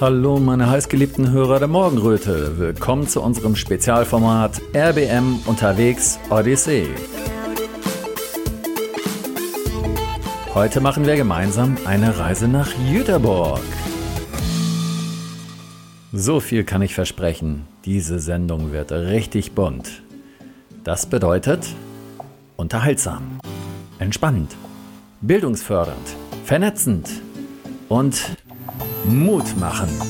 [0.00, 2.56] Hallo meine heißgeliebten Hörer der Morgenröte.
[2.56, 6.88] Willkommen zu unserem Spezialformat RBM unterwegs Odyssee.
[10.54, 13.60] Heute machen wir gemeinsam eine Reise nach Jüterborg.
[16.14, 20.00] So viel kann ich versprechen, diese Sendung wird richtig bunt.
[20.82, 21.66] Das bedeutet
[22.56, 23.38] unterhaltsam,
[23.98, 24.56] entspannend,
[25.20, 27.10] bildungsfördernd, vernetzend
[27.90, 28.34] und
[29.04, 30.02] mutmachend.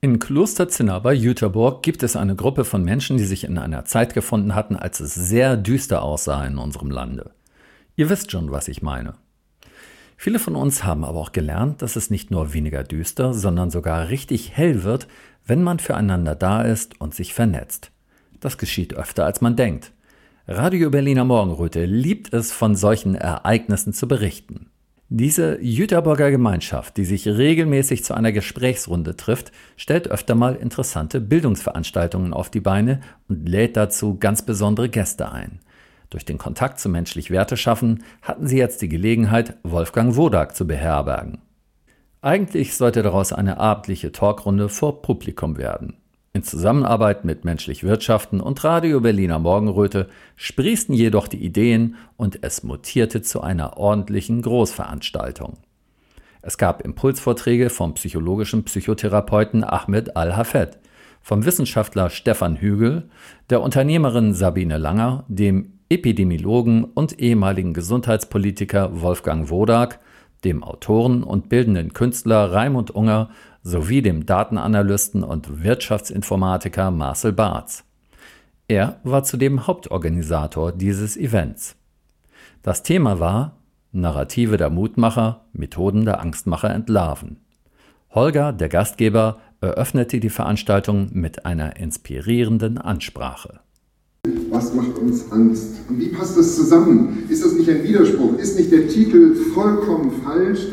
[0.00, 4.12] In Klosterzinna bei Jüterborg gibt es eine Gruppe von Menschen, die sich in einer Zeit
[4.12, 7.30] gefunden hatten, als es sehr düster aussah in unserem Lande.
[7.96, 9.14] Ihr wisst schon, was ich meine.
[10.16, 14.08] Viele von uns haben aber auch gelernt, dass es nicht nur weniger düster, sondern sogar
[14.08, 15.08] richtig hell wird,
[15.46, 17.90] wenn man füreinander da ist und sich vernetzt.
[18.40, 19.92] Das geschieht öfter, als man denkt.
[20.46, 24.66] Radio Berliner Morgenröte liebt es, von solchen Ereignissen zu berichten.
[25.08, 32.32] Diese Jüterburger Gemeinschaft, die sich regelmäßig zu einer Gesprächsrunde trifft, stellt öfter mal interessante Bildungsveranstaltungen
[32.32, 35.60] auf die Beine und lädt dazu ganz besondere Gäste ein.
[36.14, 40.64] Durch den Kontakt zu menschlich Werte schaffen hatten sie jetzt die Gelegenheit, Wolfgang Wodak zu
[40.64, 41.38] beherbergen.
[42.22, 45.96] Eigentlich sollte daraus eine abendliche Talkrunde vor Publikum werden.
[46.32, 52.62] In Zusammenarbeit mit Menschlich Wirtschaften und Radio Berliner Morgenröte sprießten jedoch die Ideen und es
[52.62, 55.54] mutierte zu einer ordentlichen Großveranstaltung.
[56.42, 60.78] Es gab Impulsvorträge vom psychologischen Psychotherapeuten Ahmed Al-Hafed,
[61.20, 63.08] vom Wissenschaftler Stefan Hügel,
[63.50, 70.00] der Unternehmerin Sabine Langer, dem Epidemiologen und ehemaligen Gesundheitspolitiker Wolfgang Wodak,
[70.42, 73.30] dem Autoren und bildenden Künstler Raimund Unger
[73.62, 77.84] sowie dem Datenanalysten und Wirtschaftsinformatiker Marcel Barth.
[78.66, 81.76] Er war zudem Hauptorganisator dieses Events.
[82.62, 83.58] Das Thema war
[83.92, 87.36] Narrative der Mutmacher, Methoden der Angstmacher entlarven.
[88.10, 93.60] Holger, der Gastgeber, eröffnete die Veranstaltung mit einer inspirierenden Ansprache.
[94.50, 95.66] Was macht uns Angst?
[95.88, 97.24] Und wie passt das zusammen?
[97.28, 98.38] Ist das nicht ein Widerspruch?
[98.38, 100.68] Ist nicht der Titel vollkommen falsch?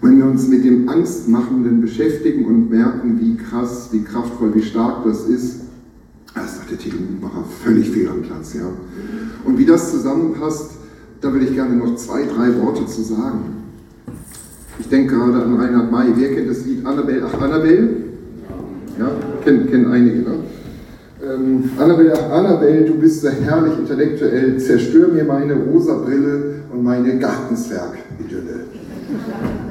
[0.00, 5.04] Wenn wir uns mit dem Angstmachenden beschäftigen und merken, wie krass, wie kraftvoll, wie stark
[5.04, 5.62] das ist,
[6.34, 8.54] das ist der Titelmacher völlig fehl am Platz.
[8.54, 8.68] Ja?
[9.44, 10.72] Und wie das zusammenpasst,
[11.20, 13.62] da will ich gerne noch zwei, drei Worte zu sagen.
[14.78, 16.12] Ich denke gerade an Reinhard May.
[16.16, 17.26] Wer kennt das Lied Annabelle?
[17.26, 17.90] Ach, Annabelle?
[18.98, 19.10] Ja,
[19.44, 20.18] kennen, kennen einige.
[20.18, 20.34] Ne?
[21.22, 27.16] Ähm, Annabelle, Annabelle, du bist so herrlich intellektuell, zerstör mir meine rosa Brille und meine
[27.16, 28.64] Gartenzwerg-Idylle.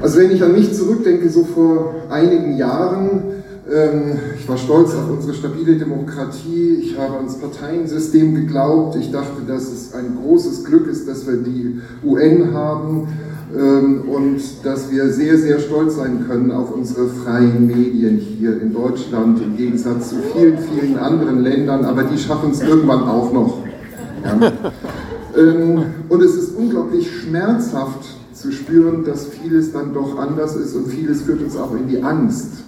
[0.00, 3.22] Also wenn ich an mich zurückdenke, so vor einigen Jahren,
[3.70, 9.42] ähm, ich war stolz auf unsere stabile Demokratie, ich habe ans Parteiensystem geglaubt, ich dachte,
[9.46, 13.08] dass es ein großes Glück ist, dass wir die UN haben
[13.54, 19.42] und dass wir sehr, sehr stolz sein können auf unsere freien Medien hier in Deutschland
[19.42, 23.58] im Gegensatz zu vielen, vielen anderen Ländern, aber die schaffen es irgendwann auch noch.
[24.24, 24.52] Ja.
[25.34, 28.04] Ähm, und es ist unglaublich schmerzhaft
[28.34, 32.02] zu spüren, dass vieles dann doch anders ist und vieles führt uns auch in die
[32.02, 32.64] Angst.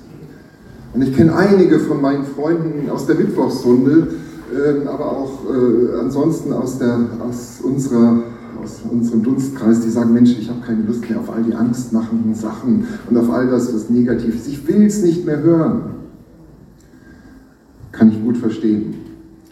[0.94, 4.08] Und ich kenne einige von meinen Freunden aus der Mittwochsrunde,
[4.54, 8.22] ähm, aber auch äh, ansonsten aus, der, aus unserer
[8.64, 12.34] aus unserem Dunstkreis, die sagen, Mensch, ich habe keine Lust mehr auf all die angstmachenden
[12.34, 14.48] Sachen und auf all das, was negativ ist.
[14.48, 15.82] Ich will es nicht mehr hören.
[17.92, 18.94] Kann ich gut verstehen.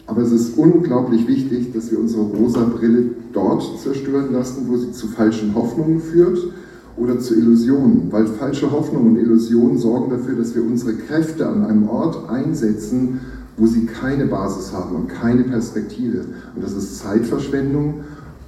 [0.05, 4.91] Aber es ist unglaublich wichtig, dass wir unsere rosa Brille dort zerstören lassen, wo sie
[4.91, 6.39] zu falschen Hoffnungen führt
[6.97, 8.11] oder zu Illusionen.
[8.11, 13.21] Weil falsche Hoffnungen und Illusionen sorgen dafür, dass wir unsere Kräfte an einem Ort einsetzen,
[13.55, 16.25] wo sie keine Basis haben und keine Perspektive.
[16.55, 18.01] Und das ist Zeitverschwendung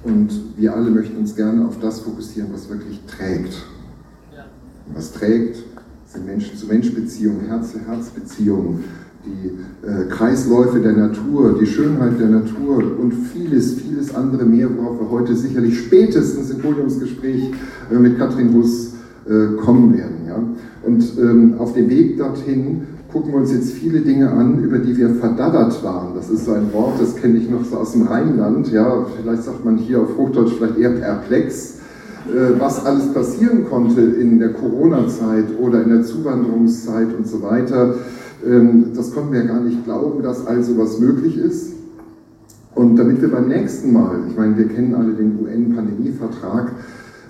[0.06, 3.66] und wir alle möchten uns gerne auf das fokussieren, was wirklich trägt.
[4.94, 5.64] Was trägt,
[6.06, 8.84] sind Menschen-zu-Mensch-Beziehungen, Herz-zu-Herz-Beziehungen,
[9.24, 15.00] die äh, Kreisläufe der Natur, die Schönheit der Natur und vieles, vieles andere mehr, worauf
[15.00, 17.50] wir heute sicherlich spätestens im Podiumsgespräch
[17.90, 18.94] äh, mit Katrin Huss
[19.28, 20.26] äh, kommen werden.
[20.28, 20.40] Ja?
[20.84, 24.96] Und ähm, auf dem Weg dorthin gucken wir uns jetzt viele Dinge an, über die
[24.96, 26.14] wir verdaddert waren.
[26.14, 28.70] Das ist so ein Wort, das kenne ich noch so aus dem Rheinland.
[28.72, 31.78] Ja, vielleicht sagt man hier auf Hochdeutsch vielleicht eher perplex,
[32.28, 37.94] äh, was alles passieren konnte in der Corona-Zeit oder in der Zuwanderungszeit und so weiter.
[38.46, 41.72] Ähm, das konnten wir gar nicht glauben, dass all sowas möglich ist.
[42.74, 46.72] Und damit wir beim nächsten Mal, ich meine, wir kennen alle den UN-Pandemievertrag,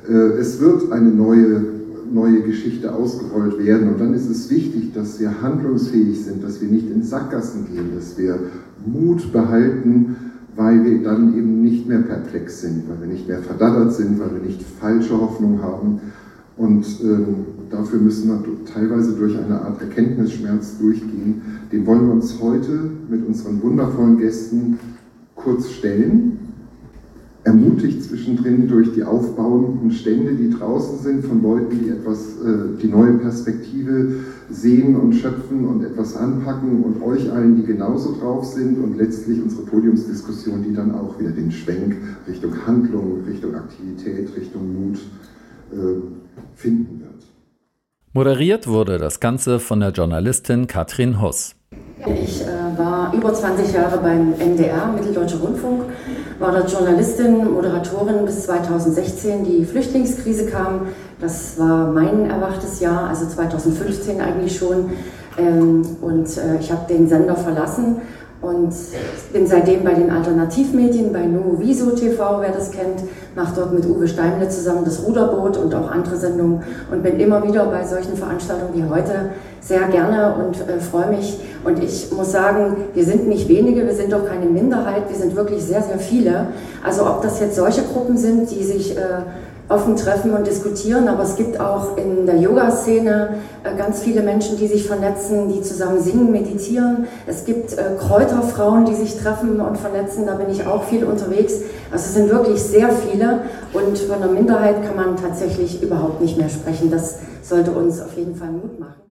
[0.08, 1.75] äh, es wird eine neue
[2.12, 3.88] neue Geschichte ausgerollt werden.
[3.88, 7.90] Und dann ist es wichtig, dass wir handlungsfähig sind, dass wir nicht in Sackgassen gehen,
[7.94, 8.38] dass wir
[8.84, 10.16] Mut behalten,
[10.54, 14.32] weil wir dann eben nicht mehr perplex sind, weil wir nicht mehr verdattert sind, weil
[14.32, 16.00] wir nicht falsche Hoffnung haben.
[16.56, 17.34] Und ähm,
[17.70, 21.42] dafür müssen wir teilweise durch eine Art Erkenntnisschmerz durchgehen.
[21.70, 24.78] Den wollen wir uns heute mit unseren wundervollen Gästen
[25.34, 26.45] kurz stellen
[27.46, 32.88] ermutigt zwischendrin durch die aufbauenden Stände, die draußen sind, von Leuten, die etwas, äh, die
[32.88, 34.16] neue Perspektive
[34.50, 39.40] sehen und schöpfen und etwas anpacken und euch allen, die genauso drauf sind und letztlich
[39.40, 41.96] unsere Podiumsdiskussion, die dann auch wieder den Schwenk
[42.26, 44.98] Richtung Handlung, Richtung Aktivität, Richtung Mut
[45.72, 45.76] äh,
[46.54, 47.26] finden wird.
[48.12, 51.54] Moderiert wurde das Ganze von der Journalistin Katrin Huss.
[52.06, 55.84] Ich äh, war über 20 Jahre beim NDR, Mitteldeutscher Rundfunk,
[56.38, 59.44] war dort Journalistin, Moderatorin bis 2016.
[59.44, 60.88] Die Flüchtlingskrise kam,
[61.20, 64.90] das war mein erwachtes Jahr, also 2015 eigentlich schon.
[65.38, 67.96] Ähm, und äh, ich habe den Sender verlassen
[68.42, 68.72] und
[69.32, 73.02] bin seitdem bei den Alternativmedien, bei Nuoviso TV, wer das kennt,
[73.34, 77.46] mache dort mit Uwe Steimle zusammen das Ruderboot und auch andere Sendungen und bin immer
[77.46, 79.30] wieder bei solchen Veranstaltungen wie heute
[79.60, 81.38] sehr gerne und äh, freue mich.
[81.64, 85.34] Und ich muss sagen, wir sind nicht wenige, wir sind doch keine Minderheit, wir sind
[85.34, 86.48] wirklich sehr, sehr viele.
[86.84, 89.00] Also ob das jetzt solche Gruppen sind, die sich äh,
[89.68, 93.30] offen treffen und diskutieren, aber es gibt auch in der Yoga-Szene
[93.64, 97.06] äh, ganz viele Menschen, die sich vernetzen, die zusammen singen, meditieren.
[97.26, 101.54] Es gibt äh, Kräuterfrauen, die sich treffen und vernetzen, da bin ich auch viel unterwegs.
[101.90, 103.40] Also es sind wirklich sehr viele
[103.72, 106.90] und von einer Minderheit kann man tatsächlich überhaupt nicht mehr sprechen.
[106.90, 109.05] Das sollte uns auf jeden Fall Mut machen.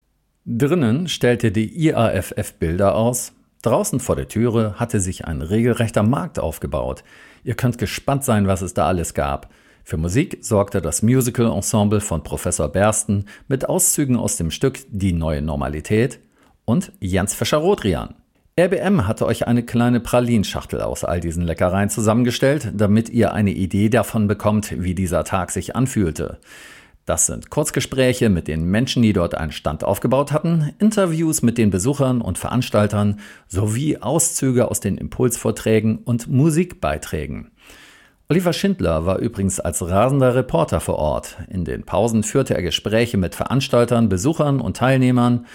[0.47, 3.33] Drinnen stellte die IAFF Bilder aus.
[3.63, 7.03] Draußen vor der Türe hatte sich ein regelrechter Markt aufgebaut.
[7.43, 9.49] Ihr könnt gespannt sein, was es da alles gab.
[9.83, 15.41] Für Musik sorgte das Musical-Ensemble von Professor Bersten mit Auszügen aus dem Stück Die neue
[15.41, 16.19] Normalität
[16.63, 18.13] und Jens Fischer-Rodrian.
[18.59, 23.89] RBM hatte euch eine kleine Pralinschachtel aus all diesen Leckereien zusammengestellt, damit ihr eine Idee
[23.89, 26.37] davon bekommt, wie dieser Tag sich anfühlte.
[27.05, 31.69] Das sind Kurzgespräche mit den Menschen, die dort einen Stand aufgebaut hatten, Interviews mit den
[31.69, 37.51] Besuchern und Veranstaltern sowie Auszüge aus den Impulsvorträgen und Musikbeiträgen.
[38.27, 41.37] Oliver Schindler war übrigens als rasender Reporter vor Ort.
[41.47, 45.45] In den Pausen führte er Gespräche mit Veranstaltern, Besuchern und Teilnehmern.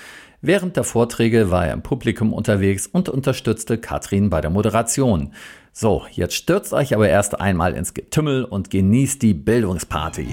[0.41, 5.35] Während der Vorträge war er im Publikum unterwegs und unterstützte Katrin bei der Moderation.
[5.73, 10.29] So, jetzt stürzt euch aber erst einmal ins Getümmel und genießt die Bildungsparty.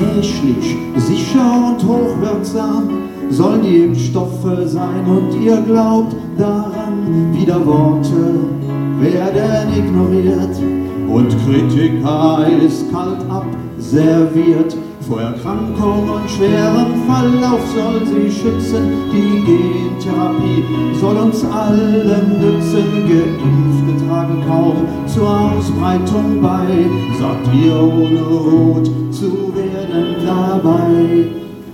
[0.00, 2.88] Technisch sicher und hochwirksam
[3.30, 5.04] sollen die Impfstoffe sein.
[5.06, 8.34] Und ihr glaubt daran, wieder Worte
[9.00, 14.76] werden ignoriert und Kritiker eiskalt abserviert.
[15.08, 18.92] Vor Erkrankung und schwerem Verlauf soll sie schützen.
[19.12, 20.64] Die Gentherapie
[21.00, 23.08] soll uns allen nützen.
[23.08, 26.86] Geimpfte tragen kaum zur Ausbreitung bei.
[27.18, 31.26] Sagt ihr ohne rot zu werden dabei.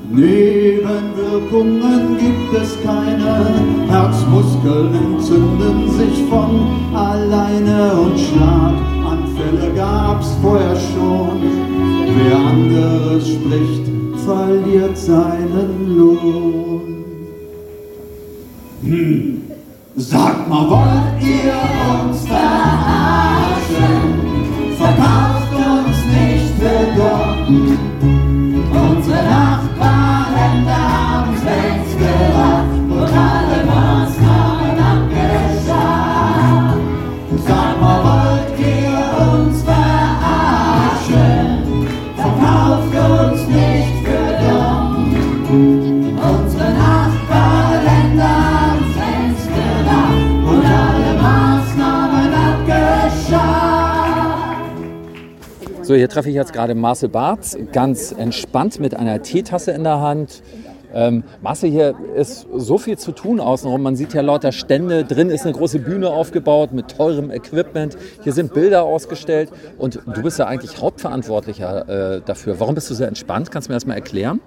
[0.09, 3.45] Nebenwirkungen gibt es keine,
[3.89, 8.17] Herzmuskeln entzünden sich von alleine und
[9.47, 11.41] Schlaganfälle gab's vorher schon.
[12.17, 13.83] Wer anderes spricht,
[14.25, 17.05] verliert seinen Lohn.
[18.83, 19.43] Hm.
[19.97, 21.55] Sag mal, wollt ihr
[22.01, 22.57] uns verarschen?
[24.77, 27.86] Verkauft uns nicht für dumm.
[55.87, 60.01] So, hier treffe ich jetzt gerade Marcel Barth, ganz entspannt mit einer Teetasse in der
[60.01, 60.43] Hand.
[60.93, 63.83] Ähm, Marcel, hier ist so viel zu tun außenrum.
[63.83, 65.05] Man sieht ja lauter Stände.
[65.05, 67.97] Drin ist eine große Bühne aufgebaut mit teurem Equipment.
[68.25, 69.51] Hier sind Bilder ausgestellt.
[69.79, 72.59] Und du bist ja eigentlich Hauptverantwortlicher äh, dafür.
[72.59, 73.53] Warum bist du so entspannt?
[73.53, 74.41] Kannst du mir das mal erklären?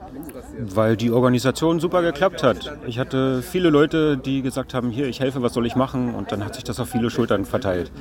[0.61, 2.77] weil die Organisation super geklappt hat.
[2.85, 6.13] Ich hatte viele Leute, die gesagt haben, hier, ich helfe, was soll ich machen?
[6.13, 7.91] Und dann hat sich das auf viele Schultern verteilt.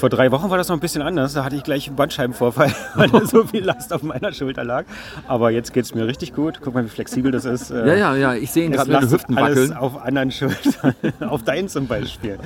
[0.00, 1.34] Vor drei Wochen war das noch ein bisschen anders.
[1.34, 4.86] Da hatte ich gleich einen Bandscheibenvorfall, weil so viel Last auf meiner Schulter lag.
[5.28, 6.60] Aber jetzt geht es mir richtig gut.
[6.62, 7.68] Guck mal, wie flexibel das ist.
[7.68, 8.32] Ja, ja, ja.
[8.32, 10.94] Ich sehe ihn gerade den Hüften alles auf anderen Schultern.
[11.28, 12.38] auf deinen zum Beispiel.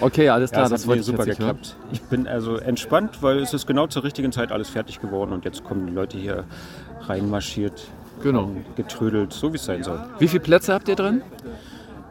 [0.00, 0.62] Okay, alles klar.
[0.62, 1.76] Ja, das, das hat super geklappt.
[1.76, 1.88] Hören.
[1.92, 5.44] Ich bin also entspannt, weil es ist genau zur richtigen Zeit alles fertig geworden und
[5.44, 6.44] jetzt kommen die Leute hier
[7.02, 7.84] reinmarschiert.
[8.22, 8.50] Genau.
[8.76, 10.00] Getrödelt, so wie es sein soll.
[10.18, 11.20] Wie viele Plätze habt ihr drin?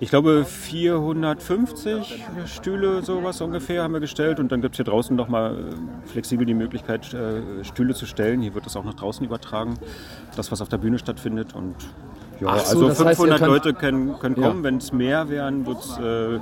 [0.01, 4.39] Ich glaube 450 Stühle, sowas ungefähr, haben wir gestellt.
[4.39, 8.41] Und dann gibt es hier draußen nochmal äh, flexibel die Möglichkeit, äh, Stühle zu stellen.
[8.41, 9.75] Hier wird das auch nach draußen übertragen,
[10.35, 11.53] das, was auf der Bühne stattfindet.
[11.53, 11.75] Und
[12.39, 14.57] ja, so, also 500 heißt, Leute können, können kommen.
[14.57, 14.63] Ja.
[14.63, 16.39] Wenn es mehr wären, wird es äh,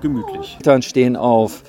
[0.00, 0.58] gemütlich.
[0.62, 1.64] Dann stehen auf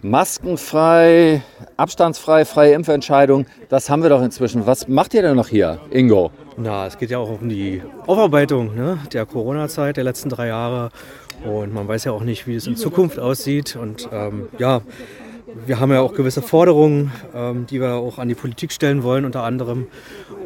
[0.00, 1.42] maskenfrei,
[1.76, 3.44] abstandsfrei, freie Impfentscheidung.
[3.68, 4.66] Das haben wir doch inzwischen.
[4.66, 6.30] Was macht ihr denn noch hier, Ingo?
[6.58, 10.90] Na, es geht ja auch um die Aufarbeitung ne, der Corona-Zeit der letzten drei Jahre.
[11.44, 13.76] Und man weiß ja auch nicht, wie es in Zukunft aussieht.
[13.76, 14.80] Und ähm, ja,
[15.66, 19.24] wir haben ja auch gewisse Forderungen, ähm, die wir auch an die Politik stellen wollen,
[19.26, 19.86] unter anderem.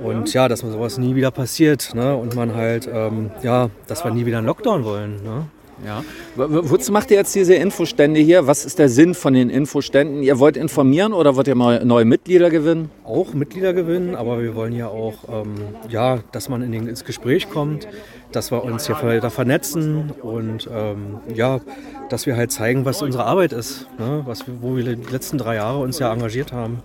[0.03, 1.95] Und ja, dass man sowas nie wieder passiert.
[1.95, 2.17] Ne?
[2.17, 5.23] Und man halt, ähm, ja, dass wir nie wieder einen Lockdown wollen.
[5.23, 5.47] Ne?
[5.85, 6.05] Ja.
[6.37, 8.47] Wozu macht ihr jetzt diese Infostände hier?
[8.47, 10.23] Was ist der Sinn von den Infoständen?
[10.23, 12.91] Ihr wollt informieren oder wollt ihr mal neue Mitglieder gewinnen?
[13.05, 15.55] Auch Mitglieder gewinnen, aber wir wollen ja auch, ähm,
[15.89, 17.89] ja, dass man in den, ins Gespräch kommt,
[18.33, 21.61] dass wir uns hier weiter vernetzen und ähm, ja,
[22.09, 24.23] dass wir halt zeigen, was unsere Arbeit ist, ne?
[24.27, 26.81] was, wo wir die letzten drei Jahre uns ja engagiert haben.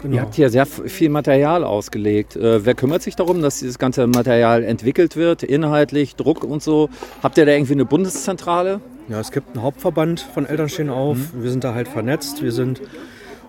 [0.00, 0.14] Genau.
[0.14, 2.36] Ihr habt hier sehr viel Material ausgelegt.
[2.36, 6.88] Äh, wer kümmert sich darum, dass dieses ganze Material entwickelt wird, inhaltlich, Druck und so?
[7.22, 8.80] Habt ihr da irgendwie eine Bundeszentrale?
[9.08, 11.16] Ja, es gibt einen Hauptverband von Eltern stehen auf.
[11.16, 11.42] Mhm.
[11.42, 12.42] Wir sind da halt vernetzt.
[12.42, 12.80] Wir sind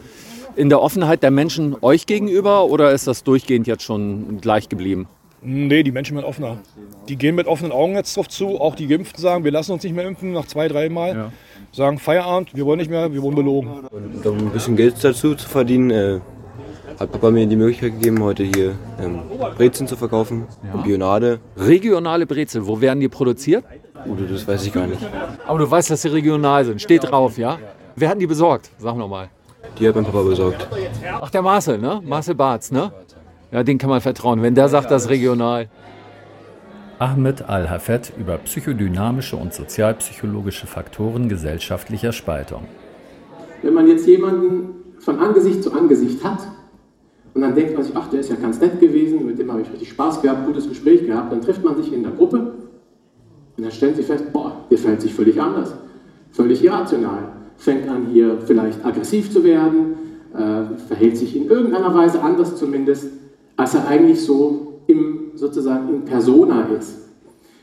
[0.57, 5.09] in der Offenheit der Menschen euch gegenüber oder ist das durchgehend jetzt schon gleich geblieben?
[5.43, 6.59] Nee, die Menschen werden offener.
[7.09, 8.59] Die gehen mit offenen Augen jetzt drauf zu.
[8.61, 11.15] Auch die Geimpften sagen, wir lassen uns nicht mehr impfen nach zwei, drei Mal.
[11.15, 11.33] Ja.
[11.75, 13.69] Sagen Feierabend, wir wollen nicht mehr, wir wurden belogen.
[13.91, 16.21] Und um ein bisschen Geld dazu zu verdienen, äh,
[17.01, 19.19] hat Papa mir die Möglichkeit gegeben, heute hier ähm,
[19.57, 20.73] Brezeln zu verkaufen ja.
[20.73, 21.41] und Bionade.
[21.57, 23.65] Regionale Brezel, wo werden die produziert?
[24.07, 25.01] Oh, das weiß ich gar nicht.
[25.49, 26.81] Aber du weißt, dass sie regional sind.
[26.81, 27.59] Steht drauf, ja?
[27.97, 28.71] Wer hat die besorgt?
[28.79, 29.31] Sag nochmal.
[29.77, 30.69] Die hat mein Papa besorgt.
[31.21, 32.01] Ach, der Marcel, ne?
[32.05, 32.93] Marcel Barz, ne?
[33.51, 35.69] Ja, den kann man vertrauen, wenn der sagt, das ist regional.
[36.99, 42.63] Ahmed Al-Hafed über psychodynamische und sozialpsychologische Faktoren gesellschaftlicher Spaltung.
[43.63, 46.41] Wenn man jetzt jemanden von Angesicht zu Angesicht hat
[47.35, 49.63] und dann denkt man sich, ach, der ist ja ganz nett gewesen, mit dem habe
[49.63, 52.39] ich richtig Spaß gehabt, gutes Gespräch gehabt, dann trifft man sich in der Gruppe
[53.57, 55.75] und dann stellt sich fest, boah, der verhält sich völlig anders,
[56.31, 59.95] völlig irrational, fängt an hier vielleicht aggressiv zu werden,
[60.33, 63.09] äh, verhält sich in irgendeiner Weise anders zumindest
[63.57, 66.99] als er eigentlich so im, sozusagen in Persona ist.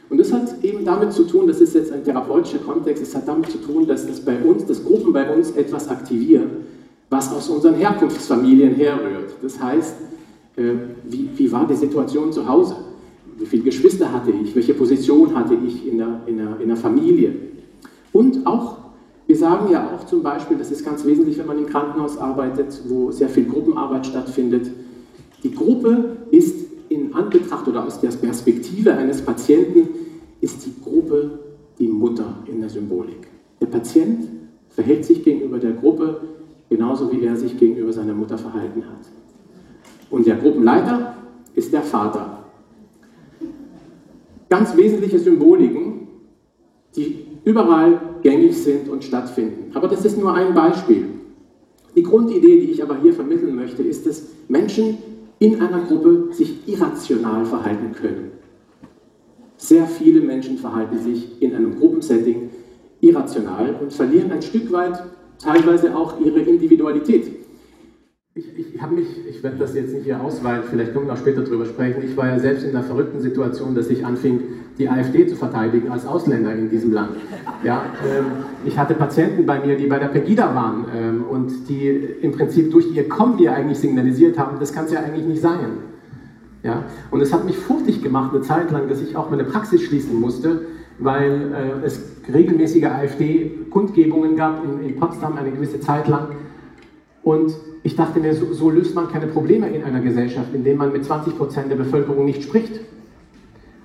[0.09, 3.27] Und das hat eben damit zu tun, das ist jetzt ein therapeutischer Kontext, es hat
[3.27, 6.49] damit zu tun, dass das bei uns, dass Gruppen bei uns etwas aktivieren,
[7.09, 9.35] was aus unseren Herkunftsfamilien herrührt.
[9.41, 9.95] Das heißt,
[10.57, 10.73] äh,
[11.05, 12.75] wie, wie war die Situation zu Hause?
[13.37, 14.53] Wie viele Geschwister hatte ich?
[14.53, 17.33] Welche Position hatte ich in der, in der, in der Familie?
[18.11, 18.79] Und auch,
[19.27, 22.81] wir sagen ja auch zum Beispiel, das ist ganz wesentlich, wenn man im Krankenhaus arbeitet,
[22.89, 24.69] wo sehr viel Gruppenarbeit stattfindet,
[25.43, 29.88] die Gruppe ist in Anbetracht oder aus der Perspektive eines Patienten,
[30.41, 31.39] ist die Gruppe
[31.79, 33.27] die Mutter in der Symbolik.
[33.62, 34.27] Der Patient
[34.69, 36.21] verhält sich gegenüber der Gruppe
[36.69, 39.07] genauso, wie er sich gegenüber seiner Mutter verhalten hat.
[40.10, 41.15] Und der Gruppenleiter
[41.55, 42.43] ist der Vater.
[44.50, 46.07] Ganz wesentliche Symboliken,
[46.95, 49.71] die überall gängig sind und stattfinden.
[49.74, 51.05] Aber das ist nur ein Beispiel.
[51.95, 54.98] Die Grundidee, die ich aber hier vermitteln möchte, ist, dass Menschen
[55.41, 58.31] in einer Gruppe sich irrational verhalten können.
[59.57, 62.51] Sehr viele Menschen verhalten sich in einem Gruppensetting
[63.01, 65.01] irrational und verlieren ein Stück weit
[65.39, 67.31] teilweise auch ihre Individualität.
[68.36, 71.17] Ich, ich habe mich, ich werde das jetzt nicht hier ausweiten, vielleicht können wir auch
[71.17, 72.03] später darüber sprechen.
[72.03, 74.41] Ich war ja selbst in der verrückten Situation, dass ich anfing,
[74.81, 77.11] die AfD zu verteidigen als Ausländer in diesem Land.
[77.63, 78.25] Ja, ähm,
[78.65, 81.88] ich hatte Patienten bei mir, die bei der Pegida waren ähm, und die
[82.21, 85.77] im Prinzip durch ihr Kombi eigentlich signalisiert haben, das kann es ja eigentlich nicht sein.
[86.63, 89.81] Ja, und es hat mich furchtig gemacht eine Zeit lang, dass ich auch meine Praxis
[89.83, 90.61] schließen musste,
[90.97, 96.29] weil äh, es regelmäßige AfD-Kundgebungen gab in, in Potsdam eine gewisse Zeit lang.
[97.23, 100.91] Und ich dachte mir, so, so, löst man keine Probleme in einer Gesellschaft, indem man
[100.91, 102.79] mit 20 Prozent der Bevölkerung nicht spricht.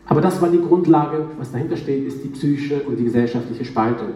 [0.07, 4.09] Aber das war die Grundlage, was dahinter steht, ist die psychische und die gesellschaftliche Spaltung.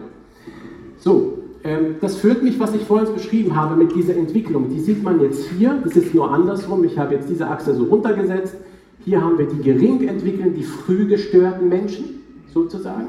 [0.97, 4.69] So, ähm, das führt mich, was ich vorhin beschrieben habe, mit dieser Entwicklung.
[4.69, 6.83] Die sieht man jetzt hier, das ist nur andersrum.
[6.85, 8.55] Ich habe jetzt diese Achse so runtergesetzt.
[9.03, 12.21] Hier haben wir die gering entwickelnden, die früh gestörten Menschen,
[12.53, 13.07] sozusagen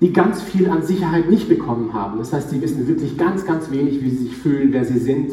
[0.00, 2.18] die ganz viel an Sicherheit nicht bekommen haben.
[2.18, 5.32] Das heißt, sie wissen wirklich ganz, ganz wenig, wie sie sich fühlen, wer sie sind,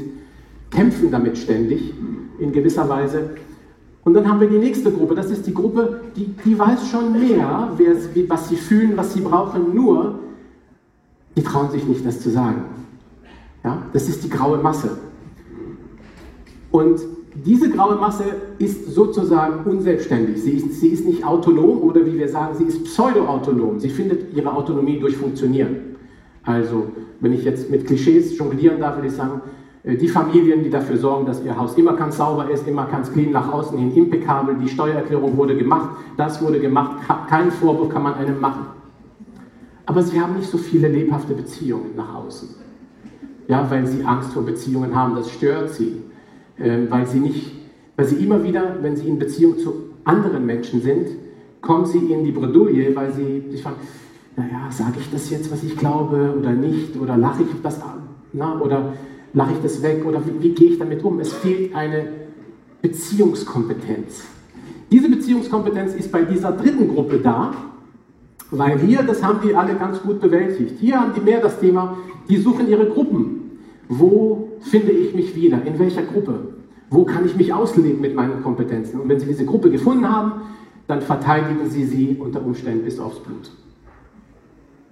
[0.72, 1.93] kämpfen damit ständig
[2.39, 3.29] in gewisser Weise.
[4.07, 7.11] Und dann haben wir die nächste Gruppe, das ist die Gruppe, die, die weiß schon
[7.11, 7.93] mehr, wer,
[8.29, 10.19] was sie fühlen, was sie brauchen, nur
[11.35, 12.61] die trauen sich nicht, das zu sagen.
[13.65, 13.81] Ja?
[13.91, 14.91] Das ist die graue Masse.
[16.71, 17.01] Und
[17.33, 18.23] diese graue Masse
[18.59, 20.41] ist sozusagen unselbstständig.
[20.41, 23.81] Sie ist, sie ist nicht autonom oder wie wir sagen, sie ist pseudo-autonom.
[23.81, 25.97] Sie findet ihre Autonomie durch Funktionieren.
[26.43, 29.41] Also, wenn ich jetzt mit Klischees jonglieren darf, würde ich sagen,
[29.84, 33.31] die Familien, die dafür sorgen, dass ihr Haus immer ganz sauber ist, immer ganz clean
[33.31, 36.98] nach außen hin, impeccabel, die Steuererklärung wurde gemacht, das wurde gemacht,
[37.29, 38.65] keinen Vorwurf kann man einem machen.
[39.86, 42.50] Aber sie haben nicht so viele lebhafte Beziehungen nach außen.
[43.48, 46.01] Ja, weil sie Angst vor Beziehungen haben, das stört sie.
[46.60, 47.53] Ähm, weil sie nicht,
[47.95, 51.08] weil sie immer wieder, wenn sie in Beziehung zu anderen Menschen sind,
[51.62, 53.78] kommen sie in die Bredouille, weil sie sich fragen,
[54.36, 57.80] naja, sage ich das jetzt, was ich glaube oder nicht, oder lache ich das
[58.34, 58.93] na, oder
[59.38, 61.19] lache ich das weg, oder wie, wie gehe ich damit um?
[61.19, 62.08] Es fehlt eine
[62.82, 64.23] Beziehungskompetenz.
[64.91, 67.54] Diese Beziehungskompetenz ist bei dieser dritten Gruppe da,
[68.50, 70.76] weil hier, das haben die alle ganz gut bewältigt.
[70.80, 71.97] Hier haben die mehr das Thema,
[72.28, 73.60] die suchen ihre Gruppen.
[73.89, 75.63] Wo finde ich mich wieder?
[75.65, 76.39] In welcher Gruppe?
[76.89, 79.02] Wo kann ich mich ausleben mit meinen Kompetenzen?
[79.02, 80.41] Und wenn Sie diese Gruppe gefunden haben,
[80.88, 83.52] dann verteidigen Sie sie unter Umständen bis aufs Blut.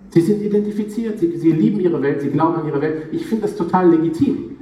[0.10, 3.08] Sie sind identifiziert, sie, sie lieben ihre Welt, sie glauben an ihre Welt.
[3.12, 4.56] Ich finde das total legitim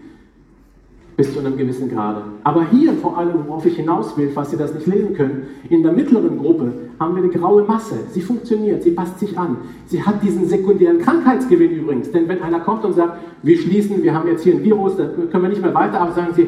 [1.15, 2.23] bis zu einem gewissen Grade.
[2.43, 5.83] Aber hier vor allem, worauf ich hinaus will, falls Sie das nicht lesen können, in
[5.83, 7.95] der mittleren Gruppe haben wir eine graue Masse.
[8.11, 9.57] Sie funktioniert, sie passt sich an.
[9.85, 12.11] Sie hat diesen sekundären Krankheitsgewinn übrigens.
[12.11, 15.05] Denn wenn einer kommt und sagt, wir schließen, wir haben jetzt hier ein Virus, da
[15.05, 16.47] können wir nicht mehr weiter, aber sagen Sie,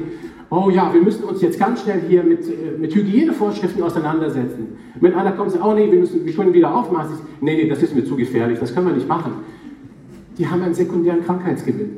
[0.49, 4.77] oh ja, wir müssen uns jetzt ganz schnell hier mit, äh, mit Hygienevorschriften auseinandersetzen.
[4.99, 7.69] Wenn einer kommt und sagt, oh nee, wir müssen wir schon wieder aufmachen, nee, nee,
[7.69, 9.33] das ist mir zu gefährlich, das können wir nicht machen.
[10.37, 11.97] Die haben einen sekundären Krankheitsgewinn.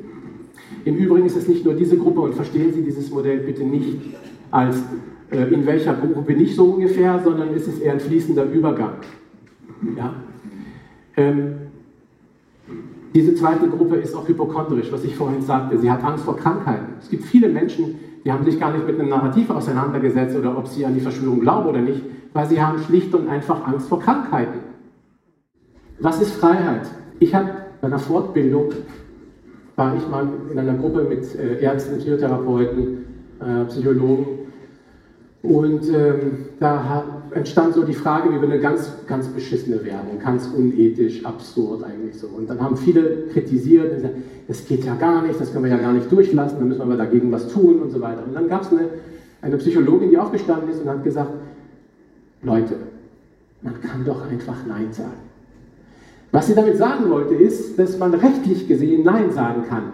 [0.86, 3.98] Im Übrigen ist es nicht nur diese Gruppe und verstehen Sie dieses Modell bitte nicht
[4.52, 4.78] als
[5.32, 8.94] äh, in welcher Gruppe nicht so ungefähr, sondern es ist eher ein fließender Übergang.
[9.98, 10.14] Ja?
[11.18, 11.54] Ähm,
[13.14, 15.78] diese zweite Gruppe ist auch hypochondrisch, was ich vorhin sagte.
[15.80, 16.94] Sie hat Angst vor Krankheiten.
[17.02, 20.68] Es gibt viele Menschen, die haben sich gar nicht mit einem Narrativ auseinandergesetzt oder ob
[20.68, 22.02] sie an die Verschwörung glauben oder nicht,
[22.34, 24.60] weil sie haben schlicht und einfach Angst vor Krankheiten.
[26.00, 26.88] Was ist Freiheit?
[27.20, 27.50] Ich habe
[27.82, 28.70] bei einer Fortbildung
[29.76, 33.06] war ich mal in einer Gruppe mit äh, Ärzten, Psychotherapeuten,
[33.40, 34.26] äh, Psychologen.
[35.44, 37.04] Und ähm, da
[37.38, 42.28] entstand so die Frage über eine ganz, ganz beschissene Werbung, ganz unethisch, absurd eigentlich so.
[42.28, 44.16] Und dann haben viele kritisiert, gesagt,
[44.48, 46.86] das geht ja gar nicht, das können wir ja gar nicht durchlassen, da müssen wir
[46.86, 48.24] aber dagegen was tun und so weiter.
[48.26, 48.90] Und dann gab es eine,
[49.42, 51.32] eine Psychologin, die aufgestanden ist und hat gesagt,
[52.44, 52.76] Leute,
[53.62, 55.28] man kann doch einfach Nein sagen.
[56.32, 59.94] Was sie damit sagen wollte, ist, dass man rechtlich gesehen Nein sagen kann.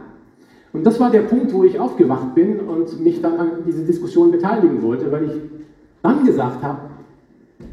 [0.72, 4.32] Und das war der Punkt, wo ich aufgewacht bin und mich dann an diese Diskussion
[4.32, 5.32] beteiligen wollte, weil ich
[6.02, 6.80] dann gesagt habe,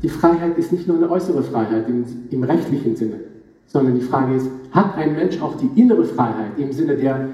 [0.03, 3.21] die Freiheit ist nicht nur eine äußere Freiheit im, im rechtlichen Sinne,
[3.67, 7.29] sondern die Frage ist, hat ein Mensch auch die innere Freiheit im Sinne der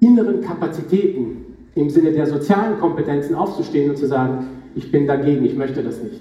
[0.00, 1.44] inneren Kapazitäten,
[1.74, 6.02] im Sinne der sozialen Kompetenzen aufzustehen und zu sagen, ich bin dagegen, ich möchte das
[6.02, 6.20] nicht.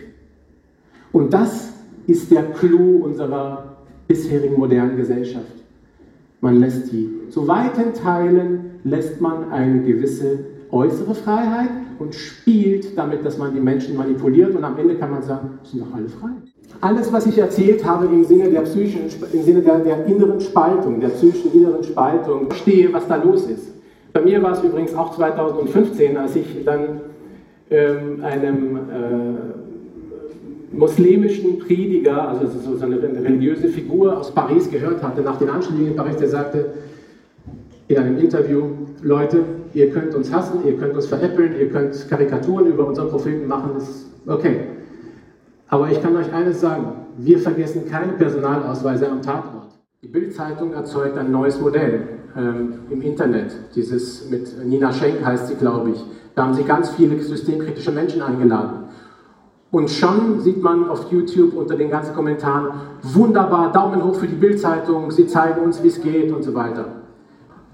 [1.11, 1.73] Und das
[2.07, 5.45] ist der Clou unserer bisherigen modernen Gesellschaft.
[6.41, 10.39] Man lässt die zu weiten Teilen, lässt man eine gewisse
[10.71, 15.21] äußere Freiheit und spielt damit, dass man die Menschen manipuliert und am Ende kann man
[15.21, 16.29] sagen, sind doch alle frei.
[16.81, 20.99] Alles, was ich erzählt habe im Sinne der psychischen, im Sinne der, der inneren Spaltung,
[20.99, 23.73] der psychischen inneren Spaltung, verstehe, was da los ist.
[24.13, 27.01] Bei mir war es übrigens auch 2015, als ich dann
[27.69, 28.79] ähm, einem äh,
[30.71, 35.95] muslimischen Prediger, also so eine, religiöse Figur aus Paris gehört hatte, nach den Anschlägen in
[35.95, 36.65] Paris, der sagte
[37.89, 38.65] in einem Interview,
[39.01, 43.47] Leute, ihr könnt uns hassen, ihr könnt uns veräppeln, ihr könnt Karikaturen über unseren Propheten
[43.47, 44.59] machen, ist okay.
[45.67, 49.69] Aber ich kann euch eines sagen, wir vergessen keine Personalausweise am Tatort.
[50.03, 52.01] Die Bildzeitung erzeugt ein neues Modell
[52.37, 56.05] ähm, im Internet, dieses mit Nina Schenk heißt sie, glaube ich.
[56.35, 58.83] Da haben sie ganz viele systemkritische Menschen eingeladen.
[59.71, 62.69] Und schon sieht man auf YouTube unter den ganzen Kommentaren,
[63.01, 66.98] wunderbar, Daumen hoch für die Bildzeitung, sie zeigen uns, wie es geht und so weiter.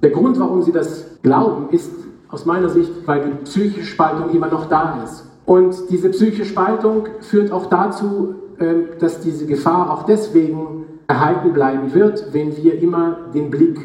[0.02, 1.92] Der Grund, warum sie das glauben, ist
[2.30, 5.26] aus meiner Sicht, weil die psychische Spaltung immer noch da ist.
[5.46, 11.94] Und diese psychische Spaltung führt auch dazu, ähm, dass diese Gefahr auch deswegen erhalten bleiben
[11.94, 13.80] wird, wenn wir immer den Blick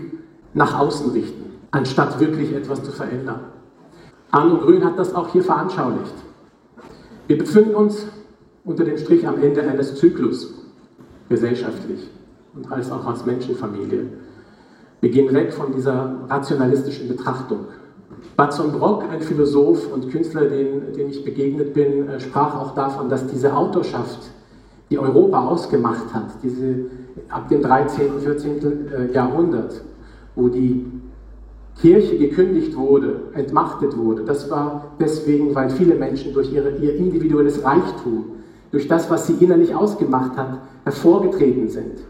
[0.54, 3.40] nach außen richten, anstatt wirklich etwas zu verändern.
[4.30, 6.14] Arno Grün hat das auch hier veranschaulicht.
[7.26, 8.06] Wir befinden uns
[8.64, 10.54] unter dem Strich am Ende eines Zyklus,
[11.28, 12.08] gesellschaftlich
[12.54, 14.06] und als auch als Menschenfamilie.
[15.00, 17.60] Wir gehen weg von dieser rationalistischen Betrachtung.
[18.36, 23.08] Batson Brock, ein Philosoph und Künstler, dem, dem ich begegnet bin, äh, sprach auch davon,
[23.08, 24.18] dass diese Autorschaft,
[24.90, 26.86] die Europa ausgemacht hat, diese,
[27.28, 28.88] ab dem 13., 14.
[28.92, 29.82] Äh, Jahrhundert,
[30.34, 30.86] wo die
[31.80, 37.64] Kirche gekündigt wurde, entmachtet wurde, das war deswegen, weil viele Menschen durch ihre, ihr individuelles
[37.64, 38.24] Reichtum,
[38.70, 42.00] durch das, was sie innerlich ausgemacht hat, hervorgetreten sind.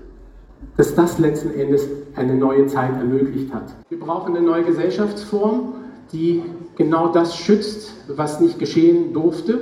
[0.80, 3.64] Dass das letzten Endes eine neue Zeit ermöglicht hat.
[3.90, 5.74] Wir brauchen eine neue Gesellschaftsform,
[6.10, 6.42] die
[6.74, 9.60] genau das schützt, was nicht geschehen durfte,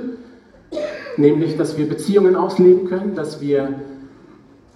[1.17, 3.81] nämlich dass wir Beziehungen ausleben können, dass wir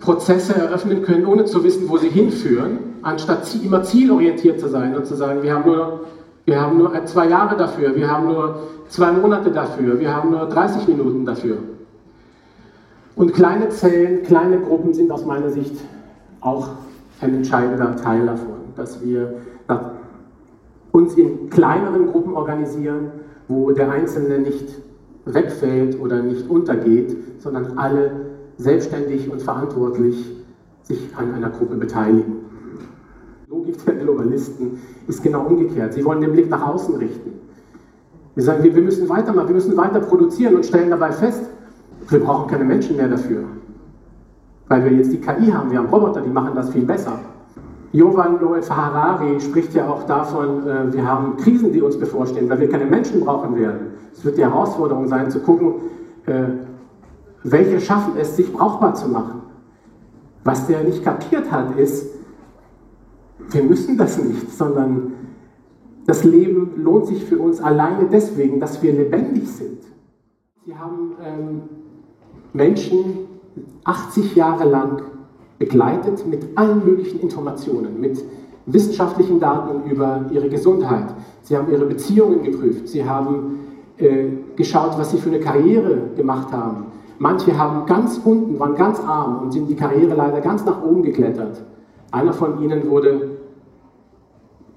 [0.01, 5.05] Prozesse eröffnen können, ohne zu wissen, wo sie hinführen, anstatt immer zielorientiert zu sein und
[5.05, 6.01] zu sagen, wir haben nur,
[6.43, 10.45] wir haben nur zwei Jahre dafür, wir haben nur zwei Monate dafür, wir haben nur
[10.47, 11.59] 30 Minuten dafür.
[13.15, 15.77] Und kleine Zellen, kleine Gruppen sind aus meiner Sicht
[16.43, 16.69] auch
[17.21, 19.35] ein entscheidender Teil davon, dass wir
[20.91, 23.11] uns in kleineren Gruppen organisieren,
[23.47, 24.81] wo der Einzelne nicht
[25.25, 28.11] wegfällt oder nicht untergeht, sondern alle
[28.57, 30.35] selbstständig und verantwortlich
[30.83, 32.35] sich an einer Gruppe beteiligen.
[33.45, 35.93] Die Logik der Globalisten ist genau umgekehrt.
[35.93, 37.31] Sie wollen den Blick nach außen richten.
[38.35, 41.43] Wir sagen, wir, müssen weitermachen, wir müssen weiter produzieren und stellen dabei fest,
[42.09, 43.43] wir brauchen keine Menschen mehr dafür.
[44.73, 47.19] Weil wir jetzt die KI haben, wir haben Roboter, die machen das viel besser.
[47.91, 52.59] Jovan Noel Harari spricht ja auch davon, äh, wir haben Krisen, die uns bevorstehen, weil
[52.59, 53.91] wir keine Menschen brauchen werden.
[54.11, 55.75] Es wird die Herausforderung sein, zu gucken,
[56.25, 56.45] äh,
[57.43, 59.43] welche schaffen es, sich brauchbar zu machen.
[60.43, 62.09] Was der nicht kapiert hat, ist,
[63.51, 65.11] wir müssen das nicht, sondern
[66.07, 69.83] das Leben lohnt sich für uns alleine deswegen, dass wir lebendig sind.
[70.65, 71.61] Sie haben ähm,
[72.53, 73.22] Menschen
[73.83, 75.01] 80 Jahre lang
[75.59, 78.23] begleitet mit allen möglichen Informationen, mit
[78.65, 81.13] wissenschaftlichen Daten über ihre Gesundheit.
[81.41, 82.87] Sie haben ihre Beziehungen geprüft.
[82.87, 83.59] Sie haben
[83.97, 86.85] äh, geschaut, was sie für eine Karriere gemacht haben.
[87.19, 91.03] Manche haben ganz unten, waren ganz arm und sind die Karriere leider ganz nach oben
[91.03, 91.61] geklettert.
[92.11, 93.37] Einer von ihnen wurde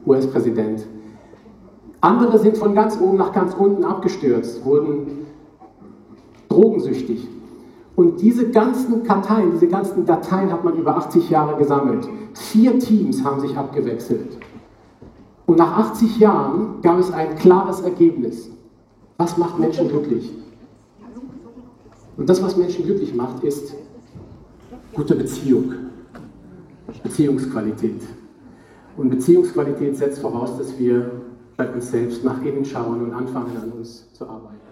[0.06, 0.86] US-Präsident.
[2.00, 5.26] Andere sind von ganz oben nach ganz unten abgestürzt, wurden
[6.48, 7.26] drogensüchtig,
[7.96, 12.06] und diese ganzen Karteien, diese ganzen Dateien hat man über 80 Jahre gesammelt.
[12.34, 14.36] Vier Teams haben sich abgewechselt.
[15.46, 18.50] Und nach 80 Jahren gab es ein klares Ergebnis.
[19.16, 20.30] Was macht Menschen glücklich?
[22.18, 23.74] Und das, was Menschen glücklich macht, ist
[24.92, 25.72] gute Beziehung,
[27.02, 28.02] Beziehungsqualität.
[28.98, 31.10] Und Beziehungsqualität setzt voraus, dass wir
[31.56, 34.65] bei uns selbst nach innen schauen und anfangen, an uns zu arbeiten.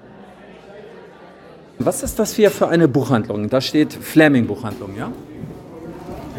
[1.78, 3.50] Was ist das hier für eine Buchhandlung?
[3.50, 5.10] Da steht Fleming Buchhandlung, ja?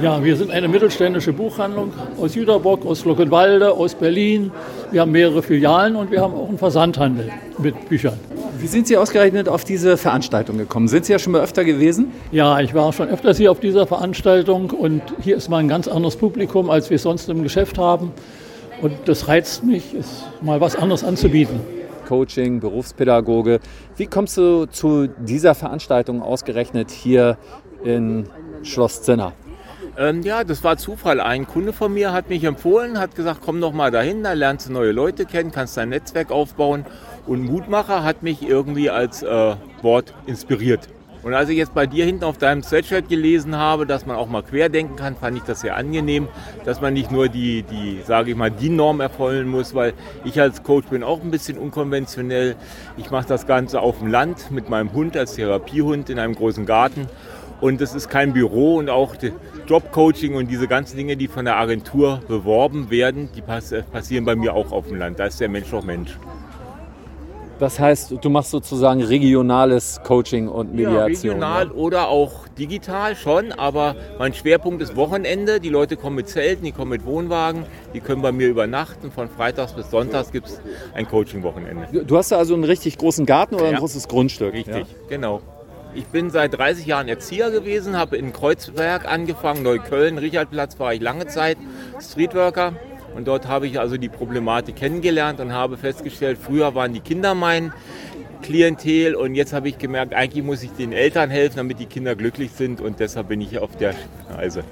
[0.02, 4.52] Ja, wir sind eine mittelständische Buchhandlung aus Jüterbock, aus Luckenwalde, aus Berlin.
[4.92, 8.20] Wir haben mehrere Filialen und wir haben auch einen Versandhandel mit Büchern.
[8.60, 10.88] Wie sind Sie ausgerechnet auf diese Veranstaltung gekommen?
[10.88, 12.12] Sind Sie ja schon mal öfter gewesen?
[12.32, 15.88] Ja, ich war schon öfters hier auf dieser Veranstaltung und hier ist mal ein ganz
[15.88, 18.12] anderes Publikum, als wir es sonst im Geschäft haben.
[18.82, 19.84] Und das reizt mich,
[20.42, 21.60] mal was anderes anzubieten.
[22.06, 23.60] Coaching, Berufspädagoge.
[23.98, 27.38] Wie kommst du zu dieser Veranstaltung ausgerechnet hier
[27.84, 28.28] in
[28.64, 29.32] Schloss Zinner?
[29.98, 31.22] Ähm, ja, das war Zufall.
[31.22, 34.68] Ein Kunde von mir hat mich empfohlen, hat gesagt, komm doch mal dahin, da lernst
[34.68, 36.86] du neue Leute kennen, kannst dein Netzwerk aufbauen.
[37.26, 40.90] Und Mutmacher hat mich irgendwie als äh, Wort inspiriert.
[41.26, 44.30] Und als ich jetzt bei dir hinten auf deinem Sweatshirt gelesen habe, dass man auch
[44.30, 46.28] mal querdenken kann, fand ich das sehr angenehm,
[46.66, 50.40] dass man nicht nur die, die sage ich mal, die Norm erfüllen muss, weil ich
[50.40, 52.56] als Coach bin auch ein bisschen unkonventionell.
[52.98, 56.68] Ich mache das Ganze auf dem Land mit meinem Hund als Therapiehund in einem großen
[56.68, 57.08] Garten.
[57.60, 59.16] Und es ist kein Büro und auch
[59.66, 64.54] Jobcoaching und diese ganzen Dinge, die von der Agentur beworben werden, die passieren bei mir
[64.54, 65.18] auch auf dem Land.
[65.18, 66.20] Da ist der Mensch auch Mensch.
[67.60, 71.40] Das heißt, du machst sozusagen regionales Coaching und Mediation.
[71.40, 71.74] Ja, regional ja.
[71.74, 75.62] oder auch digital schon, aber mein Schwerpunkt ist Wochenende.
[75.62, 79.12] Die Leute kommen mit Zelten, die kommen mit Wohnwagen, die können bei mir übernachten.
[79.12, 80.62] Von Freitags bis Sonntags gibt es
[80.94, 82.04] ein Coaching-Wochenende.
[82.04, 84.54] Du hast da also einen richtig großen Garten oder ein großes Grundstück?
[84.54, 84.86] Richtig, ja.
[85.08, 85.42] genau.
[85.94, 91.00] Ich bin seit 30 Jahren Erzieher gewesen, habe in Kreuzberg angefangen, Neukölln, Richardplatz war ich
[91.00, 91.58] lange Zeit,
[92.02, 92.74] Streetworker.
[93.16, 97.34] Und dort habe ich also die Problematik kennengelernt und habe festgestellt, früher waren die Kinder
[97.34, 97.72] mein
[98.42, 102.16] Klientel und jetzt habe ich gemerkt, eigentlich muss ich den Eltern helfen, damit die Kinder
[102.16, 103.96] glücklich sind und deshalb bin ich auf der
[104.30, 104.64] Reise.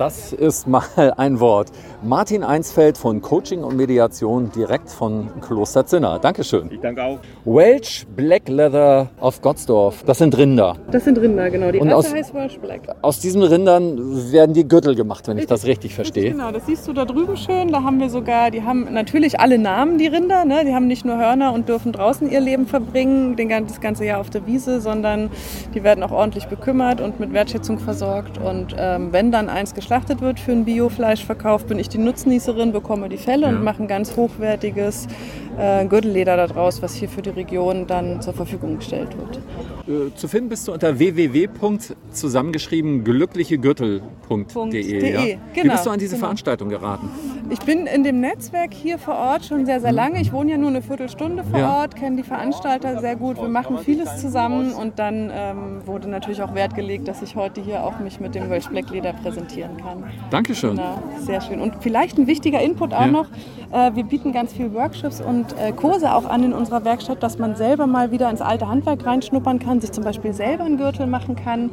[0.00, 0.82] Das ist mal
[1.18, 1.68] ein Wort.
[2.02, 6.18] Martin Einsfeld von Coaching und Mediation direkt von Kloster Zinner.
[6.18, 6.70] Dankeschön.
[6.72, 7.18] Ich danke auch.
[7.44, 10.02] Welsh Black Leather auf Gottsdorf.
[10.04, 10.78] Das sind Rinder.
[10.90, 11.70] Das sind Rinder, genau.
[11.70, 12.80] Die und Rasse aus, heißt Welsh Black.
[13.02, 16.30] Aus diesen Rindern werden die Gürtel gemacht, wenn ich das richtig verstehe.
[16.30, 17.68] Genau, das siehst du da drüben schön.
[17.68, 20.46] Da haben wir sogar, die haben natürlich alle Namen, die Rinder.
[20.46, 20.64] Ne?
[20.64, 24.30] Die haben nicht nur Hörner und dürfen draußen ihr Leben verbringen, das ganze Jahr auf
[24.30, 25.28] der Wiese, sondern
[25.74, 28.38] die werden auch ordentlich bekümmert und mit Wertschätzung versorgt.
[28.38, 32.70] Und ähm, wenn dann eins geschlachtet geschlachtet wird für einen Biofleischverkauf, bin ich die Nutznießerin,
[32.70, 33.48] bekomme die Felle ja.
[33.48, 35.08] und mache ein ganz hochwertiges
[35.58, 39.40] äh, Gürtelleder daraus, was hier für die Region dann zur Verfügung gestellt wird.
[39.88, 45.12] Äh, zu finden bist du unter www.zusammengeschrieben glücklichegürtel.de.
[45.12, 45.22] Ja?
[45.52, 46.26] Genau, Wie bist du an diese genau.
[46.26, 47.10] Veranstaltung geraten?
[47.50, 50.20] Ich bin in dem Netzwerk hier vor Ort schon sehr, sehr lange.
[50.20, 51.80] Ich wohne ja nur eine Viertelstunde vor ja.
[51.80, 53.42] Ort, kenne die Veranstalter sehr gut.
[53.42, 57.60] Wir machen vieles zusammen und dann ähm, wurde natürlich auch Wert gelegt, dass ich heute
[57.60, 60.04] hier auch mich mit dem Welsh Black Leder präsentieren kann.
[60.30, 60.76] Dankeschön.
[60.76, 61.60] Genau, sehr schön.
[61.60, 63.06] Und vielleicht ein wichtiger Input auch ja.
[63.06, 63.26] noch.
[63.72, 67.38] Äh, wir bieten ganz viele Workshops und äh, Kurse auch an in unserer Werkstatt, dass
[67.38, 71.06] man selber mal wieder ins alte Handwerk reinschnuppern kann, sich zum Beispiel selber einen Gürtel
[71.06, 71.70] machen kann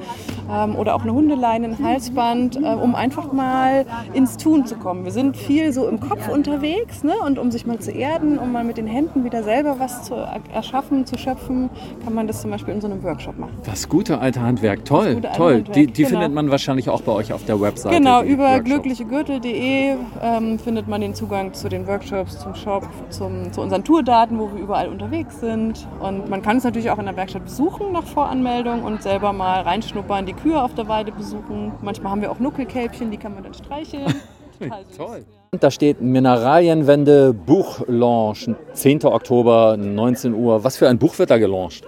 [0.51, 5.05] ähm, oder auch eine Hundeleine, ein Halsband, äh, um einfach mal ins Tun zu kommen.
[5.05, 7.13] Wir sind viel so im Kopf unterwegs ne?
[7.25, 10.15] und um sich mal zu erden, um mal mit den Händen wieder selber was zu
[10.53, 11.69] erschaffen, zu schöpfen,
[12.03, 13.57] kann man das zum Beispiel in so einem Workshop machen.
[13.65, 15.55] Das gute alte Handwerk, toll, toll.
[15.55, 16.09] Handwerk, die, die genau.
[16.09, 17.86] findet man wahrscheinlich auch bei euch auf der Website.
[17.89, 23.61] Genau, über glücklichegürtel.de ähm, findet man den Zugang zu den Workshops, zum Shop, zum, zu
[23.61, 25.87] unseren Tourdaten, wo wir überall unterwegs sind.
[25.99, 29.61] Und man kann es natürlich auch in der Werkstatt besuchen nach Voranmeldung und selber mal
[29.61, 31.71] reinschnuppern, die Kühe auf der Weide besuchen.
[31.81, 34.13] Manchmal haben wir auch Nuckelkälbchen, die kann man dann streicheln.
[34.97, 35.25] Toll.
[35.51, 39.05] Und da steht Mineralienwende Buchlaunch, 10.
[39.05, 40.63] Oktober, 19 Uhr.
[40.63, 41.85] Was für ein Buch wird da gelauncht?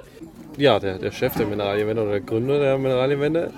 [0.58, 3.52] Ja, der, der Chef der Mineralienwende oder der Gründer der Mineralienwende,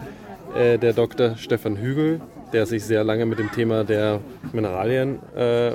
[0.55, 1.35] äh, der Dr.
[1.37, 2.21] Stefan Hügel,
[2.53, 4.19] der sich sehr lange mit dem Thema der
[4.53, 5.73] Mineralien äh,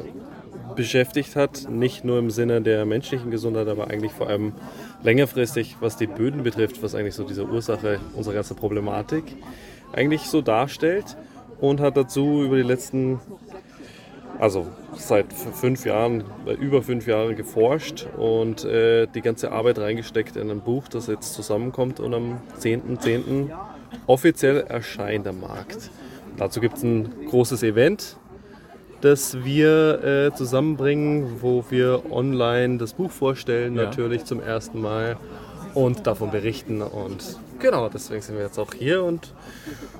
[0.76, 1.68] beschäftigt hat.
[1.68, 4.52] Nicht nur im Sinne der menschlichen Gesundheit, aber eigentlich vor allem
[5.02, 9.24] längerfristig, was die Böden betrifft, was eigentlich so diese Ursache unserer ganzen Problematik
[9.92, 11.16] eigentlich so darstellt.
[11.58, 13.18] Und hat dazu über die letzten,
[14.38, 20.36] also seit fünf Jahren, äh, über fünf Jahren geforscht und äh, die ganze Arbeit reingesteckt
[20.36, 22.98] in ein Buch, das jetzt zusammenkommt und am 10.10.
[22.98, 23.50] .10.
[24.06, 25.90] offiziell erscheint am Markt.
[26.36, 28.16] Dazu gibt es ein großes Event,
[29.00, 33.84] das wir äh, zusammenbringen, wo wir online das Buch vorstellen, ja.
[33.84, 35.16] natürlich zum ersten Mal
[35.74, 36.82] und davon berichten.
[36.82, 39.34] Und genau, deswegen sind wir jetzt auch hier und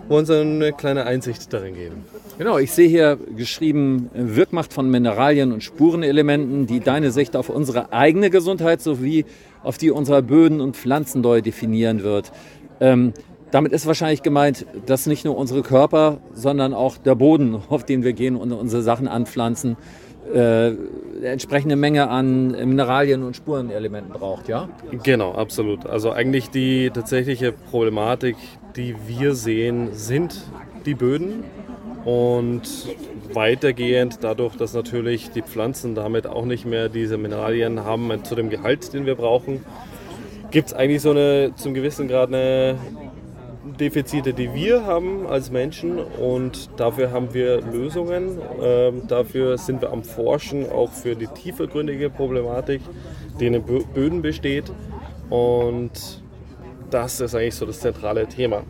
[0.09, 2.05] wollen uns eine kleine Einsicht darin geben.
[2.39, 7.93] Genau, ich sehe hier geschrieben Wirkmacht von Mineralien und Spurenelementen, die deine Sicht auf unsere
[7.93, 9.27] eigene Gesundheit sowie
[9.63, 12.33] auf die unserer Böden und Pflanzen neu definieren wird.
[12.81, 13.13] Ähm,
[13.51, 18.03] damit ist wahrscheinlich gemeint, dass nicht nur unsere Körper, sondern auch der Boden, auf den
[18.03, 19.77] wir gehen und unsere Sachen anpflanzen,
[20.35, 20.73] äh,
[21.23, 24.69] entsprechende Menge an Mineralien und Spurenelementen braucht, ja?
[25.03, 25.87] Genau, absolut.
[25.87, 28.37] Also eigentlich die tatsächliche Problematik,
[28.75, 30.43] die wir sehen, sind
[30.85, 31.45] die Böden.
[32.05, 32.63] Und
[33.33, 38.49] weitergehend, dadurch, dass natürlich die Pflanzen damit auch nicht mehr diese Mineralien haben zu dem
[38.49, 39.65] Gehalt, den wir brauchen,
[40.53, 42.77] gibt es eigentlich so eine zum gewissen Grad eine
[43.81, 48.39] Defizite, die wir haben als Menschen und dafür haben wir Lösungen.
[48.63, 52.81] Ähm, dafür sind wir am Forschen, auch für die tiefergründige Problematik,
[53.41, 54.73] die in den Böden besteht.
[55.31, 56.23] Und
[56.91, 58.63] das ist eigentlich so das zentrale Thema.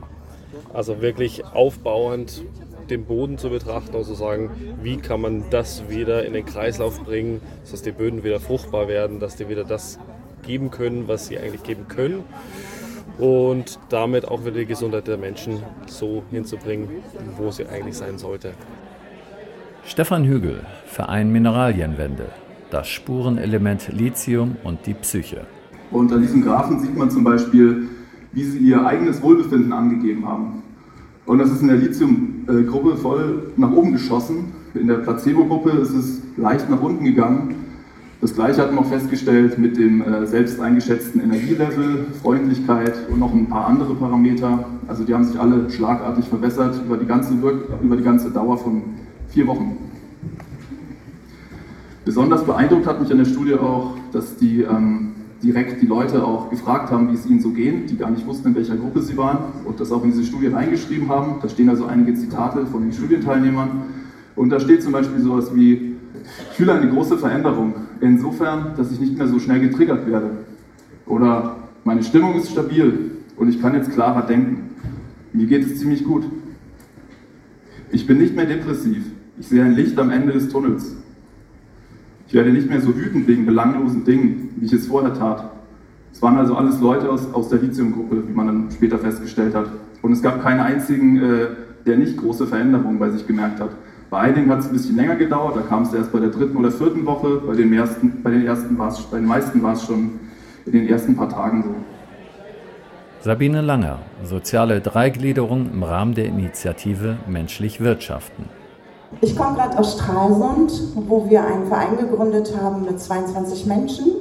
[0.73, 2.45] Also wirklich aufbauend
[2.89, 4.51] den Boden zu betrachten und zu sagen,
[4.83, 9.21] wie kann man das wieder in den Kreislauf bringen, dass die Böden wieder fruchtbar werden,
[9.21, 9.99] dass die wieder das
[10.47, 12.25] geben können, was sie eigentlich geben können.
[13.18, 16.88] Und damit auch wieder die Gesundheit der Menschen so hinzubringen,
[17.38, 18.52] wo sie eigentlich sein sollte.
[19.85, 22.26] Stefan Hügel, Verein Mineralienwende,
[22.70, 25.46] das Spurenelement Lithium und die Psyche.
[25.90, 27.88] Unter diesem Graphen sieht man zum Beispiel,
[28.33, 30.62] wie sie ihr eigenes Wohlbefinden angegeben haben.
[31.24, 34.52] Und das ist in der Lithium-Gruppe voll nach oben geschossen.
[34.74, 37.65] In der Placebo-Gruppe ist es leicht nach unten gegangen.
[38.20, 43.35] Das gleiche hat man auch festgestellt mit dem äh, selbst eingeschätzten Energielevel, Freundlichkeit und noch
[43.35, 44.64] ein paar andere Parameter.
[44.88, 48.57] Also die haben sich alle schlagartig verbessert über die ganze, Wirk über die ganze Dauer
[48.57, 48.83] von
[49.29, 49.76] vier Wochen.
[52.07, 56.48] Besonders beeindruckt hat mich an der Studie auch, dass die ähm, direkt die Leute auch
[56.48, 59.16] gefragt haben, wie es ihnen so geht, die gar nicht wussten, in welcher Gruppe sie
[59.18, 61.37] waren und das auch in diese Studie reingeschrieben haben.
[61.42, 63.83] Da stehen also einige Zitate von den Studienteilnehmern.
[64.37, 65.96] Und da steht zum Beispiel sowas wie,
[66.50, 70.31] ich fühle eine große Veränderung, insofern, dass ich nicht mehr so schnell getriggert werde.
[71.07, 74.71] Oder meine Stimmung ist stabil und ich kann jetzt klarer denken.
[75.33, 76.25] Mir geht es ziemlich gut.
[77.91, 79.05] Ich bin nicht mehr depressiv.
[79.39, 80.97] Ich sehe ein Licht am Ende des Tunnels.
[82.27, 85.53] Ich werde nicht mehr so wütend wegen belanglosen Dingen, wie ich es vorher tat.
[86.13, 89.69] Es waren also alles Leute aus, aus der Lithium-Gruppe, wie man dann später festgestellt hat.
[90.03, 91.47] Und es gab keinen einzigen, äh,
[91.85, 93.71] der nicht große Veränderungen bei sich gemerkt hat.
[94.09, 96.57] Bei einigen hat es ein bisschen länger gedauert, da kam es erst bei der dritten
[96.57, 99.85] oder vierten Woche, bei den, ersten, bei den, ersten war's, bei den meisten war es
[99.85, 100.21] schon
[100.64, 101.75] in den ersten paar Tagen so.
[103.21, 108.45] Sabine Langer, soziale Dreigliederung im Rahmen der Initiative Menschlich Wirtschaften.
[109.21, 114.12] Ich komme gerade aus Stralsund, wo wir einen Verein gegründet haben mit 22 Menschen,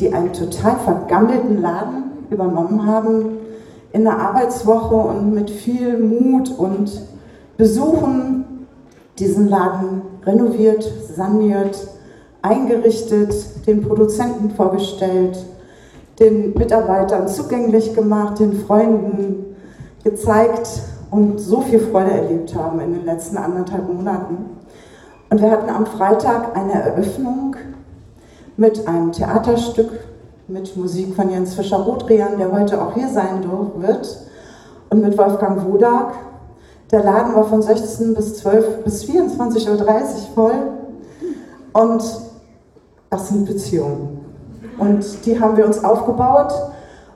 [0.00, 3.36] die einen total vergammelten Laden übernommen haben
[3.92, 6.90] in der Arbeitswoche und mit viel Mut und
[7.56, 8.51] Besuchen
[9.18, 11.76] diesen Laden renoviert, saniert,
[12.42, 15.38] eingerichtet, den Produzenten vorgestellt,
[16.18, 19.56] den Mitarbeitern zugänglich gemacht, den Freunden
[20.04, 20.68] gezeigt
[21.10, 24.36] und so viel Freude erlebt haben in den letzten anderthalb Monaten.
[25.30, 27.56] Und wir hatten am Freitag eine Eröffnung
[28.56, 29.90] mit einem Theaterstück
[30.48, 33.44] mit Musik von Jens Fischer-Rodrian, der heute auch hier sein
[33.76, 34.26] wird,
[34.90, 36.12] und mit Wolfgang Wodak,
[36.92, 40.54] der Laden war von 16 bis 12 bis 24.30 Uhr voll.
[41.72, 42.02] Und
[43.08, 44.20] das sind Beziehungen.
[44.78, 46.52] Und die haben wir uns aufgebaut.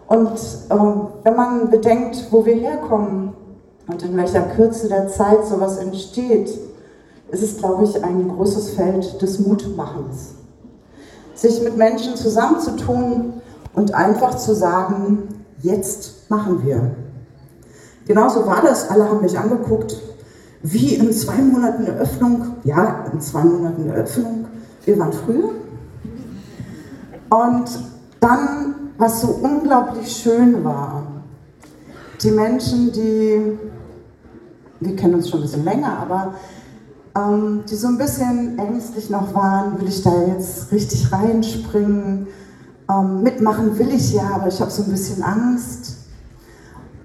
[0.09, 0.39] Und
[0.71, 3.35] ähm, wenn man bedenkt, wo wir herkommen
[3.87, 6.59] und in welcher Kürze der Zeit sowas entsteht,
[7.31, 10.35] ist es, glaube ich, ein großes Feld des Mutmachens.
[11.35, 13.43] Sich mit Menschen zusammenzutun
[13.75, 16.93] und einfach zu sagen, jetzt machen wir.
[18.07, 18.89] Genauso war das.
[18.89, 19.97] Alle haben mich angeguckt.
[20.63, 22.57] Wie in zwei Monaten Eröffnung?
[22.65, 24.47] Ja, in zwei Monaten Eröffnung.
[24.85, 25.51] Wir waren früher.
[27.29, 27.69] Und
[28.21, 31.03] dann, was so unglaublich schön war,
[32.23, 33.59] die Menschen, die,
[34.81, 36.35] wir kennen uns schon ein bisschen länger, aber
[37.17, 42.29] ähm, die so ein bisschen ängstlich noch waren, will ich da jetzt richtig reinspringen?
[42.89, 45.96] Ähm, mitmachen will ich ja, aber ich habe so ein bisschen Angst.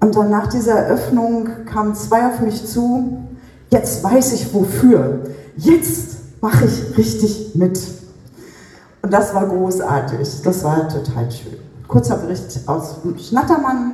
[0.02, 3.22] Und dann nach dieser Eröffnung kamen zwei auf mich zu,
[3.70, 5.20] jetzt weiß ich wofür,
[5.56, 7.80] jetzt mache ich richtig mit.
[9.00, 11.56] Und das war großartig, das war total schön.
[11.86, 13.92] Kurzer Bericht aus Schnattermann,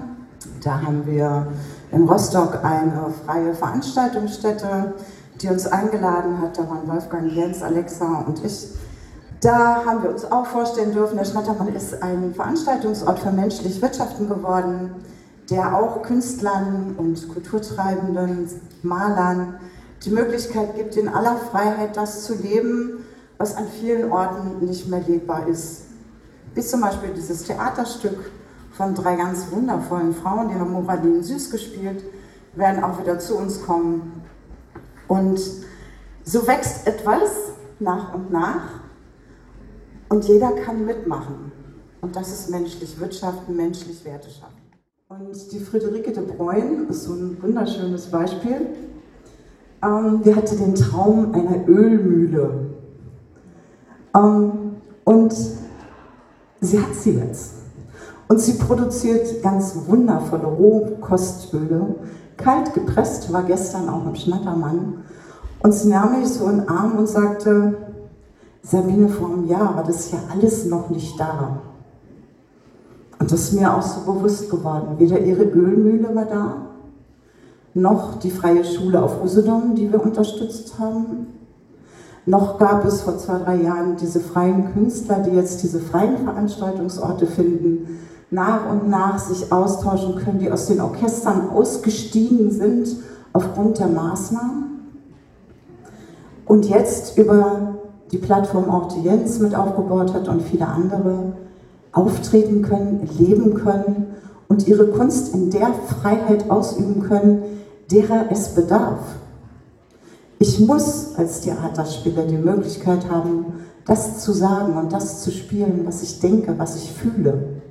[0.64, 1.47] da haben wir
[1.92, 4.94] in Rostock eine freie Veranstaltungsstätte,
[5.42, 6.57] die uns eingeladen hat.
[6.57, 8.68] Da waren Wolfgang, Jens, Alexa und ich.
[9.42, 14.27] Da haben wir uns auch vorstellen dürfen, der Schnattermann ist ein Veranstaltungsort für menschlich Wirtschaften
[14.27, 14.92] geworden
[15.50, 18.48] der auch Künstlern und Kulturtreibenden,
[18.82, 19.54] Malern
[20.04, 23.04] die Möglichkeit gibt, in aller Freiheit das zu leben,
[23.38, 25.82] was an vielen Orten nicht mehr lebbar ist.
[26.54, 28.30] Wie zum Beispiel dieses Theaterstück
[28.72, 32.04] von drei ganz wundervollen Frauen, die haben Moradin Süß gespielt,
[32.54, 34.22] werden auch wieder zu uns kommen.
[35.06, 35.40] Und
[36.24, 37.30] so wächst etwas
[37.78, 38.80] nach und nach
[40.08, 41.52] und jeder kann mitmachen.
[42.00, 44.58] Und das ist menschlich Wirtschaften, menschlich Werte schaffen.
[45.11, 48.67] Und die Friederike de Bruyne ist so ein wunderschönes Beispiel.
[49.83, 52.50] Ähm, die hatte den Traum einer Ölmühle.
[54.15, 54.52] Ähm,
[55.04, 55.35] und
[56.61, 57.54] sie hat sie jetzt.
[58.29, 61.94] Und sie produziert ganz wundervolle Rohkostöle.
[62.37, 65.04] Kalt gepresst, war gestern auch im Schnattermann.
[65.63, 67.79] Und sie nahm mich so in den Arm und sagte,
[68.61, 71.63] Sabine, vor einem Jahr war das ja alles noch nicht da.
[73.19, 74.94] Und das ist mir auch so bewusst geworden.
[74.98, 76.54] Weder ihre Ölmühle war da,
[77.75, 81.27] noch die freie Schule auf Usedom, die wir unterstützt haben.
[82.27, 87.27] Noch gab es vor zwei, drei Jahren diese freien Künstler, die jetzt diese freien Veranstaltungsorte
[87.27, 88.00] finden,
[88.31, 92.88] nach und nach sich austauschen können, die aus den Orchestern ausgestiegen sind
[93.33, 94.64] aufgrund der Maßnahmen.
[96.44, 97.77] Und jetzt über
[98.10, 101.33] die Plattform auch die Jens mit aufgebaut hat und viele andere
[101.92, 104.06] auftreten können, leben können
[104.48, 107.42] und ihre Kunst in der Freiheit ausüben können,
[107.90, 109.00] derer es bedarf.
[110.38, 113.46] Ich muss als Theaterspieler die Möglichkeit haben,
[113.84, 117.62] das zu sagen und das zu spielen, was ich denke, was ich fühle.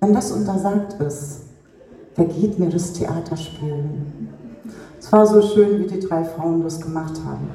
[0.00, 1.42] Wenn das untersagt ist,
[2.14, 4.30] vergeht mir das Theaterspielen.
[4.98, 7.50] Es war so schön, wie die drei Frauen das gemacht haben.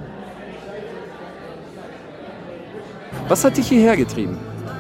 [3.27, 4.38] Was hat dich hierher getrieben?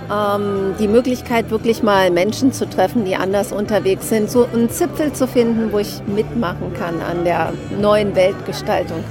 [0.09, 5.11] Ähm, die Möglichkeit, wirklich mal Menschen zu treffen, die anders unterwegs sind, so einen Zipfel
[5.11, 9.03] zu finden, wo ich mitmachen kann an der neuen Weltgestaltung.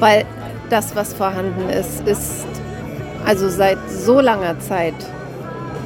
[0.00, 0.24] Weil
[0.70, 2.46] das, was vorhanden ist, ist
[3.26, 4.94] also seit so langer Zeit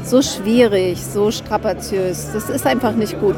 [0.05, 2.29] so schwierig, so strapaziös.
[2.33, 3.37] Das ist einfach nicht gut.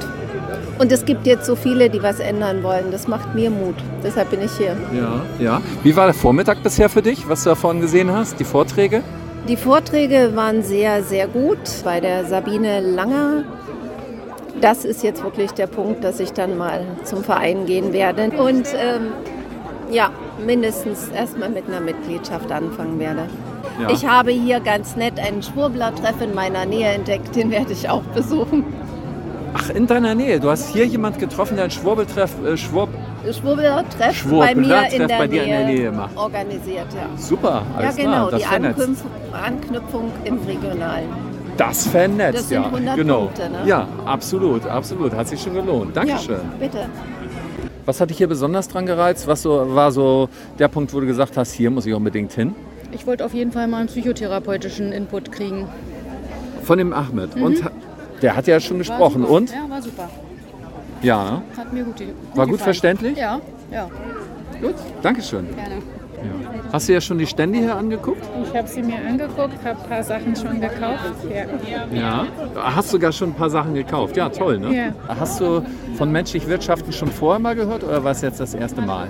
[0.79, 2.91] Und es gibt jetzt so viele, die was ändern wollen.
[2.91, 3.77] Das macht mir Mut.
[4.03, 4.77] Deshalb bin ich hier.
[4.93, 5.63] Ja, ja.
[5.83, 9.03] Wie war der Vormittag bisher für dich, was du davon gesehen hast, die Vorträge?
[9.49, 11.59] Die Vorträge waren sehr, sehr gut.
[11.85, 13.45] Bei der Sabine Langer,
[14.63, 18.31] das ist jetzt wirklich der Punkt, dass ich dann mal zum Verein gehen werde.
[18.31, 19.13] Und ähm,
[19.91, 20.11] ja,
[20.45, 23.29] mindestens erstmal mit einer Mitgliedschaft anfangen werde.
[23.83, 23.91] Ja.
[23.91, 28.05] Ich habe hier ganz nett einen Schwurbler-Treff in meiner Nähe entdeckt, den werde ich auch
[28.15, 28.65] besuchen.
[29.53, 30.41] Ach, in deiner Nähe.
[30.41, 32.89] Du hast hier jemand getroffen, der einen Schwurbeltreff, äh, Schwurb,
[33.33, 36.17] Schwurbler-Treff Schwurbler bei mir in Treff der, bei dir Nähe in der Nähe macht.
[36.17, 36.87] organisiert.
[36.95, 38.31] Ja, Super, alles ja genau, klar.
[38.31, 38.47] Das die.
[38.47, 38.97] Anknüpfung,
[39.33, 41.09] Anknüpfung im Regionalen.
[41.57, 42.67] Das vernetzt, Das sind ja.
[42.67, 43.21] 100 genau.
[43.27, 43.59] Punkte, ne?
[43.67, 45.15] Ja, absolut, absolut.
[45.15, 45.97] Hat sich schon gelohnt.
[45.97, 46.35] Dankeschön.
[46.37, 46.79] Ja, bitte.
[47.87, 49.27] Was hat dich hier besonders dran gereizt?
[49.29, 52.55] Was so, war so der Punkt, wo du gesagt hast, hier muss ich unbedingt hin?
[52.93, 55.69] Ich wollte auf jeden Fall mal einen psychotherapeutischen Input kriegen.
[56.63, 57.37] Von dem Ahmed.
[57.37, 57.43] Mhm.
[57.43, 57.63] Und
[58.23, 59.23] der hat ja schon gesprochen.
[59.23, 59.33] Super.
[59.33, 59.51] Und?
[59.51, 60.09] Ja, war super.
[61.05, 61.43] Ja.
[61.57, 62.59] Hat mir gut, gut War gut gefallen.
[62.59, 63.19] verständlich?
[63.19, 63.41] Ja,
[63.71, 63.89] ja.
[64.61, 65.47] Gut, Dankeschön.
[65.55, 65.75] Gerne.
[66.25, 66.63] Ja.
[66.73, 68.23] Hast du ja schon die Stände hier angeguckt?
[68.43, 71.05] Ich habe sie mir angeguckt, habe ein paar Sachen schon gekauft.
[71.31, 71.85] Ja.
[71.93, 72.27] Ja.
[72.57, 74.17] Hast sogar schon ein paar Sachen gekauft.
[74.17, 74.75] Ja, toll, ne?
[74.75, 74.95] Ja.
[75.21, 75.63] Hast du
[75.99, 79.09] von menschlich Wirtschaften schon vorher mal gehört oder war es jetzt das erste Mal?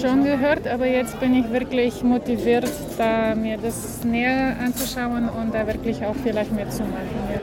[0.00, 5.66] Schon gehört, aber jetzt bin ich wirklich motiviert, da mir das näher anzuschauen und da
[5.66, 6.94] wirklich auch vielleicht mitzumachen.
[7.34, 7.40] Ja.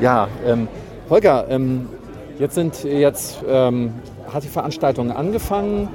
[0.00, 0.68] Ja, ähm,
[1.10, 1.88] Holger, ähm,
[2.38, 3.94] jetzt sind jetzt ähm,
[4.32, 5.88] hat die Veranstaltung angefangen.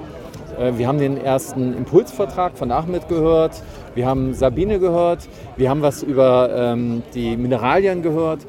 [0.60, 3.62] Äh, wir haben den ersten Impulsvertrag von Ahmed gehört.
[3.94, 5.28] Wir haben Sabine gehört.
[5.56, 8.40] Wir haben was über ähm, die Mineralien gehört.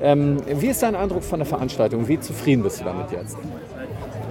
[0.00, 2.08] Ähm, wie ist dein Eindruck von der Veranstaltung?
[2.08, 3.36] Wie zufrieden bist du damit jetzt?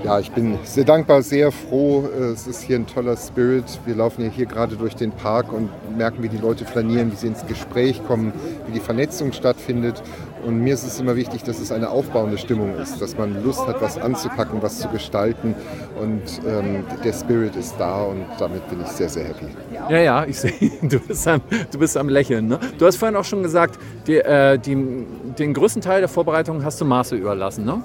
[0.03, 2.03] Ja, ich bin sehr dankbar, sehr froh.
[2.33, 3.63] Es ist hier ein toller Spirit.
[3.85, 7.15] Wir laufen ja hier gerade durch den Park und merken, wie die Leute flanieren, wie
[7.15, 8.33] sie ins Gespräch kommen,
[8.67, 10.03] wie die Vernetzung stattfindet.
[10.45, 13.65] Und mir ist es immer wichtig, dass es eine aufbauende Stimmung ist, dass man Lust
[13.67, 15.55] hat, was anzupacken, was zu gestalten.
[15.99, 19.47] Und ähm, der Spirit ist da und damit bin ich sehr, sehr happy.
[19.89, 21.41] Ja, ja, ich sehe, du bist am,
[21.71, 22.47] du bist am Lächeln.
[22.47, 22.59] Ne?
[22.77, 25.05] Du hast vorhin auch schon gesagt, die, äh, die,
[25.37, 27.81] den größten Teil der Vorbereitung hast du Maße überlassen, ne?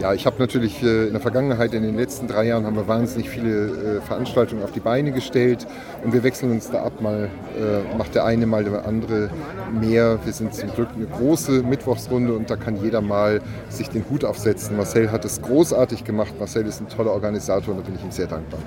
[0.00, 2.86] Ja, ich habe natürlich äh, in der Vergangenheit, in den letzten drei Jahren, haben wir
[2.86, 5.66] wahnsinnig viele äh, Veranstaltungen auf die Beine gestellt
[6.04, 7.00] und wir wechseln uns da ab.
[7.00, 9.30] Mal äh, macht der eine, mal der andere
[9.72, 10.18] mehr.
[10.22, 13.40] Wir sind zum Glück eine große Mittwochsrunde und da kann jeder mal
[13.70, 14.76] sich den Hut aufsetzen.
[14.76, 16.34] Marcel hat es großartig gemacht.
[16.38, 18.60] Marcel ist ein toller Organisator und da bin ich ihm sehr dankbar.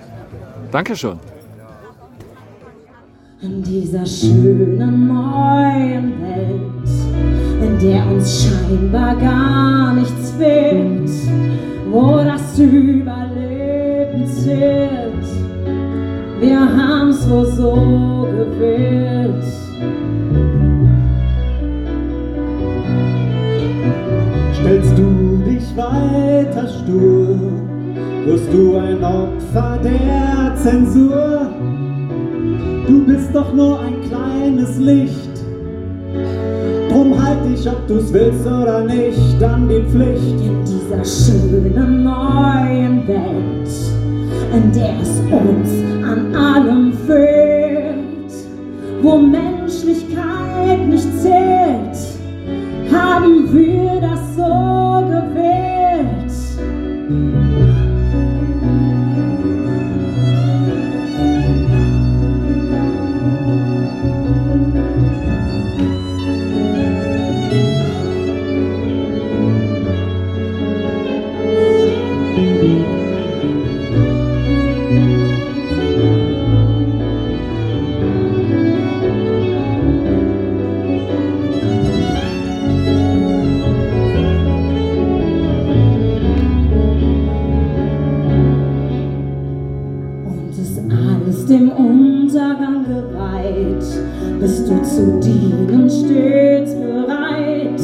[0.71, 1.19] Dankeschön.
[3.41, 6.89] In dieser schönen neuen Welt,
[7.61, 11.09] in der uns scheinbar gar nichts fehlt,
[11.89, 15.23] wo das Überleben zählt.
[16.41, 19.45] Wir haben's wohl so gewählt.
[24.51, 27.39] Stellst du dich weiter stur,
[28.25, 31.49] wirst du ein Opfer der Zensur.
[32.89, 35.29] Du bist doch nur ein kleines Licht.
[36.89, 40.41] Drum halt dich, ob du's willst oder nicht, an die Pflicht.
[40.41, 43.69] In dieser schönen neuen Welt,
[44.55, 45.69] in der es uns
[46.03, 48.33] an allem fehlt,
[49.03, 51.95] wo Menschlichkeit nicht zählt,
[52.91, 55.68] haben wir das so gewählt.
[94.39, 97.79] Bist du zu dienen stets bereit.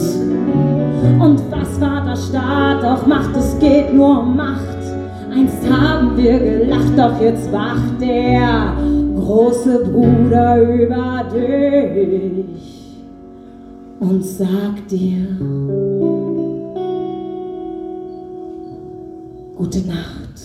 [1.20, 4.62] Und was Vaterstaat auch macht, es geht nur um Macht.
[5.34, 8.74] Einst haben wir gelacht, doch jetzt wacht der
[9.16, 12.95] große Bruder über dich
[13.99, 15.28] und sagt dir
[19.58, 20.45] Gute Nacht.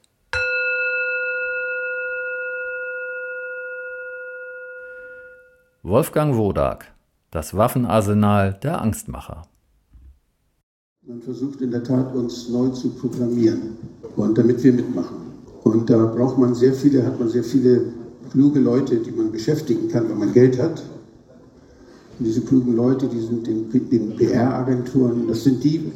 [5.83, 6.85] Wolfgang Wodak,
[7.31, 9.47] das Waffenarsenal der Angstmacher.
[11.07, 13.77] Man versucht in der Tat, uns neu zu programmieren
[14.15, 15.17] und damit wir mitmachen.
[15.63, 17.93] Und da braucht man sehr viele, hat man sehr viele
[18.29, 20.83] kluge Leute, die man beschäftigen kann, wenn man Geld hat.
[22.19, 25.91] Und diese klugen Leute, die sind in den PR-Agenturen, das sind die,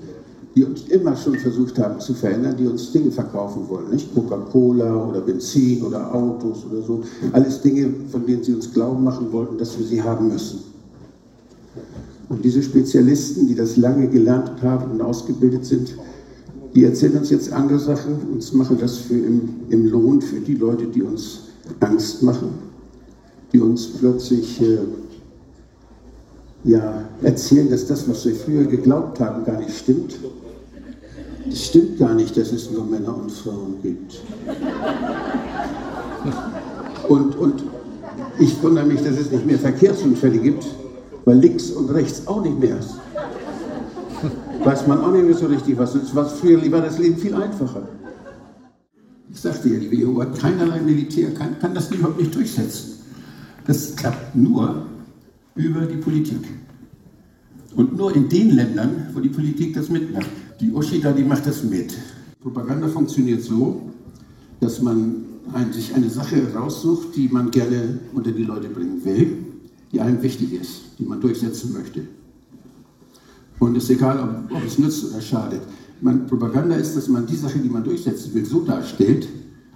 [0.56, 5.06] die uns immer schon versucht haben zu verändern, die uns Dinge verkaufen wollen, nicht Coca-Cola
[5.10, 7.04] oder Benzin oder Autos oder so.
[7.34, 10.60] Alles Dinge, von denen sie uns glauben machen wollten, dass wir sie haben müssen.
[12.30, 15.96] Und diese Spezialisten, die das lange gelernt haben und ausgebildet sind,
[16.74, 20.56] die erzählen uns jetzt andere Sachen und machen das für im, im Lohn für die
[20.56, 21.42] Leute, die uns
[21.82, 22.50] Angst machen,
[23.52, 24.78] die uns plötzlich äh,
[26.64, 30.18] ja, erzählen, dass das, was wir früher geglaubt haben, gar nicht stimmt.
[31.50, 34.22] Es stimmt gar nicht, dass es nur Männer und Frauen gibt.
[37.08, 37.64] Und, und
[38.40, 40.66] ich wundere mich, dass es nicht mehr Verkehrsunfälle gibt,
[41.26, 42.96] weil links und rechts auch nicht mehr ist.
[44.64, 46.16] Weiß man auch nicht mehr so richtig, was ist.
[46.16, 47.88] Was früher war das Leben viel einfacher.
[49.32, 53.00] Ich sagte ja, die WHO hat keinerlei Militär, kann, kann das überhaupt nicht durchsetzen.
[53.68, 54.86] Das klappt nur
[55.56, 56.42] über die Politik.
[57.76, 60.30] Und nur in den Ländern, wo die Politik das mitmacht.
[60.60, 61.94] Die Oshida, die macht das mit.
[62.42, 63.90] Propaganda funktioniert so,
[64.62, 65.26] dass man
[65.72, 69.38] sich eine Sache raussucht, die man gerne unter die Leute bringen will,
[69.92, 72.02] die einem wichtig ist, die man durchsetzen möchte.
[73.60, 75.62] Und es ist egal, ob, ob es nützt oder schadet.
[76.02, 79.28] Man, Propaganda ist, dass man die Sache, die man durchsetzen will, so darstellt,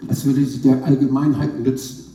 [0.08, 2.06] als würde sie der Allgemeinheit nützen.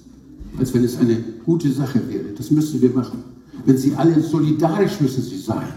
[0.58, 2.32] Als wenn es eine gute Sache wäre.
[2.36, 3.24] Das müssen wir machen.
[3.66, 5.68] Wenn sie alle solidarisch müssen sie sein.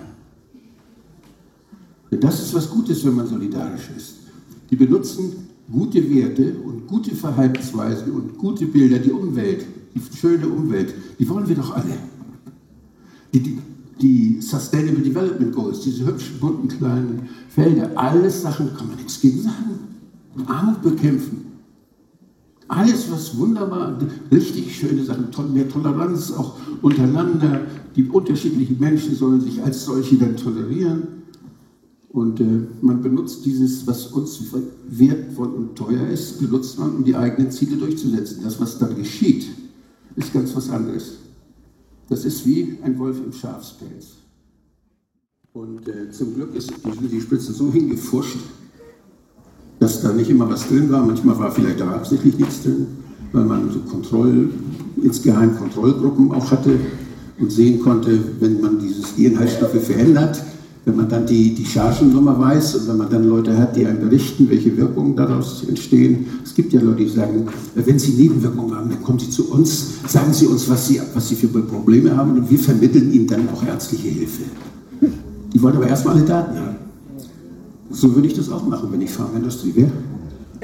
[2.09, 4.15] Das ist was Gutes, wenn man solidarisch ist.
[4.69, 10.93] Die benutzen gute Werte und gute Verhaltensweisen und gute Bilder, die Umwelt, die schöne Umwelt,
[11.19, 11.97] die wollen wir doch alle.
[13.33, 13.57] Die, die,
[14.01, 19.41] die Sustainable Development Goals, diese hübschen, bunten kleinen Felder, alles Sachen, kann man nichts gegen
[19.41, 19.79] sagen.
[20.45, 21.45] Armut bekämpfen.
[22.69, 23.97] Alles, was wunderbar,
[24.31, 27.61] richtig schöne Sachen, mehr Toleranz auch untereinander.
[27.95, 31.16] Die unterschiedlichen Menschen sollen sich als solche dann tolerieren.
[32.09, 32.45] Und äh,
[32.81, 34.39] man benutzt dieses, was uns
[34.87, 38.43] wertvoll und teuer ist, benutzt man, um die eigenen Ziele durchzusetzen.
[38.43, 39.47] Das, was dann geschieht,
[40.15, 41.17] ist ganz was anderes.
[42.09, 44.17] Das ist wie ein Wolf im Schafspelz.
[45.53, 48.37] Und äh, zum Glück ist die, die Spitze so hingefuscht,
[49.79, 51.05] dass da nicht immer was drin war.
[51.05, 52.87] Manchmal war vielleicht da absichtlich nichts drin,
[53.31, 54.49] weil man so Kontroll,
[55.01, 56.79] insgeheim Kontrollgruppen auch hatte
[57.39, 60.43] und sehen konnte, wenn man dieses, die Inhaltsstoffe verändert,
[60.87, 63.99] wenn man dann die, die Chargennummer weiß und wenn man dann Leute hat, die einem
[63.99, 66.27] berichten, welche Wirkungen daraus entstehen.
[66.45, 69.95] Es gibt ja Leute, die sagen, wenn Sie Nebenwirkungen haben, dann kommen Sie zu uns,
[70.07, 73.49] sagen Sie uns, was Sie, was Sie für Probleme haben und wir vermitteln Ihnen dann
[73.49, 74.43] auch ärztliche Hilfe.
[75.53, 76.75] Die wollen aber erstmal alle Daten haben.
[77.89, 79.91] So würde ich das auch machen, wenn ich Pharmaindustrie wäre.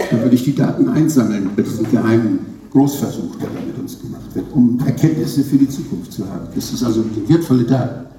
[0.09, 2.39] Dann würde ich die Daten einsammeln bei diesem geheimen
[2.71, 6.47] Großversuch, der da mit uns gemacht wird, um Erkenntnisse für die Zukunft zu haben.
[6.55, 8.12] Das ist also wertvolle Daten.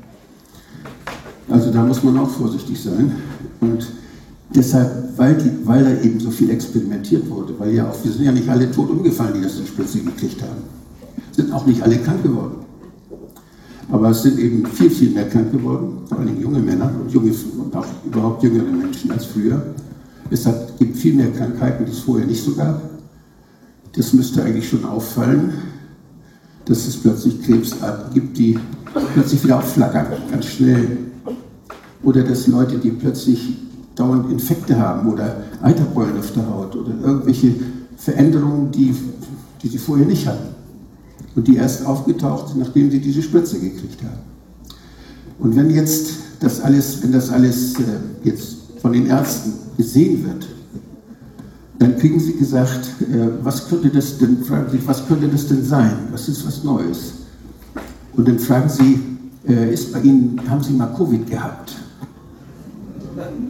[1.49, 3.13] Also da muss man auch vorsichtig sein.
[3.61, 3.87] Und
[4.55, 8.25] deshalb, weil, die, weil da eben so viel experimentiert wurde, weil ja auch, wir sind
[8.25, 10.63] ja nicht alle tot umgefallen, die das in Spritze gekriegt haben.
[11.33, 12.65] Sind auch nicht alle krank geworden.
[13.91, 17.33] Aber es sind eben viel, viel mehr krank geworden, vor allem junge Männer und, junge,
[17.59, 19.63] und auch überhaupt jüngere Menschen als früher.
[20.31, 22.81] Es hat, gibt viel mehr Krankheiten, die es vorher nicht so gab.
[23.95, 25.53] Das müsste eigentlich schon auffallen,
[26.65, 28.59] dass es plötzlich Krebsarten gibt, die
[29.13, 30.99] plötzlich wieder aufflackern, ganz schnell
[32.05, 33.57] oder dass Leute, die plötzlich
[33.95, 37.55] dauernd Infekte haben oder Eiterbeulen auf der Haut oder irgendwelche
[37.97, 38.95] Veränderungen, die,
[39.63, 40.55] die sie vorher nicht hatten.
[41.37, 44.21] und die erst aufgetaucht sind, nachdem sie diese Spritze gekriegt haben.
[45.39, 47.83] Und wenn jetzt das alles, wenn das alles äh,
[48.23, 50.47] jetzt von den Ärzten gesehen wird,
[51.79, 55.65] dann kriegen sie gesagt, äh, was könnte das denn, fragen sie, was könnte das denn
[55.65, 55.97] sein?
[56.13, 57.15] Was ist was Neues?
[58.13, 59.01] Und dann fragen sie,
[59.49, 61.75] äh, ist bei Ihnen, haben Sie mal Covid gehabt?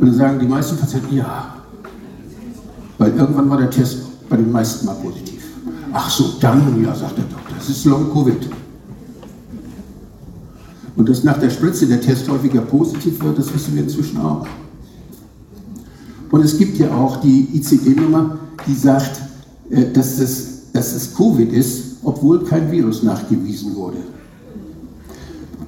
[0.00, 1.56] Und dann sagen die meisten Patienten ja.
[2.98, 5.42] Weil irgendwann war der Test bei den meisten mal positiv.
[5.92, 8.48] Ach so, dann, ja, sagt der Doktor, das ist Long Covid.
[10.96, 14.46] Und dass nach der Spritze der Test häufiger positiv wird, das wissen wir inzwischen auch.
[16.30, 19.20] Und es gibt ja auch die ICD-Nummer, die sagt,
[19.70, 23.98] äh, dass es, dass es Covid ist, obwohl kein Virus nachgewiesen wurde.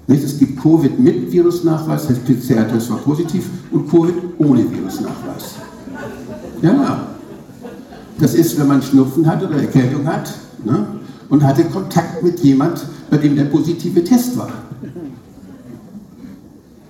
[0.09, 5.57] Es gibt Covid mit Virusnachweis, heißt PCR-Test war positiv, und Covid ohne Virusnachweis.
[6.63, 7.09] Ja,
[8.19, 10.33] das ist, wenn man Schnupfen hat oder Erkältung hat
[10.65, 10.87] ne,
[11.29, 14.53] und hatte Kontakt mit jemand, bei dem der positive Test war.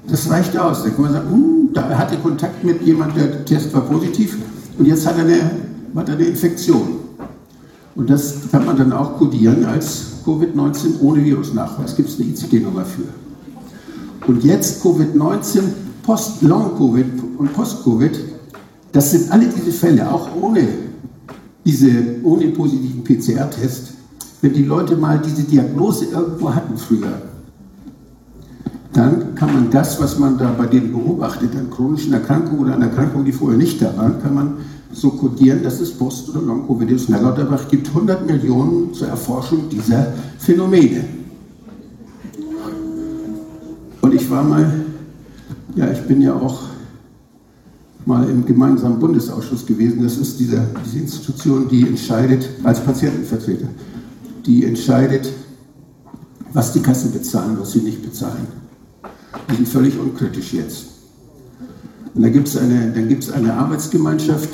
[0.08, 0.84] Das reicht aus.
[0.84, 4.36] Da kann man sagen, hm, da hatte Kontakt mit jemandem, der Test war positiv
[4.78, 5.50] und jetzt hat er eine,
[5.96, 7.05] hat er eine Infektion.
[7.96, 11.96] Und das kann man dann auch kodieren als Covid-19 ohne Virusnachweis.
[11.96, 13.04] Gibt es eine ICD-Nummer für.
[14.26, 15.62] Und jetzt Covid-19,
[16.02, 17.06] Post-Long-Covid
[17.38, 18.20] und Post-Covid,
[18.92, 20.66] das sind alle diese Fälle, auch ohne,
[21.64, 21.90] diese,
[22.22, 23.94] ohne positiven PCR-Test.
[24.42, 27.22] Wenn die Leute mal diese Diagnose irgendwo hatten früher,
[28.92, 32.82] dann kann man das, was man da bei denen beobachtet, an chronischen Erkrankungen oder an
[32.82, 34.54] Erkrankungen, die vorher nicht da waren, kann man
[34.92, 36.40] so kodieren, dass es Post- oder.
[37.08, 41.04] Herr Lauterbach gibt 100 Millionen zur Erforschung dieser Phänomene.
[44.00, 44.84] Und ich war mal,
[45.74, 46.62] ja, ich bin ja auch
[48.04, 50.02] mal im gemeinsamen Bundesausschuss gewesen.
[50.02, 53.68] Das ist diese, diese Institution, die entscheidet, als Patientenvertreter,
[54.46, 55.32] die entscheidet,
[56.52, 58.46] was die Kassen bezahlen, was sie nicht bezahlen.
[59.50, 60.86] Die sind völlig unkritisch jetzt.
[62.14, 64.50] Und da dann gibt es eine Arbeitsgemeinschaft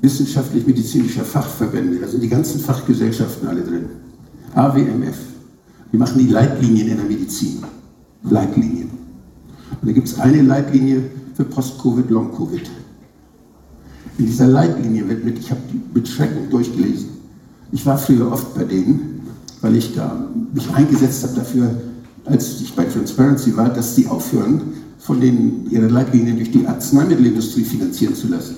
[0.00, 1.98] wissenschaftlich-medizinischer Fachverbände.
[1.98, 3.86] Da sind die ganzen Fachgesellschaften alle drin.
[4.54, 5.16] AWMF.
[5.92, 7.58] Die machen die Leitlinien in der Medizin.
[8.22, 8.90] Leitlinien.
[9.80, 11.02] Und da gibt es eine Leitlinie
[11.34, 12.70] für Post-Covid, Long-Covid.
[14.18, 17.08] In dieser Leitlinie wird mit, ich habe die mit Schrecken durchgelesen.
[17.72, 19.20] Ich war früher oft bei denen,
[19.60, 21.74] weil ich da mich eingesetzt habe dafür,
[22.24, 24.60] als ich bei Transparency war, dass sie aufhören,
[24.98, 28.56] von denen ihre Leitlinien durch die Arzneimittelindustrie finanzieren zu lassen.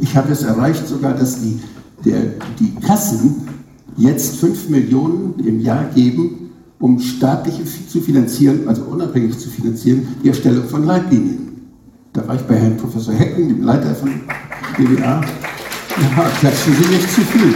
[0.00, 1.60] Ich habe es erreicht sogar, dass die,
[2.04, 3.48] der, die Kassen
[3.96, 10.28] jetzt 5 Millionen im Jahr geben, um staatliche zu finanzieren, also unabhängig zu finanzieren, die
[10.28, 11.48] Erstellung von Leitlinien.
[12.12, 14.10] Da war ich bei Herrn Professor Hecken, dem Leiter von
[14.76, 15.20] BWA.
[15.20, 17.54] Ja, klatschen Sie nicht zu viel.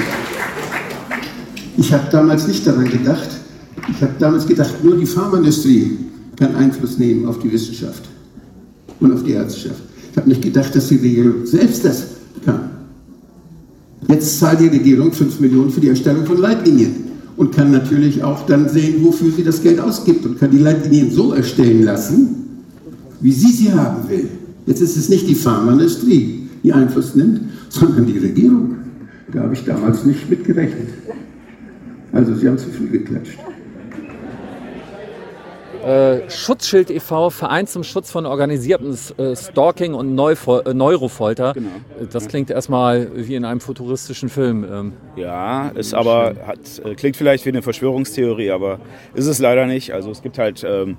[1.76, 3.28] Ich habe damals nicht daran gedacht,
[3.88, 5.98] ich habe damals gedacht, nur die Pharmaindustrie
[6.36, 8.08] kann Einfluss nehmen auf die Wissenschaft
[9.00, 9.80] und auf die Ärzteschaft.
[10.10, 12.04] Ich habe nicht gedacht, dass die Regierung selbst das
[12.44, 12.70] kann.
[14.08, 16.94] Jetzt zahlt die Regierung 5 Millionen für die Erstellung von Leitlinien
[17.36, 21.10] und kann natürlich auch dann sehen, wofür sie das Geld ausgibt und kann die Leitlinien
[21.10, 22.36] so erstellen lassen,
[23.20, 24.28] wie sie sie haben will.
[24.66, 28.76] Jetzt ist es nicht die Pharmaindustrie, die Einfluss nimmt, sondern die Regierung.
[29.32, 30.88] Da habe ich damals nicht mit gerechnet.
[32.12, 33.38] Also Sie haben zu viel geklatscht.
[35.82, 41.54] Äh, Schutzschild e.V., Verein zum Schutz von organisiertem äh, Stalking und Neufo äh, Neurofolter.
[41.54, 41.68] Genau.
[42.12, 44.64] Das klingt erstmal wie in einem futuristischen Film.
[44.70, 44.92] Ähm.
[45.16, 48.78] Ja, ist aber, hat, äh, klingt vielleicht wie eine Verschwörungstheorie, aber
[49.14, 49.92] ist es leider nicht.
[49.92, 50.98] Also es gibt halt ähm,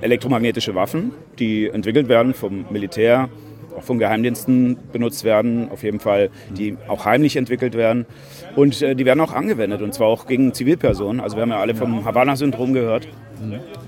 [0.00, 3.30] elektromagnetische Waffen, die entwickelt werden vom Militär,
[3.76, 8.06] auch von Geheimdiensten benutzt werden, auf jeden Fall, die auch heimlich entwickelt werden.
[8.54, 11.20] Und äh, die werden auch angewendet, und zwar auch gegen Zivilpersonen.
[11.20, 13.08] Also wir haben ja alle vom Havanna-Syndrom gehört,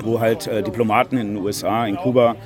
[0.02, 2.36] wo halt äh, Diplomaten in den USA, in Kuba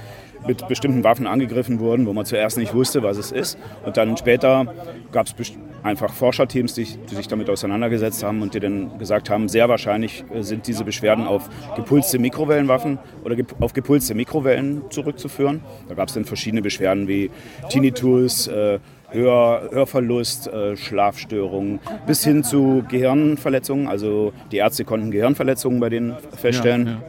[0.46, 3.59] mit bestimmten Waffen angegriffen wurden, wo man zuerst nicht wusste, was es ist.
[3.84, 4.72] Und dann später
[5.12, 9.48] gab es einfach Forscherteams, die, die, sich damit auseinandergesetzt haben und die dann gesagt haben,
[9.48, 15.61] sehr wahrscheinlich äh, sind diese Beschwerden auf gepulste Mikrowellenwaffen oder auf gepulste Mikrowellen zurückzuführen.
[15.88, 17.30] Da gab es dann verschiedene Beschwerden wie
[17.68, 18.78] Tinnitus, äh,
[19.12, 23.88] Hör, Hörverlust, äh, Schlafstörungen bis hin zu Gehirnverletzungen.
[23.88, 27.00] Also die Ärzte konnten Gehirnverletzungen bei denen feststellen ja, ja.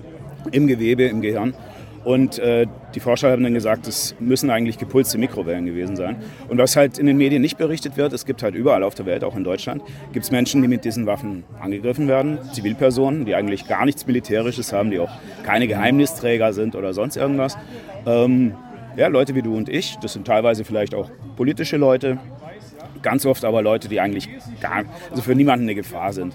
[0.52, 1.54] im Gewebe, im Gehirn.
[2.04, 6.16] Und äh, die Forscher haben dann gesagt, es müssen eigentlich gepulste Mikrowellen gewesen sein.
[6.50, 9.06] Und was halt in den Medien nicht berichtet wird, es gibt halt überall auf der
[9.06, 13.36] Welt, auch in Deutschland, gibt es Menschen, die mit diesen Waffen angegriffen werden, Zivilpersonen, die
[13.36, 15.12] eigentlich gar nichts Militärisches haben, die auch
[15.44, 17.56] keine Geheimnisträger sind oder sonst irgendwas.
[18.08, 18.56] Ähm,
[18.98, 22.20] ja, Leute wie du und ich, das sind teilweise vielleicht auch politische Leute,
[23.02, 24.30] ganz oft aber Leute, die eigentlich
[24.60, 26.34] gar, also für niemanden eine Gefahr sind.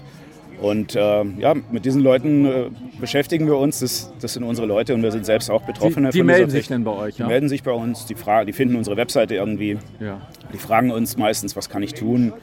[0.59, 3.79] Und äh, ja, mit diesen Leuten äh, beschäftigen wir uns.
[3.79, 6.09] Das, das, sind unsere Leute und wir sind selbst auch Betroffene.
[6.09, 7.15] Die, die melden sich denn bei euch?
[7.15, 7.27] Die ja?
[7.27, 9.77] melden sich bei uns, die, fragen, die finden unsere Webseite irgendwie.
[9.99, 10.19] Ja.
[10.51, 12.33] Die fragen uns meistens, was kann ich tun?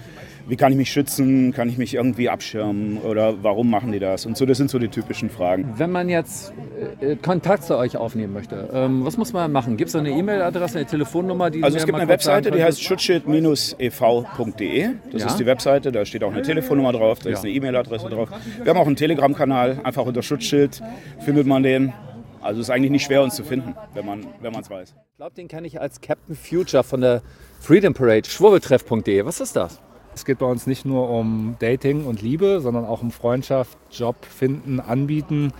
[0.46, 4.26] Wie kann ich mich schützen, kann ich mich irgendwie abschirmen oder warum machen die das?
[4.26, 5.72] Und so, das sind so die typischen Fragen.
[5.76, 6.52] Wenn man jetzt
[7.00, 9.76] äh, Kontakt zu euch aufnehmen möchte, ähm, was muss man machen?
[9.76, 11.50] Gibt es eine E-Mail-Adresse, eine Telefonnummer?
[11.50, 14.88] Die also es gibt eine Webseite, die heißt schutzschild-ev.de.
[15.12, 15.28] Das ja?
[15.28, 17.36] ist die Webseite, da steht auch eine Telefonnummer drauf, da ja.
[17.36, 18.28] ist eine E-Mail-Adresse drauf.
[18.62, 20.82] Wir haben auch einen Telegram-Kanal, einfach unter Schutzschild
[21.20, 21.94] findet man den.
[22.42, 24.26] Also es ist eigentlich nicht schwer, uns zu finden, wenn man
[24.60, 24.90] es weiß.
[24.90, 27.22] Ich glaube, den kenne ich als Captain Future von der
[27.60, 29.24] Freedom Parade, schwurbeltreff.de.
[29.24, 29.80] Was ist das?
[30.14, 34.24] Es geht bei uns nicht nur um Dating und Liebe, sondern auch um Freundschaft, Job
[34.24, 35.52] finden, anbieten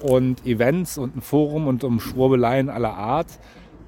[0.00, 3.38] und Events und ein Forum und um Schwurbeleien aller Art.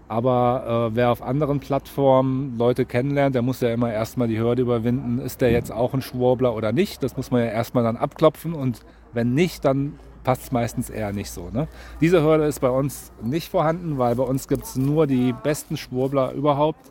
[0.08, 4.62] Aber äh, wer auf anderen Plattformen Leute kennenlernt, der muss ja immer erstmal die Hürde
[4.62, 7.02] überwinden, ist der jetzt auch ein Schwurbler oder nicht.
[7.02, 8.80] Das muss man ja erstmal dann abklopfen und
[9.12, 11.50] wenn nicht, dann passt es meistens eher nicht so.
[11.50, 11.68] Ne?
[12.00, 15.76] Diese Hürde ist bei uns nicht vorhanden, weil bei uns gibt es nur die besten
[15.76, 16.84] Schwurbler überhaupt.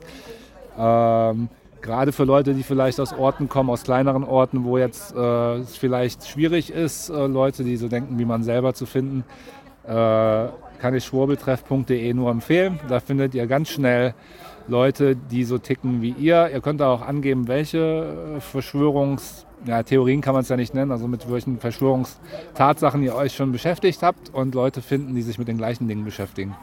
[0.78, 1.50] Ähm,
[1.86, 5.78] gerade für Leute, die vielleicht aus Orten kommen, aus kleineren Orten, wo jetzt äh, es
[5.78, 9.24] vielleicht schwierig ist, äh, Leute, die so denken wie man selber zu finden,
[9.84, 12.80] äh, kann ich schwurbeltreff.de nur empfehlen.
[12.90, 14.16] Da findet ihr ganz schnell
[14.68, 16.50] Leute, die so ticken wie ihr.
[16.52, 20.92] Ihr könnt auch angeben, welche äh, Verschwörungs ja, Theorien kann man es ja nicht nennen,
[20.92, 25.48] also mit welchen Verschwörungstatsachen ihr euch schon beschäftigt habt und Leute finden, die sich mit
[25.48, 26.56] den gleichen Dingen beschäftigen.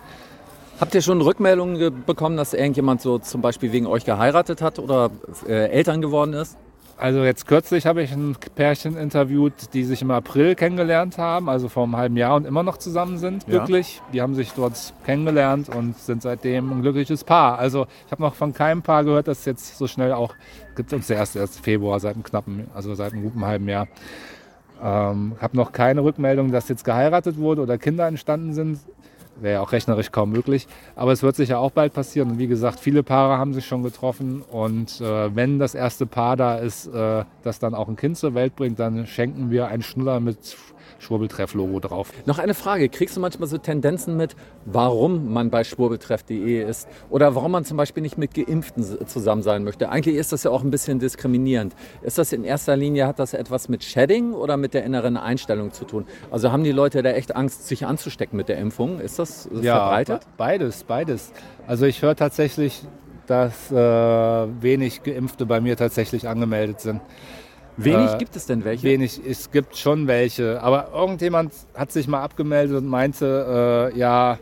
[0.81, 5.11] Habt ihr schon Rückmeldungen bekommen, dass irgendjemand so zum Beispiel wegen euch geheiratet hat oder
[5.47, 6.57] äh, Eltern geworden ist?
[7.03, 11.69] Also jetzt kürzlich habe ich ein Pärchen interviewt, die sich im April kennengelernt haben, also
[11.69, 13.97] vor einem halben Jahr und immer noch zusammen sind, glücklich.
[13.97, 14.13] Ja.
[14.13, 17.59] Die haben sich dort kennengelernt und sind seitdem ein glückliches Paar.
[17.59, 20.35] Also ich habe noch von keinem Paar gehört, dass jetzt so schnell auch,
[20.77, 23.89] gibt uns erst erst Februar, seit einem knappen, also seit einem guten halben Jahr.
[24.81, 28.79] Ähm, habe noch keine Rückmeldung, dass jetzt geheiratet wurde oder Kinder entstanden sind
[29.43, 30.67] wäre ja auch rechnerisch kaum möglich.
[30.97, 32.31] Aber es wird sicher auch bald passieren.
[32.31, 34.43] Und wie gesagt, viele Paare haben sich schon getroffen.
[34.43, 38.35] Und äh, wenn das erste Paar da ist, äh, das dann auch ein Kind zur
[38.35, 40.57] Welt bringt, dann schenken wir einen Schnuller mit
[41.03, 42.13] Schwurbeltreff-Logo drauf.
[42.27, 42.89] Noch eine Frage.
[42.89, 47.77] Kriegst du manchmal so Tendenzen mit, warum man bei schwurbeltreff.de ist oder warum man zum
[47.77, 49.89] Beispiel nicht mit Geimpften zusammen sein möchte?
[49.89, 51.75] Eigentlich ist das ja auch ein bisschen diskriminierend.
[52.03, 55.73] Ist das in erster Linie, hat das etwas mit Shedding oder mit der inneren Einstellung
[55.73, 56.07] zu tun?
[56.31, 59.01] Also haben die Leute da echt Angst, sich anzustecken mit der Impfung?
[59.01, 60.23] Ist das, ja, verbreitet?
[60.37, 61.33] Beides, beides.
[61.67, 62.83] Also ich höre tatsächlich,
[63.27, 67.01] dass äh, wenig Geimpfte bei mir tatsächlich angemeldet sind.
[67.77, 68.83] Wenig äh, gibt es denn welche?
[68.85, 70.63] Wenig, es gibt schon welche.
[70.63, 74.39] Aber irgendjemand hat sich mal abgemeldet und meinte, äh, ja,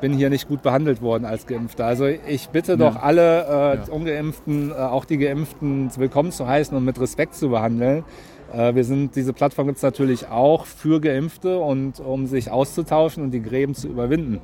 [0.00, 1.86] bin hier nicht gut behandelt worden als Geimpfter.
[1.86, 2.76] Also ich bitte ja.
[2.76, 3.82] doch alle äh, ja.
[3.88, 8.04] Ungeimpften, äh, auch die Geimpften willkommen zu heißen und mit Respekt zu behandeln.
[8.52, 13.22] Äh, wir sind, diese Plattform gibt es natürlich auch für Geimpfte und um sich auszutauschen
[13.22, 14.40] und die Gräben zu überwinden.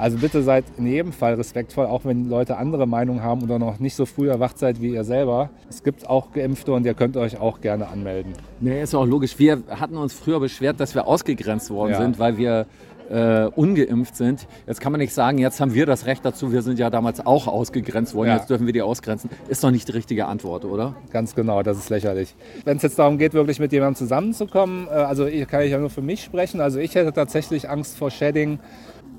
[0.00, 3.78] Also bitte seid in jedem Fall respektvoll, auch wenn Leute andere Meinungen haben oder noch
[3.78, 5.50] nicht so früh erwacht seid wie ihr selber.
[5.68, 8.32] Es gibt auch Geimpfte und ihr könnt euch auch gerne anmelden.
[8.60, 9.38] Nee, ist auch logisch.
[9.38, 11.98] Wir hatten uns früher beschwert, dass wir ausgegrenzt worden ja.
[11.98, 12.66] sind, weil wir
[13.10, 14.46] äh, ungeimpft sind.
[14.66, 17.24] Jetzt kann man nicht sagen, jetzt haben wir das Recht dazu, wir sind ja damals
[17.26, 18.36] auch ausgegrenzt worden, ja.
[18.36, 19.28] jetzt dürfen wir die ausgrenzen.
[19.48, 20.94] Ist doch nicht die richtige Antwort, oder?
[21.12, 22.34] Ganz genau, das ist lächerlich.
[22.64, 25.78] Wenn es jetzt darum geht, wirklich mit jemandem zusammenzukommen, äh, also ich, kann ich ja
[25.78, 28.60] nur für mich sprechen, also ich hätte tatsächlich Angst vor Shedding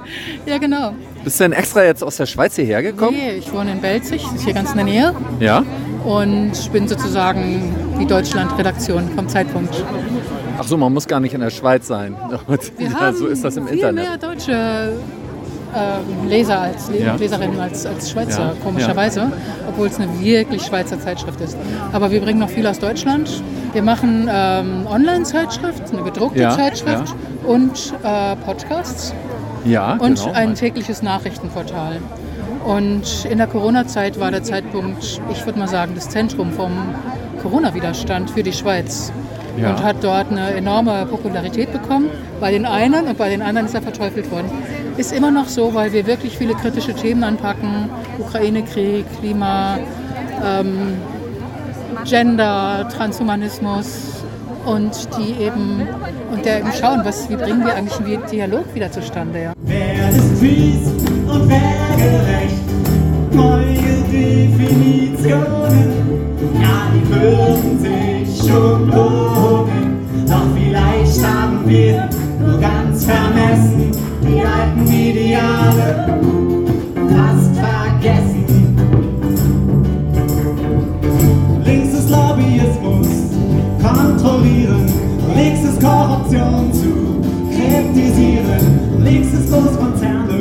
[0.46, 0.94] Ja, genau.
[1.22, 3.18] Bist du denn extra jetzt aus der Schweiz hierher gekommen?
[3.18, 5.16] Nee, ich wohne in Belzig, das ist hier ganz in der Nähe.
[5.42, 5.66] Ja?
[6.06, 9.84] Und ich bin sozusagen die Deutschland-Redaktion vom Zeitpunkt.
[10.58, 12.16] Ach so, man muss gar nicht in der Schweiz sein.
[12.48, 14.08] Wir ja, haben so ist das im viel Internet.
[14.08, 14.94] mehr deutsche
[15.76, 17.16] ähm, Leser als Le Ja.
[17.16, 19.32] Leserinnen als, als Schweizer, Ja, komischerweise,
[19.68, 21.58] obwohl es eine wirklich Schweizer Zeitschrift ist.
[21.92, 23.30] Aber wir bringen noch viel aus Deutschland.
[23.74, 27.14] Wir machen ähm, Online-Zeitschrift, eine gedruckte Zeitschrift
[27.46, 29.14] und äh, Podcasts
[29.66, 30.32] Ja, und genau.
[30.34, 31.98] ein tägliches Nachrichtenportal.
[32.66, 36.72] Und in der Corona-Zeit war der Zeitpunkt, ich würde mal sagen, das Zentrum vom
[37.44, 39.12] Corona-Widerstand für die Schweiz.
[39.58, 39.72] Ja.
[39.72, 42.10] Und hat dort eine enorme Popularität bekommen.
[42.40, 44.50] Bei den einen und bei den anderen ist er verteufelt worden.
[44.98, 47.90] Ist immer noch so, weil wir wirklich viele kritische Themen anpacken.
[48.20, 49.78] Ukraine-Krieg, Klima,
[50.44, 50.96] ähm,
[52.06, 54.24] Gender, Transhumanismus
[54.66, 55.88] und die eben
[56.32, 59.44] und der eben schauen, was, wie bringen wir eigentlich einen Dialog wieder zustande.
[59.44, 59.54] Ja.
[59.64, 60.88] Wer ist fies
[61.28, 62.56] und wer gerecht?
[63.32, 63.76] Neue
[64.12, 66.15] Definitionen,
[66.54, 70.26] ja, die würden sich schon lohnen.
[70.28, 73.92] Doch vielleicht haben wir nur ganz vermessen
[74.22, 76.20] die alten Ideale
[77.16, 78.76] fast vergessen.
[81.64, 83.08] Links ist Lobbyismus,
[83.82, 84.86] kontrollieren.
[85.36, 87.22] Links ist Korruption zu
[87.52, 89.04] kritisieren.
[89.04, 90.38] Links ist Großkonzerne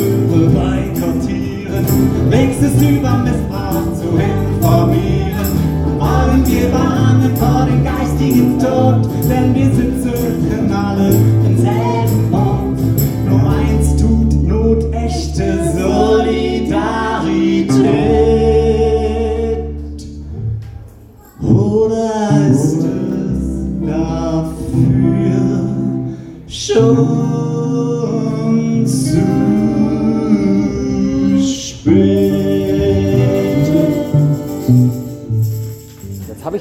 [0.54, 1.86] boykottieren.
[2.30, 5.43] Links ist über Missbrauch zu informieren.
[6.14, 12.78] Wollen wir warnen vor dem geistigen Tod, denn wir sitzen alle im selben Boot.
[13.28, 16.84] Nur eins tut Not, echte Solidarität.
[21.42, 23.42] Oder ist es
[23.84, 25.36] dafür
[26.46, 27.33] schon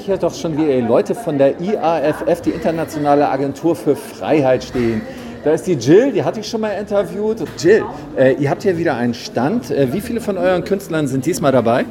[0.04, 5.00] ich hier doch schon wieder Leute von der IAFF, die Internationale Agentur für Freiheit, stehen.
[5.44, 7.42] Da ist die Jill, die hatte ich schon mal interviewt.
[7.58, 7.84] Jill,
[8.14, 9.70] äh, ihr habt hier wieder einen Stand.
[9.70, 11.86] Äh, wie viele von euren Künstlern sind diesmal dabei?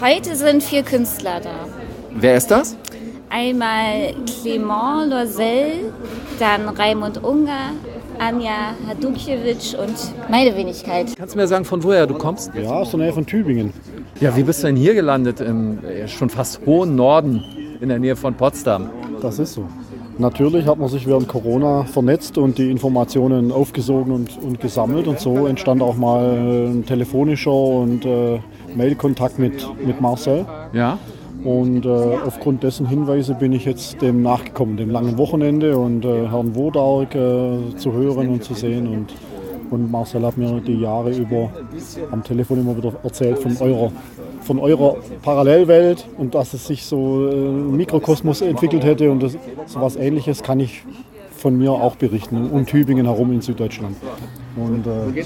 [0.00, 1.50] Heute sind vier Künstler da.
[2.10, 2.74] Wer ist das?
[3.28, 5.92] Einmal Clement Loisel,
[6.38, 7.72] dann Raimund Unger,
[8.18, 9.94] Anja Hadukiewicz und
[10.30, 11.14] meine Wenigkeit.
[11.16, 12.52] Kannst du mir sagen, von woher du kommst?
[12.54, 13.72] Ja, aus der Nähe von Tübingen.
[14.20, 15.40] Ja, wie bist du denn hier gelandet?
[15.40, 17.44] Im äh, schon fast hohen Norden,
[17.80, 18.90] in der Nähe von Potsdam.
[19.20, 19.66] Das ist so.
[20.18, 25.06] Natürlich hat man sich während Corona vernetzt und die Informationen aufgesogen und, und gesammelt.
[25.06, 28.38] Und so entstand auch mal ein telefonischer und äh,
[28.74, 30.44] Mailkontakt mit, mit Marcel.
[30.72, 30.98] Ja.
[31.44, 36.28] Und äh, aufgrund dessen Hinweise bin ich jetzt dem nachgekommen, dem langen Wochenende und äh,
[36.28, 38.86] Herrn Wodark äh, zu hören und zu sehen.
[38.86, 39.14] Und,
[39.70, 41.50] und Marcel hat mir die Jahre über
[42.12, 43.90] am Telefon immer wieder erzählt von eurer,
[44.42, 49.10] von eurer Parallelwelt und dass es sich so äh, ein Mikrokosmos entwickelt hätte.
[49.10, 49.36] Und das,
[49.66, 50.84] so was Ähnliches kann ich
[51.32, 53.96] von mir auch berichten und Tübingen herum in Süddeutschland.
[54.56, 55.24] Und äh,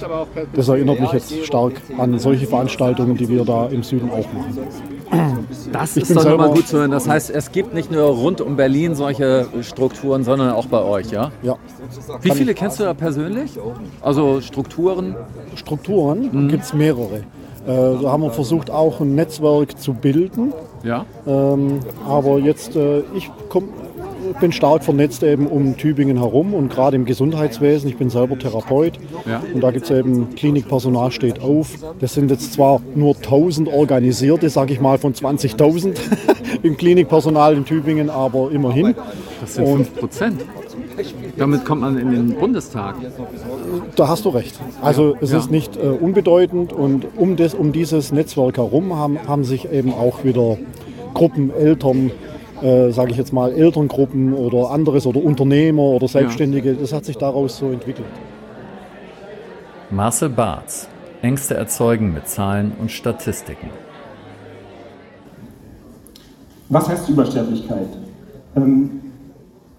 [0.54, 5.46] das erinnert mich jetzt stark an solche Veranstaltungen, die wir da im Süden auch machen.
[5.72, 6.90] Das Ich ist doch nochmal gut zu hören.
[6.90, 11.10] Das heißt, es gibt nicht nur rund um Berlin solche Strukturen, sondern auch bei euch,
[11.10, 11.32] ja?
[11.42, 11.56] Ja.
[12.22, 13.58] Wie viele kennst du da persönlich?
[14.00, 15.16] Also Strukturen?
[15.54, 17.22] Strukturen gibt es mehrere.
[17.66, 20.52] Äh, da haben wir versucht, auch ein Netzwerk zu bilden.
[20.84, 21.04] Ja.
[21.26, 23.70] Ähm, aber jetzt, äh, ich komm,
[24.40, 27.88] bin stark vernetzt eben um Tübingen herum und gerade im Gesundheitswesen.
[27.88, 28.94] Ich bin selber Therapeut.
[29.28, 29.42] Ja.
[29.52, 31.74] Und da gibt es eben Klinikpersonal steht auf.
[32.00, 35.96] Das sind jetzt zwar nur 1000 Organisierte, sage ich mal, von 20.000
[36.62, 38.94] im Klinikpersonal in Tübingen, aber immerhin.
[39.40, 40.44] Das sind Und 5 Prozent.
[41.36, 42.96] Damit kommt man in den Bundestag.
[43.96, 44.58] Da hast du recht.
[44.80, 45.38] Also es Ja.
[45.38, 49.92] ist nicht äh, unbedeutend und um, das, um dieses Netzwerk herum haben, haben sich eben
[49.92, 50.56] auch wieder
[51.12, 52.10] Gruppen, Eltern,
[52.62, 57.16] äh, sage ich jetzt mal, Elterngruppen oder anderes oder Unternehmer oder Selbstständige, das hat sich
[57.16, 58.06] daraus so entwickelt.
[59.90, 60.88] Marcel Barth.
[61.22, 63.70] Ängste erzeugen mit Zahlen und Statistiken.
[66.68, 67.88] Was heißt Übersterblichkeit?
[68.56, 69.00] Ähm,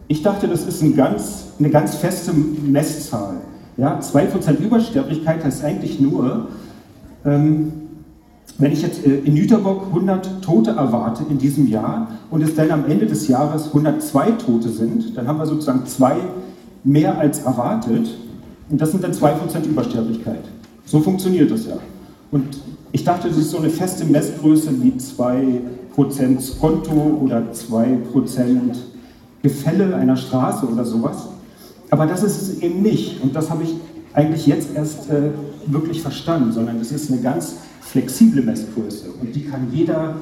[0.07, 3.37] ich dachte, das ist ein ganz, eine ganz feste Messzahl.
[3.75, 6.47] Ja, 2% Übersterblichkeit heißt eigentlich nur,
[7.25, 7.71] ähm,
[8.57, 12.71] wenn ich jetzt äh, in Jüterbock 100 Tote erwarte in diesem Jahr und es dann
[12.71, 16.17] am Ende des Jahres 102 Tote sind, dann haben wir sozusagen zwei
[16.83, 18.07] mehr als erwartet
[18.69, 20.43] und das sind dann 2% Übersterblichkeit.
[20.85, 21.77] So funktioniert das ja.
[22.31, 22.45] Und
[22.91, 28.75] ich dachte, das ist so eine feste Messgröße wie 2% Skonto oder 2%
[29.41, 31.27] Gefälle einer Straße oder sowas.
[31.89, 33.21] Aber das ist es eben nicht.
[33.21, 33.75] Und das habe ich
[34.13, 35.31] eigentlich jetzt erst äh,
[35.67, 37.55] wirklich verstanden, sondern es ist eine ganz
[37.91, 39.07] flexible Messgröße.
[39.21, 40.15] Und die kann jeder,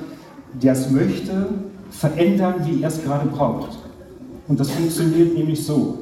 [0.62, 1.50] der es möchte,
[1.90, 3.78] verändern, wie er es gerade braucht.
[4.48, 6.00] Und das funktioniert nämlich so.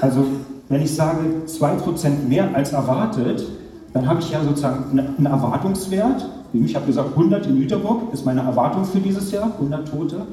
[0.00, 0.24] Also,
[0.68, 3.44] wenn ich sage 2% mehr als erwartet,
[3.92, 6.28] dann habe ich ja sozusagen einen Erwartungswert.
[6.52, 10.26] Ich habe gesagt, 100 in Jüterbock ist meine Erwartung für dieses Jahr, 100 Tote.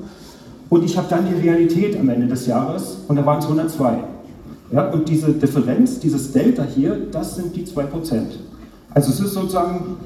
[0.70, 4.00] Und ich habe dann die Realität am Ende des Jahres und da waren es 102.
[4.72, 7.86] Ja, und diese Differenz, dieses Delta hier, das sind die 2%.
[8.94, 9.98] Also es ist sozusagen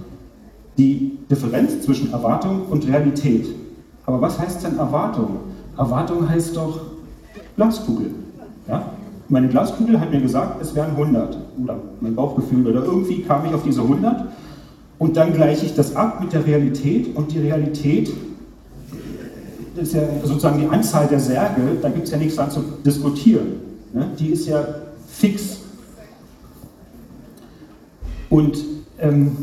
[0.77, 3.47] die Differenz zwischen Erwartung und Realität.
[4.05, 5.37] Aber was heißt denn Erwartung?
[5.77, 6.81] Erwartung heißt doch
[7.55, 8.11] Glaskugel.
[8.67, 8.91] Ja?
[9.29, 11.37] Meine Glaskugel hat mir gesagt, es wären 100.
[11.63, 14.25] Oder mein Bauchgefühl oder irgendwie kam ich auf diese 100.
[14.99, 17.15] Und dann gleiche ich das ab mit der Realität.
[17.15, 18.11] Und die Realität
[19.75, 23.61] ist ja sozusagen die Anzahl der Särge, da gibt es ja nichts dran zu diskutieren.
[23.93, 24.09] Ne?
[24.19, 24.63] Die ist ja
[25.07, 25.59] fix.
[28.29, 28.57] Und
[28.99, 29.35] ähm,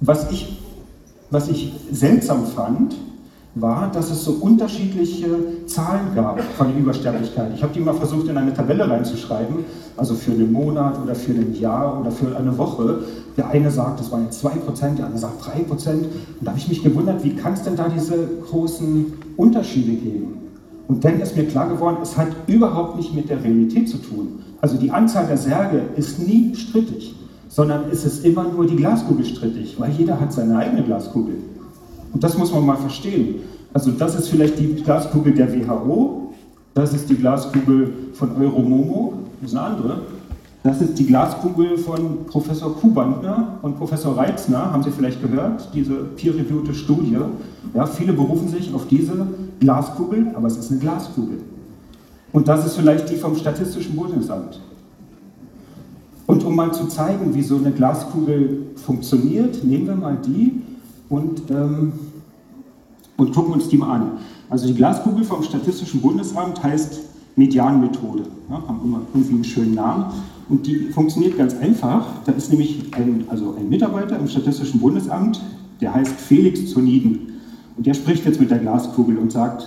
[0.00, 0.58] was, ich,
[1.30, 2.94] was ich seltsam fand,
[3.54, 7.52] war, dass es so unterschiedliche Zahlen gab von Übersterblichkeit.
[7.54, 9.64] Ich habe die mal versucht in eine Tabelle reinzuschreiben,
[9.96, 13.00] also für einen Monat oder für ein Jahr oder für eine Woche.
[13.36, 15.90] Der eine sagt, es waren 2%, der andere sagt 3%.
[15.90, 16.06] Und
[16.42, 20.38] da habe ich mich gewundert, wie kann es denn da diese großen Unterschiede geben?
[20.86, 24.40] Und dann ist mir klar geworden, es hat überhaupt nicht mit der Realität zu tun.
[24.60, 27.14] Also die Anzahl der Särge ist nie strittig,
[27.58, 31.38] sondern es ist immer nur die Glaskugel strittig, weil jeder hat seine eigene Glaskugel.
[32.12, 33.40] Und das muss man mal verstehen.
[33.74, 36.34] Also das ist vielleicht die Glaskugel der WHO,
[36.74, 40.02] das ist die Glaskugel von Euromomo, das ist eine andere.
[40.62, 45.94] Das ist die Glaskugel von Professor Kubantner und Professor Reitzner, haben Sie vielleicht gehört, diese
[45.94, 47.18] peer-reviewte Studie.
[47.74, 49.26] Ja, viele berufen sich auf diese
[49.58, 51.38] Glaskugel, aber es ist eine Glaskugel.
[52.32, 54.60] Und das ist vielleicht die vom Statistischen Bundesamt.
[56.28, 60.60] Und um mal zu zeigen, wie so eine Glaskugel funktioniert, nehmen wir mal die
[61.08, 61.94] und, ähm,
[63.16, 64.10] und gucken uns die mal an.
[64.50, 67.00] Also die Glaskugel vom Statistischen Bundesamt heißt
[67.34, 68.24] Medianmethode.
[68.50, 70.04] Ja, haben immer irgendwie einen schönen Namen.
[70.50, 72.04] Und die funktioniert ganz einfach.
[72.26, 75.40] Da ist nämlich ein, also ein Mitarbeiter im Statistischen Bundesamt,
[75.80, 77.40] der heißt Felix Zoniden.
[77.78, 79.66] Und der spricht jetzt mit der Glaskugel und sagt,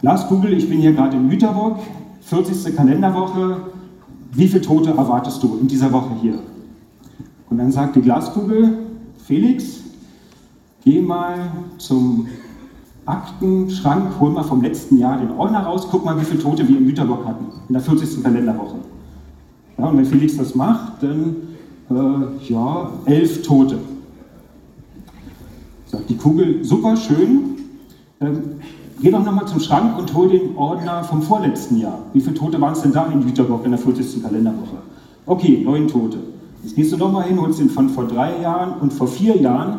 [0.00, 1.76] Glaskugel, ich bin hier gerade in Müterburg,
[2.22, 2.74] 40.
[2.74, 3.73] Kalenderwoche,
[4.34, 6.38] wie viele Tote erwartest du in dieser Woche hier?
[7.50, 8.78] Und dann sagt die Glaskugel,
[9.24, 9.80] Felix,
[10.84, 12.26] geh mal zum
[13.06, 16.78] Aktenschrank, hol mal vom letzten Jahr den Ordner raus, guck mal, wie viele Tote wir
[16.78, 18.22] in Müterburg hatten, in der 40.
[18.22, 18.76] Kalenderwoche.
[19.78, 21.36] Ja, und wenn Felix das macht, dann
[21.90, 23.78] äh, ja, elf Tote.
[25.86, 27.56] Sagt die Kugel, super schön.
[28.20, 28.42] Ähm,
[29.00, 31.98] geh doch nochmal zum Schrank und hol den Ordner vom vorletzten Jahr.
[32.12, 34.22] Wie viele Tote waren es denn da in Jüterbock in der 40.
[34.22, 34.76] Kalenderwoche?
[35.26, 36.18] Okay, neun Tote.
[36.62, 39.78] Jetzt gehst du nochmal hin, holst den von vor drei Jahren und vor vier Jahren.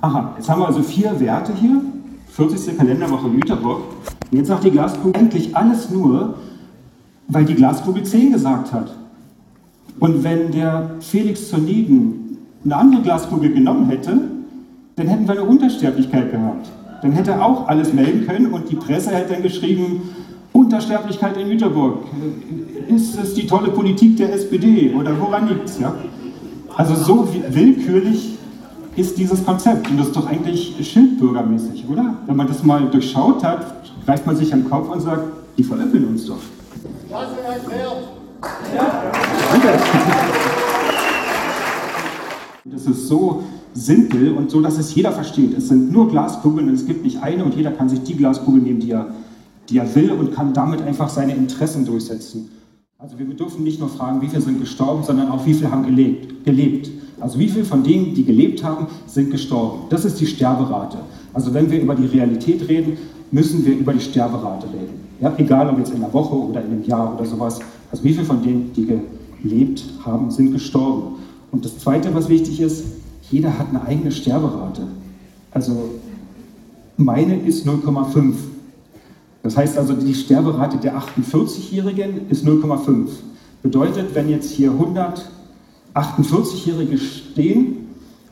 [0.00, 1.80] Aha, jetzt haben wir also vier Werte hier.
[2.32, 2.76] 40.
[2.76, 3.82] Kalenderwoche Jüterbock.
[4.30, 6.34] Und jetzt sagt die Glaskugel eigentlich alles nur,
[7.28, 8.94] weil die Glaskugel 10 gesagt hat.
[10.00, 14.18] Und wenn der Felix zur eine andere Glaskugel genommen hätte,
[14.96, 16.68] dann hätten wir eine Untersterblichkeit gehabt.
[17.04, 20.14] Dann hätte er auch alles melden können und die Presse hätte dann geschrieben,
[20.54, 21.98] Untersterblichkeit in Jüterburg.
[22.88, 25.78] Ist es die tolle Politik der SPD oder woran liegt es?
[25.78, 25.94] Ja?
[26.74, 28.38] Also so willkürlich
[28.96, 32.16] ist dieses Konzept und das ist doch eigentlich schildbürgermäßig, oder?
[32.24, 33.66] Wenn man das mal durchschaut hat,
[34.06, 35.24] greift man sich am Kopf und sagt,
[35.58, 36.38] die veräppeln uns doch.
[37.06, 38.08] Klasse erklärt.
[39.52, 39.68] Danke.
[42.66, 43.44] Das ist so
[43.74, 45.56] simpel und so, dass es jeder versteht.
[45.56, 48.62] Es sind nur Glaskugeln und es gibt nicht eine und jeder kann sich die Glaskugel
[48.62, 49.08] nehmen, die er,
[49.68, 52.48] die er will und kann damit einfach seine Interessen durchsetzen.
[52.98, 55.84] Also wir dürfen nicht nur fragen, wie viele sind gestorben, sondern auch wie viele haben
[55.84, 56.44] gelebt.
[56.44, 56.90] gelebt.
[57.20, 59.86] Also wie viele von denen, die gelebt haben, sind gestorben.
[59.90, 60.98] Das ist die Sterberate.
[61.32, 62.96] Also wenn wir über die Realität reden,
[63.30, 65.04] müssen wir über die Sterberate reden.
[65.20, 67.60] Ja, egal ob jetzt in einer Woche oder in einem Jahr oder sowas.
[67.90, 68.88] Also wie viele von denen, die
[69.42, 71.16] gelebt haben, sind gestorben.
[71.50, 72.84] Und das Zweite, was wichtig ist,
[73.30, 74.82] jeder hat eine eigene Sterberate.
[75.50, 75.90] Also
[76.96, 78.34] meine ist 0,5.
[79.42, 83.08] Das heißt also, die Sterberate der 48-Jährigen ist 0,5.
[83.62, 84.72] Bedeutet, wenn jetzt hier
[85.94, 87.88] 148-Jährige stehen,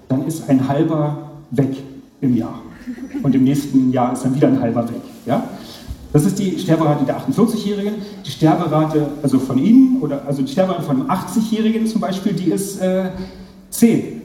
[0.09, 1.76] dann ist ein halber weg
[2.20, 2.61] im Jahr.
[3.22, 5.03] Und im nächsten Jahr ist dann wieder ein halber weg.
[5.26, 5.45] Ja?
[6.12, 7.95] Das ist die Sterberate der 48-Jährigen.
[8.24, 12.51] Die Sterberate also von Ihnen, oder also die Sterberate von einem 80-Jährigen zum Beispiel, die
[12.51, 13.11] ist äh,
[13.70, 14.22] 10.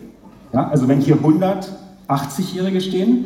[0.54, 0.68] Ja?
[0.70, 3.26] Also wenn hier 180-Jährige stehen,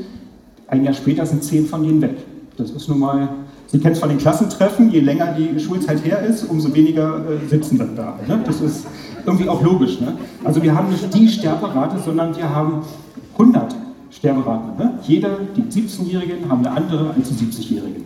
[0.67, 2.17] ein Jahr später sind 10 von denen weg.
[2.57, 3.30] Das ist nun mal,
[3.67, 7.47] Sie kennen es von den Klassentreffen, je länger die Schulzeit her ist, umso weniger äh,
[7.47, 8.19] sitzen dann da.
[8.28, 8.41] Ne?
[8.45, 8.86] Das ist
[9.26, 10.01] irgendwie auch logisch.
[10.01, 10.13] Ne?
[10.43, 12.82] Also wir haben nicht die Sterberate, sondern wir haben
[13.34, 13.74] 100
[14.09, 14.78] Sterberaten.
[14.78, 14.99] Ne?
[15.03, 18.03] Jeder, die 17-Jährigen haben eine andere als die 70-Jährigen.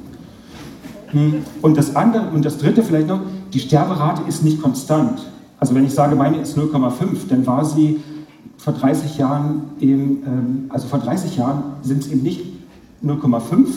[1.07, 1.34] Hm.
[1.61, 5.26] Und das andere, und das dritte vielleicht noch, die Sterberate ist nicht konstant.
[5.59, 8.01] Also wenn ich sage, meine ist 0,5, dann war sie
[8.58, 12.41] vor 30 Jahren eben, ähm, also vor 30 Jahren sind es eben nicht
[13.03, 13.68] 0,5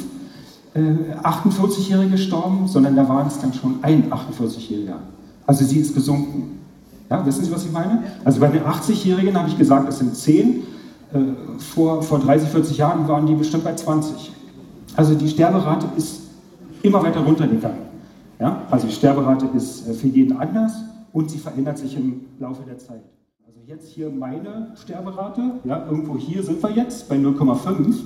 [0.74, 0.80] äh,
[1.22, 4.96] 48-Jährige gestorben, sondern da waren es dann schon ein 48-Jähriger.
[5.46, 6.58] Also sie ist gesunken.
[7.10, 8.02] Ja, wissen Sie, was ich meine?
[8.24, 10.62] Also bei den 80-Jährigen habe ich gesagt, es sind 10.
[11.12, 11.18] Äh,
[11.58, 14.32] vor, vor 30, 40 Jahren waren die bestimmt bei 20.
[14.94, 16.20] Also die Sterberate ist
[16.82, 17.78] immer weiter runtergegangen.
[18.38, 18.62] Ja?
[18.70, 20.72] Also die Sterberate ist äh, für jeden anders
[21.12, 23.02] und sie verändert sich im Laufe der Zeit.
[23.68, 27.96] Jetzt hier meine Sterberate, ja, irgendwo hier sind wir jetzt bei 0,5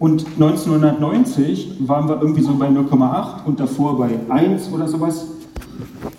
[0.00, 5.28] und 1990 waren wir irgendwie so bei 0,8 und davor bei 1 oder sowas.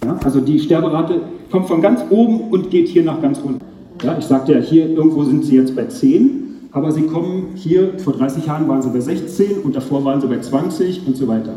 [0.05, 0.17] Ja?
[0.23, 1.19] Also die Sterberate
[1.51, 3.59] kommt von ganz oben und geht hier nach ganz unten.
[4.01, 7.99] Ja, ich sagte ja, hier irgendwo sind sie jetzt bei 10, aber sie kommen hier,
[7.99, 11.27] vor 30 Jahren waren sie bei 16 und davor waren sie bei 20 und so
[11.27, 11.55] weiter.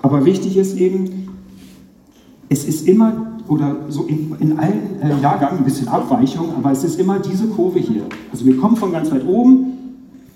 [0.00, 1.28] Aber wichtig ist eben,
[2.48, 6.84] es ist immer, oder so in, in allen äh, Jahrgängen ein bisschen Abweichung, aber es
[6.84, 8.02] ist immer diese Kurve hier.
[8.30, 9.72] Also wir kommen von ganz weit oben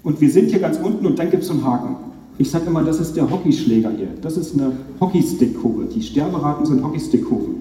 [0.03, 1.95] und wir sind hier ganz unten und dann gibt es einen Haken.
[2.39, 4.09] Ich sage immer, das ist der Hockeyschläger hier.
[4.21, 5.85] Das ist eine Hockeystick-Kurve.
[5.95, 7.55] Die Sterberaten sind Hockeystick-Kurven.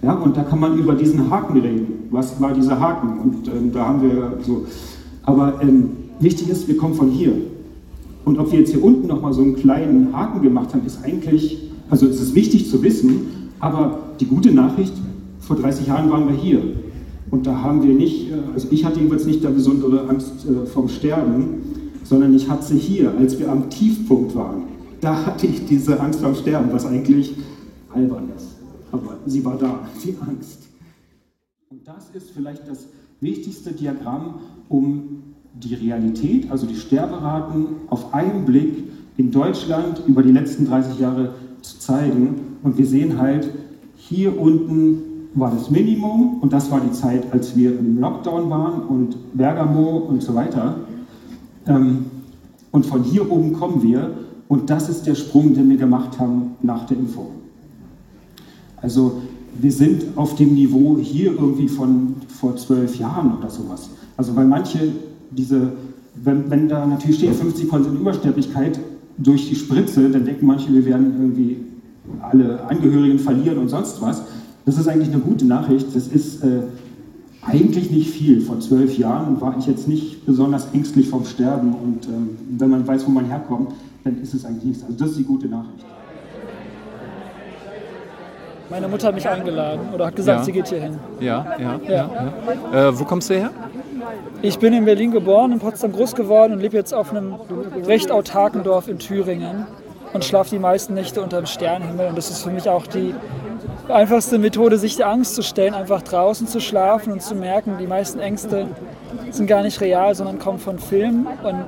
[0.00, 2.08] Ja, und da kann man über diesen Haken reden.
[2.10, 3.18] Was war dieser Haken?
[3.18, 4.64] Und ähm, da haben wir so.
[5.24, 5.90] Aber ähm,
[6.20, 7.32] wichtig ist, wir kommen von hier.
[8.24, 11.70] Und ob wir jetzt hier unten nochmal so einen kleinen Haken gemacht haben, ist eigentlich,
[11.90, 14.94] also es ist wichtig zu wissen, aber die gute Nachricht,
[15.40, 16.62] vor 30 Jahren waren wir hier.
[17.30, 20.66] Und da haben wir nicht, äh, also ich hatte jedenfalls nicht da besondere Angst äh,
[20.66, 21.62] vom Sterben,
[22.04, 24.64] sondern ich hatte sie hier, als wir am Tiefpunkt waren.
[25.00, 27.34] Da hatte ich diese Angst am Sterben, was eigentlich
[27.92, 28.56] albern ist.
[28.92, 30.68] Aber sie war da, die Angst.
[31.68, 32.86] Und das ist vielleicht das
[33.20, 34.36] wichtigste Diagramm,
[34.68, 35.22] um
[35.54, 38.84] die Realität, also die Sterberaten, auf einen Blick
[39.16, 41.45] in Deutschland über die letzten 30 Jahre zu
[41.86, 42.58] zeigen.
[42.62, 43.48] Und wir sehen halt,
[43.96, 45.02] hier unten
[45.34, 49.98] war das Minimum und das war die Zeit, als wir im Lockdown waren und Bergamo
[49.98, 50.76] und so weiter.
[51.66, 52.06] Ähm,
[52.70, 54.10] und von hier oben kommen wir
[54.48, 57.28] und das ist der Sprung, den wir gemacht haben nach der Impfung.
[58.80, 59.20] Also
[59.60, 63.90] wir sind auf dem Niveau hier irgendwie von vor zwölf Jahren oder sowas.
[64.16, 64.92] Also weil manche
[65.30, 65.72] diese,
[66.14, 68.78] wenn, wenn da natürlich steht 50% Übersterblichkeit
[69.18, 71.56] durch die Spritze, dann denken manche, wir werden irgendwie
[72.20, 74.22] alle Angehörigen verlieren und sonst was.
[74.64, 75.94] Das ist eigentlich eine gute Nachricht.
[75.94, 76.62] Das ist äh,
[77.42, 78.40] eigentlich nicht viel.
[78.40, 82.86] Vor zwölf Jahren war ich jetzt nicht besonders ängstlich vom Sterben und ähm, wenn man
[82.86, 83.72] weiß, wo man herkommt,
[84.04, 84.82] dann ist es eigentlich nichts.
[84.84, 85.84] Also das ist die gute Nachricht.
[88.68, 90.44] Meine Mutter hat mich eingeladen oder hat gesagt, Ja.
[90.44, 90.94] sie geht hier hin.
[91.20, 92.10] Ja, ja, ja.
[92.72, 92.88] ja.
[92.88, 93.50] Äh, wo kommst du her?
[94.42, 97.34] Ich bin in Berlin geboren, in Potsdam groß geworden und lebe jetzt auf einem
[97.86, 99.66] recht autarken Dorf in Thüringen
[100.16, 102.08] und schlafe die meisten Nächte unter dem Sternenhimmel.
[102.08, 103.14] Und das ist für mich auch die
[103.88, 107.86] einfachste Methode, sich der Angst zu stellen, einfach draußen zu schlafen und zu merken, die
[107.86, 108.66] meisten Ängste
[109.30, 111.66] sind gar nicht real, sondern kommen von Filmen und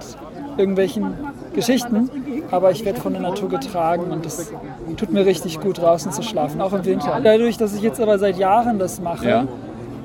[0.57, 1.15] irgendwelchen
[1.55, 2.11] Geschichten.
[2.51, 4.51] Aber ich werde von der Natur getragen und es
[4.97, 7.21] tut mir richtig gut, draußen zu schlafen, auch im Winter.
[7.23, 9.45] Dadurch, dass ich jetzt aber seit Jahren das mache, Ja.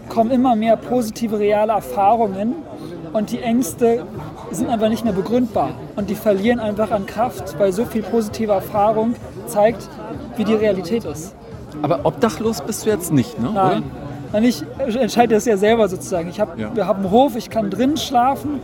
[0.10, 2.56] kommen immer mehr positive, reale Erfahrungen
[3.14, 4.06] und die Ängste
[4.52, 8.52] sind einfach nicht mehr begründbar und die verlieren einfach an Kraft, weil so viel positive
[8.52, 9.16] Erfahrung
[9.48, 9.88] zeigt,
[10.38, 11.36] wie die Realität ist.
[11.82, 13.52] Aber obdachlos bist du jetzt nicht, ne?
[13.54, 13.84] Nein.
[14.32, 16.28] Nein, ich entscheide das ja selber sozusagen.
[16.30, 16.76] Ich hab, Ja.
[16.76, 18.60] Wir haben einen Hof, ich kann drinnen schlafen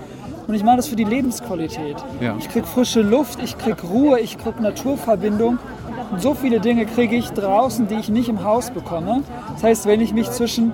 [0.47, 1.97] und ich mache das für die Lebensqualität.
[2.19, 2.35] Ja.
[2.39, 5.59] Ich kriege frische Luft, ich kriege Ruhe, ich kriege Naturverbindung.
[6.11, 9.21] Und so viele Dinge kriege ich draußen, die ich nicht im Haus bekomme.
[9.53, 10.73] Das heißt, wenn ich mich zwischen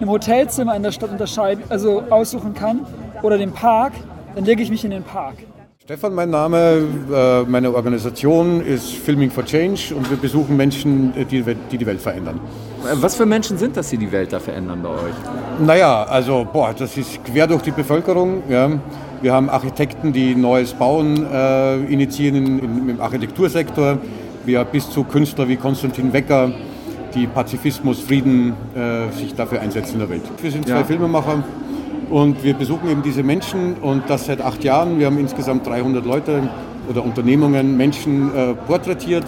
[0.00, 2.86] einem Hotelzimmer in der Stadt unterscheiden, also aussuchen kann
[3.22, 3.92] oder dem Park,
[4.34, 5.34] dann lege ich mich in den Park.
[5.86, 6.82] Stefan, mein Name,
[7.14, 12.40] äh, meine Organisation ist Filming for Change und wir besuchen Menschen, die die, Welt verändern.
[12.82, 15.14] Äh, Was für Menschen sind das, die die Welt da verändern bei euch?
[15.64, 18.42] Naja, also boah, das ist quer durch die Bevölkerung.
[18.48, 18.68] Ja.
[19.22, 23.98] Wir haben Architekten, die neues Bauen äh, initiieren in, in, im Architektursektor.
[24.44, 26.50] Wir bis zu Künstler wie Konstantin Wecker,
[27.14, 30.22] die Pazifismus, Frieden äh, sich dafür einsetzen in der Welt.
[30.42, 30.84] Wir sind zwei Ja.
[30.84, 31.44] Filmemacher
[32.10, 34.98] und wir besuchen eben diese Menschen und das seit acht Jahren.
[34.98, 36.48] Wir haben insgesamt 300 Leute
[36.88, 39.26] oder Unternehmungen, Menschen äh, porträtiert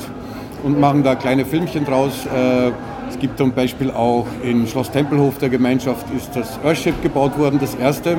[0.63, 2.27] und machen da kleine Filmchen draus.
[2.27, 2.71] Äh,
[3.09, 7.59] es gibt zum Beispiel auch in Schloss Tempelhof der Gemeinschaft ist das Earthship gebaut worden,
[7.61, 8.19] das erste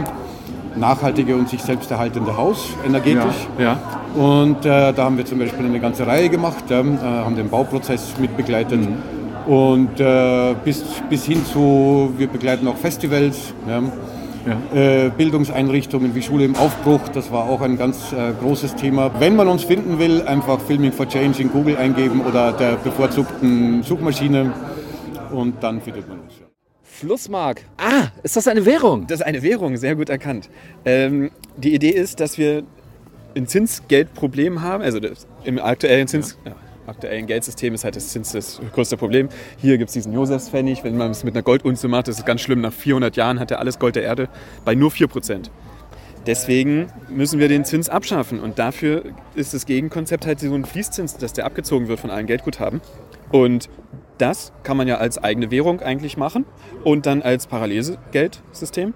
[0.76, 3.48] nachhaltige und sich selbst erhaltende Haus, energetisch.
[3.58, 3.78] Ja,
[4.16, 7.50] Und äh, da haben wir zum Beispiel eine ganze Reihe gemacht, ja, äh, haben den
[7.50, 8.88] Bauprozess mit begleitet.
[9.48, 13.54] Und äh, bis, bis hin zu, wir begleiten auch Festivals,
[14.46, 15.06] ja.
[15.06, 19.12] Äh, Bildungseinrichtungen wie Schule im Aufbruch, das war auch ein ganz äh, großes Thema.
[19.20, 23.84] Wenn man uns finden will, einfach Filming for Change in Google eingeben oder der bevorzugten
[23.84, 24.54] Suchmaschine
[25.32, 26.34] und dann findet man uns.
[26.84, 27.62] Flussmark.
[27.78, 29.08] Ah, ist das eine Währung?
[29.08, 30.50] Das ist eine Währung, sehr gut erkannt.
[30.84, 32.64] Ähm, die Idee ist, dass wir
[33.36, 34.84] ein Zinsgeldproblem haben.
[34.84, 36.54] Also das, im aktuellen Zins, ja.
[36.90, 39.30] Aktuellen Geldsystem ist halt das Zins das größte Problem.
[39.58, 40.84] Hier gibt es diesen Josefspfennig.
[40.84, 42.62] Wenn man es mit einer Goldunze macht, das ist ganz schlimm.
[42.62, 44.30] Nach 400 Jahren hat er alles Gold der Erde
[44.66, 45.50] bei nur 4%.
[46.26, 48.40] Deswegen müssen wir den Zins abschaffen.
[48.40, 49.04] Und dafür
[49.36, 52.82] ist das Gegenkonzept halt so ein Fließzins, dass der abgezogen wird von allen Geldguthaben.
[53.32, 53.70] Und
[54.18, 56.46] das kann man ja als eigene Währung eigentlich machen
[56.84, 58.94] und dann als Parallelgeldsystem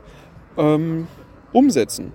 [0.57, 1.07] ähm,
[1.53, 2.11] umsetzen.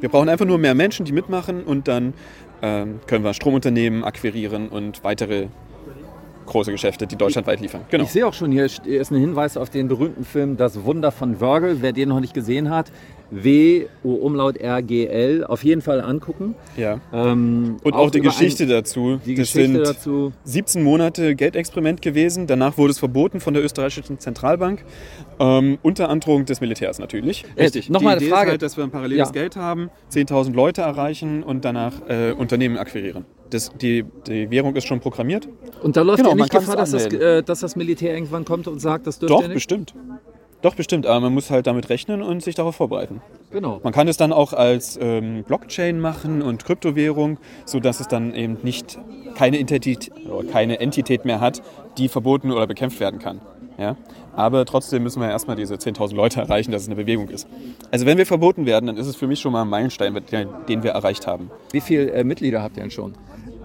[0.00, 2.14] Wir brauchen einfach nur mehr Menschen, die mitmachen und dann
[2.62, 5.48] können wir Stromunternehmen akquirieren und weitere
[6.46, 7.82] große Geschäfte, die deutschlandweit liefern.
[7.90, 8.04] Genau.
[8.04, 11.40] Ich sehe auch schon, hier ist ein Hinweis auf den berühmten Film Das Wunder von
[11.40, 11.78] Wörgl.
[11.80, 12.92] Wer den noch nicht gesehen hat,
[13.34, 16.54] W, O, Umlaut, R, G, L, auf jeden Fall angucken.
[16.76, 17.00] Ja.
[17.14, 19.18] Ähm, Und auch, die über Geschichte ein- dazu.
[19.24, 20.32] Die das Geschichte sind dazu.
[20.44, 22.46] 17 Monate Geldexperiment gewesen.
[22.46, 24.84] Danach wurde es verboten von der österreichischen Zentralbank.
[25.40, 27.44] Ähm, unter Androhung des Militärs natürlich.
[27.56, 28.46] Äh, noch mal die eine Frage.
[28.48, 29.32] Ist halt, dass wir ein paralleles Ja.
[29.32, 33.24] Geld haben, 10.000 Leute erreichen und danach äh, Unternehmen akquirieren.
[33.48, 35.48] Das, die, die Währung ist schon programmiert.
[35.82, 38.68] Und da läuft Genau, ja nicht Gefahr, dass das, äh, dass das Militär irgendwann kommt
[38.68, 39.54] und sagt, das dürft Doch, ihr nicht?
[39.54, 39.94] bestimmt.
[40.62, 41.06] Doch, bestimmt.
[41.06, 43.20] Aber man muss halt damit rechnen und sich darauf vorbereiten.
[43.50, 43.80] Genau.
[43.82, 48.58] Man kann es dann auch als ähm, Blockchain machen und Kryptowährung, sodass es dann eben
[48.62, 48.98] nicht
[49.34, 50.10] keine Entität,
[50.52, 51.62] keine Entität mehr hat,
[51.98, 53.40] die verboten oder bekämpft werden kann.
[53.78, 53.96] Ja?
[54.34, 57.46] Aber trotzdem müssen wir erstmal diese 10.000 Leute erreichen, dass es eine Bewegung ist.
[57.90, 60.48] Also wenn wir verboten werden, dann ist es für mich schon mal ein Meilenstein, den-
[60.68, 61.50] den wir erreicht haben.
[61.72, 63.14] Wie viele äh, Mitglieder habt ihr denn schon?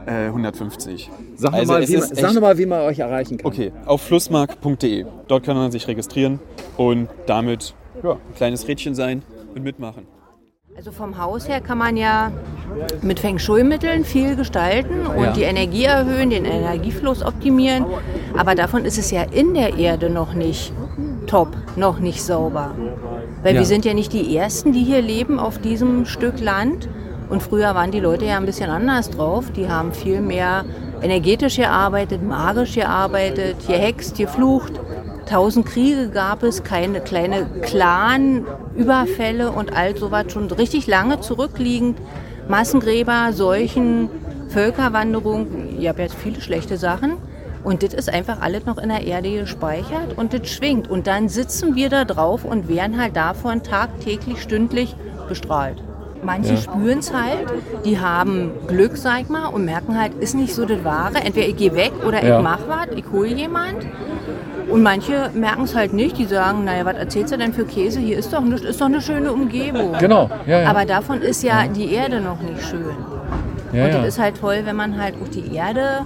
[0.07, 1.09] Äh, 150.
[1.35, 3.45] Sag noch Also mal, es wie sag noch mal, wie man euch erreichen kann.
[3.51, 5.05] Okay, auf flussmark.de.
[5.27, 6.39] Dort kann man sich registrieren
[6.77, 7.73] und damit
[8.03, 9.21] ja, ein kleines Rädchen sein
[9.53, 10.07] und mitmachen.
[10.77, 12.31] Also vom Haus her kann man ja
[13.01, 15.31] mit Feng Shui-Mitteln viel gestalten und Ja.
[15.33, 17.85] die Energie erhöhen, den Energiefluss optimieren.
[18.37, 20.71] Aber davon ist es ja in der Erde noch nicht
[21.25, 22.75] top, noch nicht sauber.
[23.43, 23.61] Weil Ja.
[23.61, 26.87] wir sind ja nicht die Ersten, die hier leben auf diesem Stück Land.
[27.29, 29.51] Und früher waren die Leute ja ein bisschen anders drauf.
[29.55, 30.63] Die haben viel mehr
[31.01, 34.73] energetisch gearbeitet, magisch gearbeitet, gehext, geflucht.
[35.25, 41.99] Tausend Kriege gab es, keine kleine Clan-Überfälle und all sowas schon richtig lange zurückliegend.
[42.47, 44.09] Massengräber, Seuchen,
[44.47, 45.77] Völkerwanderung.
[45.77, 47.17] Ihr habt jetzt viele schlechte Sachen.
[47.65, 50.89] Und das ist einfach alles noch in der Erde gespeichert und das schwingt.
[50.89, 54.95] Und dann sitzen wir da drauf und werden halt davon tagtäglich, stündlich
[55.27, 55.83] bestrahlt.
[56.23, 56.57] Manche Ja.
[56.57, 57.45] spüren es halt,
[57.85, 61.15] die haben Glück, sag ich mal, und merken halt, ist nicht so das Wahre.
[61.23, 62.37] Entweder ich gehe weg oder Ja.
[62.37, 63.85] ich mach was, ich hole jemand.
[64.69, 67.99] Und manche merken es halt nicht, die sagen, naja, was erzählst du denn für Käse?
[67.99, 69.93] Hier ist doch, nicht, ist doch eine schöne Umgebung.
[69.99, 70.69] Genau, ja, ja.
[70.69, 72.95] Aber davon ist ja die Erde noch nicht schön.
[73.71, 76.01] Ja, und das ist halt toll, wenn man halt auch die Erde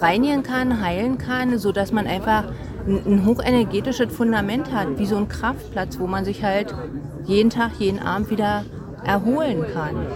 [0.00, 2.44] reinigen kann, heilen kann, sodass man einfach
[2.86, 6.74] ein, ein hochenergetisches Fundament hat, wie so ein Kraftplatz, wo man sich halt
[7.26, 8.62] jeden Tag, jeden Abend wieder
[9.08, 10.06] erholen kann.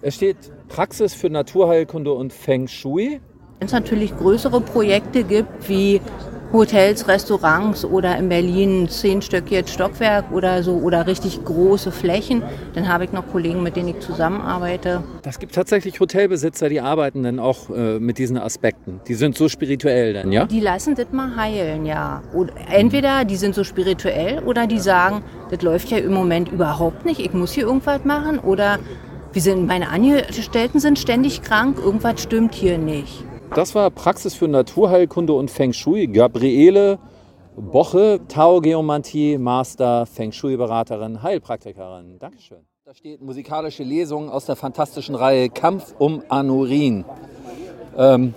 [0.00, 0.36] Es steht
[0.68, 3.20] Praxis für Naturheilkunde und Feng Shui.
[3.58, 6.00] Wenn es natürlich größere Projekte gibt, wie
[6.52, 12.42] Hotels, Restaurants oder in Berlin zehnstöckiges Stockwerk oder so oder richtig große Flächen,
[12.74, 15.04] dann habe ich noch Kollegen, mit denen ich zusammenarbeite.
[15.22, 19.00] Das gibt tatsächlich Hotelbesitzer, die arbeiten dann auch äh, mit diesen Aspekten.
[19.06, 20.46] Die sind so spirituell dann, ja?
[20.46, 22.22] Die lassen das mal heilen, ja.
[22.34, 27.04] Oder entweder die sind so spirituell oder die sagen, das läuft ja im Moment überhaupt
[27.06, 28.40] nicht, ich muss hier irgendwas machen.
[28.40, 28.78] Oder
[29.32, 33.24] wir sind, meine Angestellten sind ständig krank, irgendwas stimmt hier nicht.
[33.54, 36.06] Das war Praxis für Naturheilkunde und Feng Shui.
[36.06, 37.00] Gabriele
[37.56, 42.20] Boche, Tao-Geomantie, Master, Feng Shui-Beraterin, Heilpraktikerin.
[42.20, 42.64] Dankeschön.
[42.84, 47.04] Da steht musikalische Lesung aus der fantastischen Reihe Kampf um Anurin.
[47.98, 48.34] Ähm,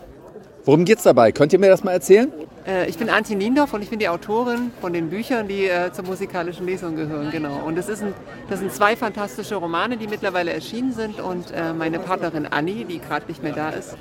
[0.65, 1.31] worum geht's dabei?
[1.31, 2.31] Könnt ihr mir das mal erzählen?
[2.65, 5.91] Äh, ich bin Antje Niendorf und ich bin die Autorin von den Büchern, die äh,
[5.91, 7.29] zur musikalischen Lesung gehören.
[7.31, 7.61] Genau.
[7.65, 8.13] Und das, ein,
[8.49, 11.19] das sind zwei fantastische Romane, die mittlerweile erschienen sind.
[11.19, 13.95] Und äh, meine Partnerin Anni, die gerade nicht mehr da ist,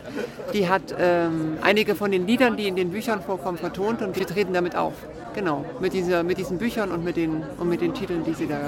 [0.53, 4.27] die hat ähm, einige von den Liedern, die in den Büchern vorkommen, vertont und wir
[4.27, 4.95] treten damit auf.
[5.35, 8.47] Genau, mit, dieser, mit diesen Büchern und mit, den, und mit den Titeln, die sie
[8.47, 8.59] da.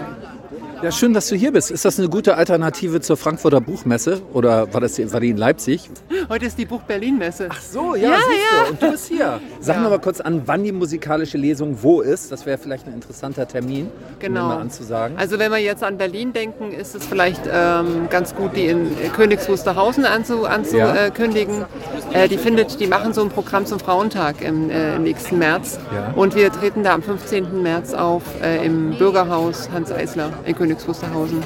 [0.83, 1.71] Ja, schön, dass du hier bist.
[1.71, 5.91] Ist das eine gute Alternative zur Frankfurter Buchmesse oder war, das, war die in Leipzig?
[6.29, 7.49] Heute ist die Buch Berlin Messe.
[7.51, 8.65] Ach so, ja, ja, ja.
[8.65, 8.71] Du.
[8.71, 9.41] Und du bist hier.
[9.61, 9.84] Sag Ja.
[9.85, 12.33] Mir mal kurz an, wann die musikalische Lesung wo ist.
[12.33, 14.43] Das wäre vielleicht ein interessanter Termin, Genau.
[14.43, 15.17] um mal anzusagen.
[15.19, 18.91] Also wenn wir jetzt an Berlin denken, ist es vielleicht ähm, ganz gut, die in
[19.15, 21.65] Königs Wusterhausen anzu, anzukündigen.
[22.13, 25.79] Äh, die findet, die machen so ein Programm zum Frauentag im, äh, im nächsten März.
[25.95, 26.13] Ja.
[26.15, 27.63] Und wir treten da am 15.
[27.63, 31.43] März auf äh, im Bürgerhaus Hans Eisler in Königs Wusterhausen.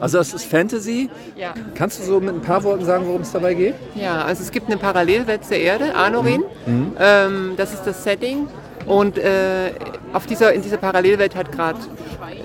[0.00, 1.10] Also das ist Fantasy.
[1.36, 1.54] Ja.
[1.74, 3.74] Kannst du so mit ein paar Worten sagen, worum es dabei geht?
[3.94, 6.44] Ja, also es gibt eine Parallelwelt der Erde, Anorin.
[6.66, 6.92] Mhm.
[6.98, 8.48] Ähm, das ist das Setting.
[8.86, 9.72] Und äh,
[10.12, 11.78] auf dieser, in dieser Parallelwelt hat gerade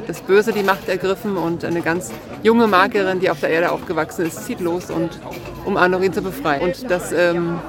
[0.08, 2.12] das Böse die Macht ergriffen und eine ganz
[2.42, 5.20] junge Magierin, die auf der Erde aufgewachsen ist, zieht los, und,
[5.66, 6.62] um Anorin zu befreien.
[6.62, 7.60] Und das ähm,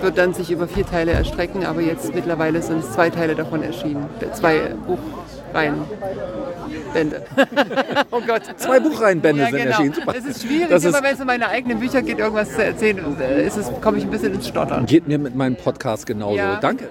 [0.00, 3.62] wird dann sich über vier Teile erstrecken, aber jetzt mittlerweile sind es zwei Teile davon
[3.62, 4.06] erschienen.
[4.32, 5.29] Zwei Buchreihen.
[5.52, 7.22] Bände.
[8.10, 8.42] oh Gott.
[8.56, 9.70] Zwei Buchreihenbände ja, sind genau.
[9.70, 9.94] erschienen.
[9.94, 10.14] Super.
[10.16, 12.64] Es ist schwierig, Das ist- immer wenn es um meine eigenen Bücher geht, irgendwas zu
[12.64, 14.86] erzählen, äh, ist es, komme ich ein bisschen ins Stottern.
[14.86, 16.36] Geht mir mit meinem Podcast genauso.
[16.36, 16.56] Ja.
[16.60, 16.88] Danke.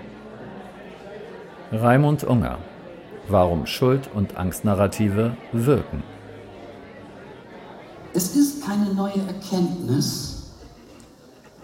[1.72, 2.57] Raimund Unger.
[3.27, 6.03] Warum Schuld- und Angstnarrative wirken.
[8.14, 10.48] Es ist keine neue Erkenntnis,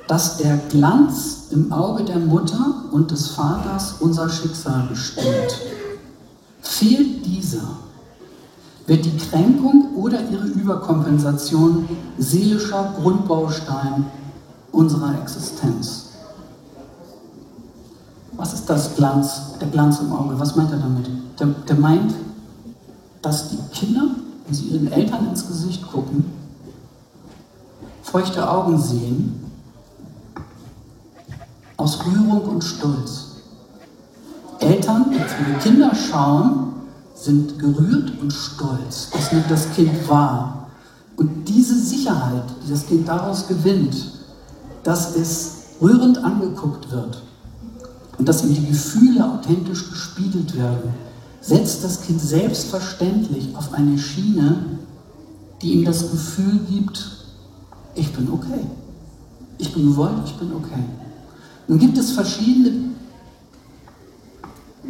[0.08, 5.60] dass der Glanz im Auge der Mutter und des Vaters unser Schicksal bestimmt.
[6.66, 7.78] Fehlt dieser,
[8.88, 11.88] wird die Kränkung oder ihre Überkompensation
[12.18, 14.08] seelischer Grundbaustein
[14.72, 16.10] unserer Existenz.
[18.34, 20.38] Was ist das Glanz, der Glanz im Auge?
[20.38, 21.08] Was meint er damit?
[21.40, 22.14] Der, der meint,
[23.22, 24.08] dass die Kinder,
[24.46, 26.26] wenn sie ihren Eltern ins Gesicht gucken,
[28.02, 29.46] feuchte Augen sehen,
[31.78, 33.25] aus Rührung und Stolz.
[34.60, 36.74] Eltern, die Kinder schauen,
[37.16, 39.10] sind gerührt und stolz.
[39.12, 40.68] Das nimmt das Kind wahr.
[41.16, 43.96] Und diese Sicherheit, die das Kind daraus gewinnt,
[44.84, 47.22] dass es rührend angeguckt wird
[48.18, 50.94] und dass ihm die Gefühle authentisch gespiegelt werden,
[51.42, 54.80] setzt das Kind selbstverständlich auf eine Schiene,
[55.62, 57.12] die ihm das Gefühl gibt,
[57.96, 58.66] ich bin okay.
[59.58, 60.84] Ich bin gewollt, ich bin okay.
[61.68, 62.95] Nun gibt es verschiedene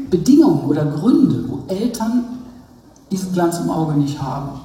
[0.09, 2.25] Bedingungen oder Gründe, wo Eltern
[3.11, 4.59] diesen Glanz im Auge nicht haben,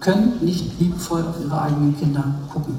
[0.00, 2.78] können nicht liebevoll auf ihre eigenen Kinder gucken.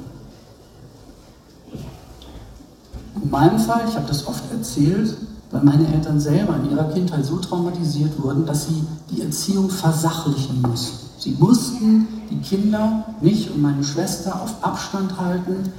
[3.22, 5.16] In meinem Fall, ich habe das oft erzählt,
[5.50, 10.62] weil meine Eltern selber in ihrer Kindheit so traumatisiert wurden, dass sie die Erziehung versachlichen
[10.62, 11.08] mussten.
[11.18, 15.72] Sie mussten die Kinder, mich und meine Schwester auf Abstand halten,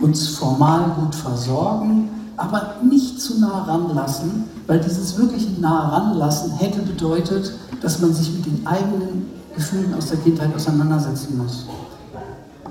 [0.00, 6.82] uns formal gut versorgen, aber nicht zu nah ranlassen, weil dieses wirkliche nah ranlassen hätte
[6.82, 11.66] bedeutet, dass man sich mit den eigenen Gefühlen aus der Kindheit auseinandersetzen muss.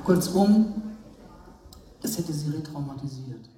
[0.04, 0.66] Kurzum,
[2.02, 3.50] es hätte sie retraumatisiert.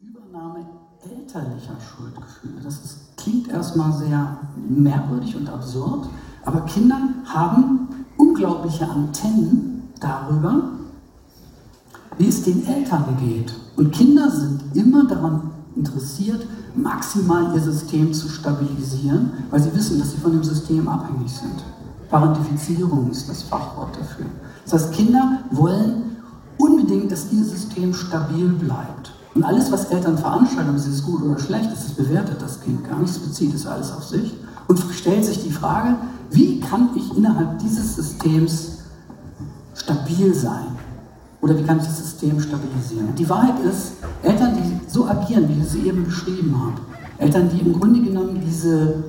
[0.00, 0.66] Übernahme
[1.02, 6.08] elterlicher Schuldgefühle, das ist, klingt erstmal sehr merkwürdig und absurd,
[6.44, 10.62] aber Kinder haben unglaubliche Antennen darüber,
[12.18, 13.52] wie es den Eltern geht.
[13.76, 20.12] Und Kinder sind immer daran interessiert, maximal ihr System zu stabilisieren, weil sie wissen, dass
[20.12, 21.62] sie von dem System abhängig sind.
[22.08, 24.26] Parentifizierung ist das Fachwort dafür.
[24.64, 26.16] Das heißt, Kinder wollen
[26.58, 29.12] unbedingt, dass ihr System stabil bleibt.
[29.34, 32.86] Und alles, was Eltern veranstalten, ob es gut oder schlecht ist, das bewertet das Kind
[32.86, 34.34] gar nicht, es bezieht es alles auf sich
[34.68, 35.96] und stellt sich die Frage,
[36.30, 38.78] wie kann ich innerhalb dieses Systems
[39.74, 40.66] stabil sein?
[41.42, 43.14] Oder wie kann ich das System stabilisieren?
[43.16, 46.80] Die Wahrheit ist, Eltern, die so agieren, wie ich sie eben beschrieben habe,
[47.18, 49.02] Eltern, die im Grunde genommen diese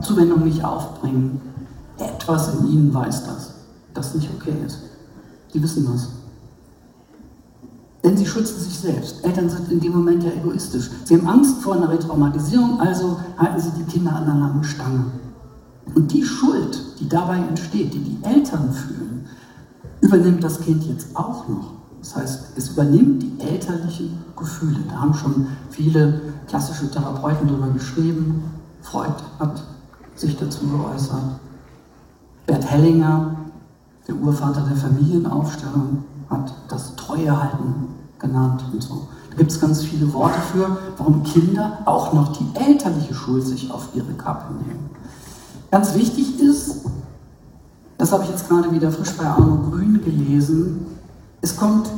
[0.00, 1.40] Zuwendung nicht aufbringen,
[1.98, 3.54] etwas in ihnen weiß das,
[3.92, 4.78] das nicht okay ist.
[5.52, 6.08] Die wissen was.
[8.02, 9.22] Denn sie schützen sich selbst.
[9.22, 10.90] Eltern sind in dem Moment ja egoistisch.
[11.04, 15.04] Sie haben Angst vor einer Retraumatisierung, also halten sie die Kinder an einer langen Stange.
[15.94, 19.15] Und die Schuld, die dabei entsteht, die die Eltern fühlen,
[20.00, 21.72] übernimmt das Kind jetzt auch noch.
[22.00, 24.78] Das heißt, es übernimmt die elterlichen Gefühle.
[24.88, 28.44] Da haben schon viele klassische Therapeuten darüber geschrieben.
[28.82, 29.62] Freud hat
[30.14, 31.40] sich dazu geäußert.
[32.46, 33.36] Bert Hellinger,
[34.06, 39.08] der Urvater der Familienaufstellung, hat das Treuehalten genannt und so.
[39.30, 43.70] Da gibt es ganz viele Worte für, warum Kinder, auch noch die elterliche Schuld, sich
[43.70, 44.90] auf ihre Kappe nehmen.
[45.70, 46.86] Ganz wichtig ist,
[47.98, 50.86] das habe ich jetzt gerade wieder frisch bei Arno Grün gelesen,
[51.40, 51.88] es kommt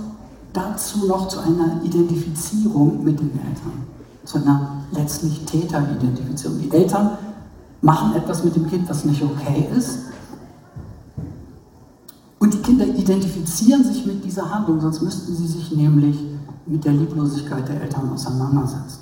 [0.52, 3.86] dazu noch zu einer Identifizierung mit den Eltern,
[4.24, 6.60] zu einer letztlich Täteridentifizierung.
[6.60, 7.10] Die Eltern
[7.80, 10.00] machen etwas mit dem Kind, was nicht okay ist.
[12.38, 16.16] Und die Kinder identifizieren sich mit dieser Handlung, sonst müssten sie sich nämlich
[16.66, 19.00] mit der Lieblosigkeit der Eltern auseinandersetzen.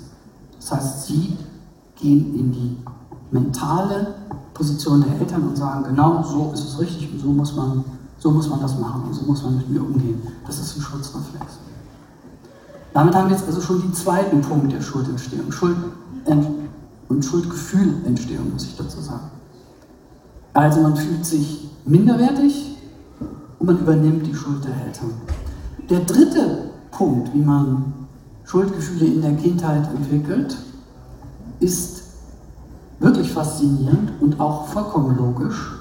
[0.59, 1.37] Das heißt, sie
[1.95, 2.77] gehen in die
[3.31, 4.15] mentale
[4.57, 7.83] Position der Eltern und sagen, genau so ist es richtig und so muss man,
[8.17, 10.19] so muss man das machen und so muss man mit mir umgehen.
[10.47, 11.45] Das ist ein Schutzreflex.
[12.93, 15.51] Damit haben wir jetzt also schon den zweiten Punkt der Schuldentstehung.
[15.51, 15.77] Schuld
[17.09, 19.29] und Schuldgefühlentstehung, muss ich dazu sagen.
[20.53, 22.75] Also man fühlt sich minderwertig
[23.59, 25.11] und man übernimmt die Schuld der Eltern.
[25.89, 27.93] Der dritte Punkt, wie man
[28.45, 30.57] Schuldgefühle in der Kindheit entwickelt,
[31.59, 32.03] ist
[32.99, 35.79] wirklich faszinierend und auch vollkommen logisch.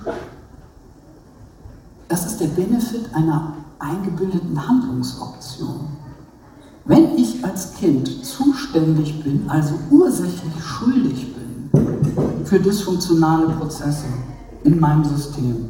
[2.08, 5.80] Das ist der Benefit einer eingebildeten Handlungsoption.
[6.84, 14.06] Wenn ich als Kind zuständig bin, also ursächlich schuldig bin für dysfunktionale Prozesse
[14.62, 15.68] in meinem System,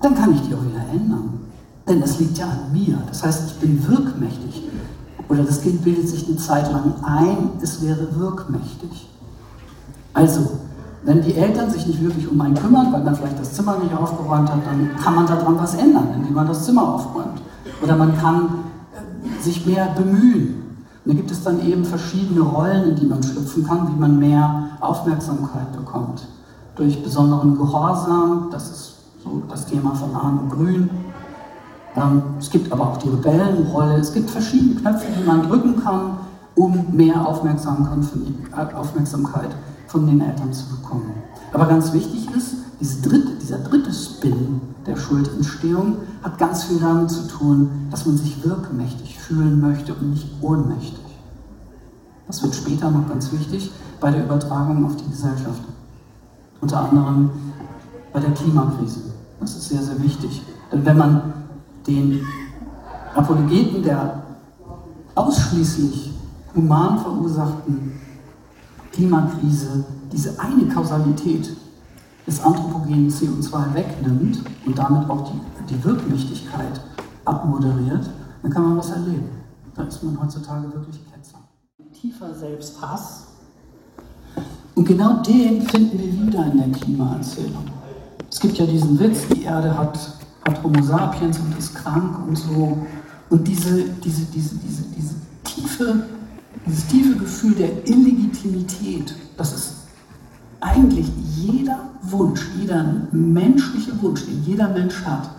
[0.00, 1.40] dann kann ich die auch wieder ändern.
[1.88, 2.98] Denn es liegt ja an mir.
[3.08, 4.64] Das heißt, ich bin wirkmächtig.
[5.28, 9.08] Oder das Kind bildet sich eine Zeit lang ein, es wäre wirkmächtig.
[10.18, 10.50] Also,
[11.04, 13.96] wenn die Eltern sich nicht wirklich um einen kümmern, weil man vielleicht das Zimmer nicht
[13.96, 17.40] aufgeräumt hat, dann kann man daran was ändern, indem man das Zimmer aufräumt.
[17.80, 18.48] Oder man kann
[18.96, 20.76] äh, sich mehr bemühen.
[21.04, 24.18] Und da gibt es dann eben verschiedene Rollen, in die man schlüpfen kann, wie man
[24.18, 26.26] mehr Aufmerksamkeit bekommt.
[26.74, 30.90] Durch besonderen Gehorsam, das ist so das Thema von Arno Grün,
[31.94, 33.94] ähm, es gibt aber auch die Rebellenrolle.
[33.94, 36.18] Es gibt verschiedene Knöpfe, die man drücken kann,
[36.56, 39.50] um mehr Aufmerksamkeit von, äh, Aufmerksamkeit
[39.88, 41.12] von den Eltern zu bekommen.
[41.52, 47.10] Aber ganz wichtig ist, diese dritte, dieser dritte Spin der Schuldentstehung hat ganz viel damit
[47.10, 51.00] zu tun, dass man sich wirkmächtig fühlen möchte und nicht ohnmächtig.
[52.26, 55.62] Das wird später noch ganz wichtig bei der Übertragung auf die Gesellschaft.
[56.60, 57.30] Unter anderem
[58.12, 59.00] bei der Klimakrise.
[59.40, 60.42] Das ist sehr, sehr wichtig.
[60.70, 61.32] Denn wenn man
[61.86, 62.20] den
[63.14, 64.22] Apologeten der
[65.14, 66.12] ausschließlich
[66.54, 67.97] human verursachten
[68.98, 71.56] Klimakrise diese eine Kausalität
[72.26, 76.80] des anthropogenen CO2 wegnimmt und damit auch die, die Wirkmächtigkeit
[77.24, 78.10] abmoderiert,
[78.42, 79.28] dann kann man was erleben.
[79.76, 81.38] Da ist man heutzutage wirklich Ketzer.
[81.92, 83.28] Tiefer Selbsthass.
[84.74, 87.70] Und genau den finden wir wieder in der Klimaerzählung.
[88.28, 89.96] Es gibt ja diesen Witz, die Erde hat
[90.44, 92.78] hat Homo sapiens und ist krank und so.
[93.30, 95.14] Und diese, diese, diese, diese, diese
[95.44, 96.04] tiefe,
[96.66, 99.74] dieses tiefe Gefühl der Illegitimität, das ist
[100.60, 105.30] eigentlich jeder Wunsch, jeder menschliche Wunsch, den jeder Mensch hat,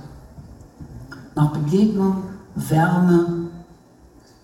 [1.36, 2.24] nach Begegnung,
[2.56, 3.50] Wärme,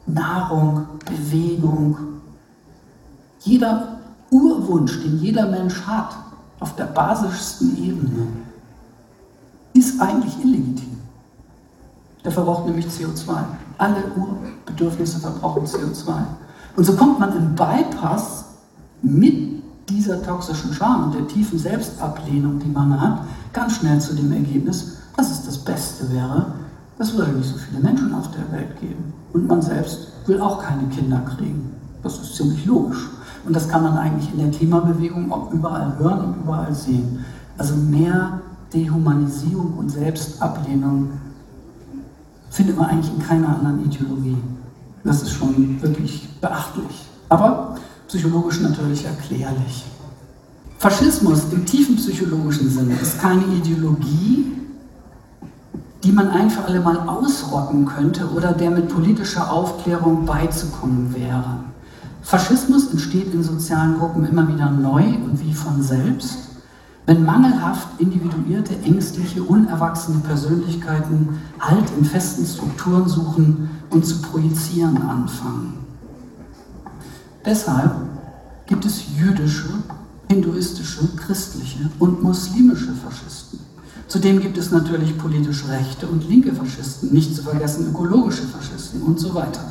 [0.05, 1.97] Nahrung, Bewegung,
[3.39, 3.99] jeder
[4.31, 6.15] Urwunsch, den jeder Mensch hat,
[6.59, 8.27] auf der basischsten Ebene,
[9.73, 10.97] ist eigentlich illegitim.
[12.23, 13.43] Der verbraucht nämlich CO2.
[13.77, 16.13] Alle Urbedürfnisse verbrauchen CO2.
[16.75, 18.45] Und so kommt man im Bypass
[19.01, 23.19] mit dieser toxischen Scham und der tiefen Selbstablehnung, die man hat,
[23.53, 26.47] ganz schnell zu dem Ergebnis, dass es das Beste wäre,
[26.97, 29.13] es würde nicht so viele Menschen auf der Welt geben.
[29.33, 31.71] Und man selbst will auch keine Kinder kriegen.
[32.03, 33.09] Das ist ziemlich logisch.
[33.45, 37.25] Und das kann man eigentlich in der Klimabewegung auch überall hören und überall sehen.
[37.57, 38.41] Also mehr
[38.73, 41.11] Dehumanisierung und Selbstablehnung
[42.49, 44.37] findet man eigentlich in keiner anderen Ideologie.
[45.05, 47.05] Das ist schon wirklich beachtlich.
[47.29, 47.75] Aber
[48.07, 49.85] psychologisch natürlich erklärlich.
[50.79, 54.51] Faschismus im tiefen psychologischen Sinne ist keine Ideologie,
[56.03, 61.59] die man ein für alle Mal ausrotten könnte oder der mit politischer Aufklärung beizukommen wäre.
[62.21, 66.37] Faschismus entsteht in sozialen Gruppen immer wieder neu und wie von selbst
[67.05, 75.77] wenn mangelhaft individuierte, ängstliche, unerwachsene Persönlichkeiten Halt in festen Strukturen suchen und zu projizieren anfangen.
[77.45, 77.95] Deshalb
[78.65, 79.69] gibt es jüdische,
[80.29, 83.59] hinduistische, christliche und muslimische Faschisten.
[84.07, 89.19] Zudem gibt es natürlich politisch rechte und linke Faschisten, nicht zu vergessen ökologische Faschisten und
[89.19, 89.61] so weiter.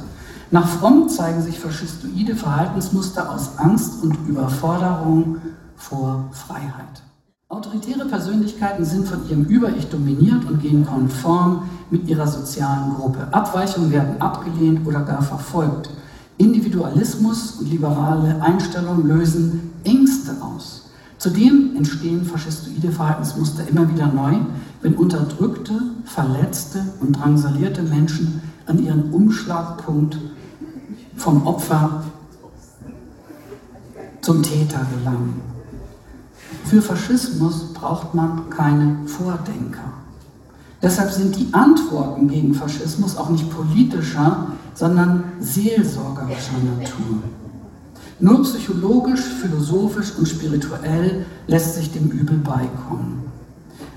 [0.51, 5.39] Nach Fromm zeigen sich faschistoide Verhaltensmuster aus Angst und Überforderung
[5.77, 7.04] vor Freiheit.
[7.51, 13.29] Autoritäre Persönlichkeiten sind von ihrem Über-Ich dominiert und gehen konform mit ihrer sozialen Gruppe.
[13.33, 15.91] Abweichungen werden abgelehnt oder gar verfolgt.
[16.39, 20.91] Individualismus und liberale Einstellungen lösen Ängste aus.
[21.19, 24.37] Zudem entstehen faschistoide Verhaltensmuster immer wieder neu,
[24.81, 25.75] wenn unterdrückte,
[26.07, 30.19] verletzte und drangsalierte Menschen an ihren Umschlagpunkt
[31.15, 32.05] vom Opfer
[34.23, 35.54] zum Täter gelangen.
[36.75, 39.93] Für Faschismus braucht man keine Vordenker.
[40.83, 47.23] Deshalb sind die Antworten gegen Faschismus auch nicht politischer, sondern seelsorgerischer Natur.
[48.19, 53.23] Nur psychologisch, philosophisch und spirituell lässt sich dem Übel beikommen.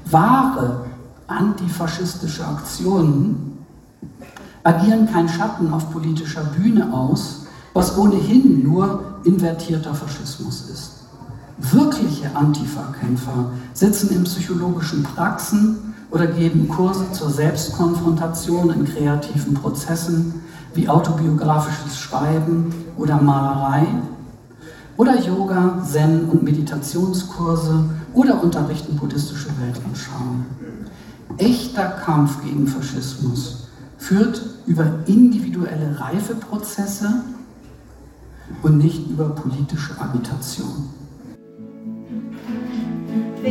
[0.05, 0.85] Wahre
[1.25, 3.57] antifaschistische Aktionen
[4.61, 10.96] agieren kein Schatten auf politischer Bühne aus, was ohnehin nur invertierter Faschismus ist.
[11.59, 20.43] Wirkliche Antifa-Kämpfer sitzen in psychologischen Praxen oder geben Kurse zur Selbstkonfrontation in kreativen Prozessen
[20.75, 23.87] wie autobiografisches Schreiben oder Malerei
[24.97, 30.45] oder Yoga, Zen und Meditationskurse oder unterrichten buddhistische Weltanschauung.
[31.39, 33.67] Echter Kampf gegen Faschismus
[33.97, 37.23] führt über individuelle Reifeprozesse
[38.61, 40.89] und nicht über politische Agitation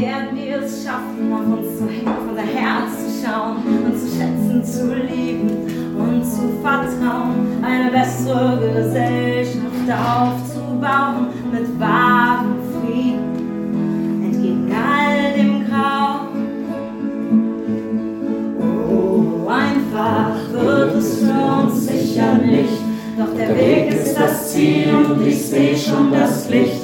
[0.01, 4.07] werden wir es schaffen, auf uns zu hängen, auf unser Herz zu schauen und zu
[4.07, 15.33] schätzen, zu lieben und zu vertrauen, eine bessere Gesellschaft aufzubauen mit wahrem Frieden, entgegen all
[15.35, 16.21] dem Grau.
[18.91, 22.83] Oh, einfach wird es für uns sicher nicht,
[23.19, 26.76] doch der Weg ist das Ziel und ich sehe schon das Licht.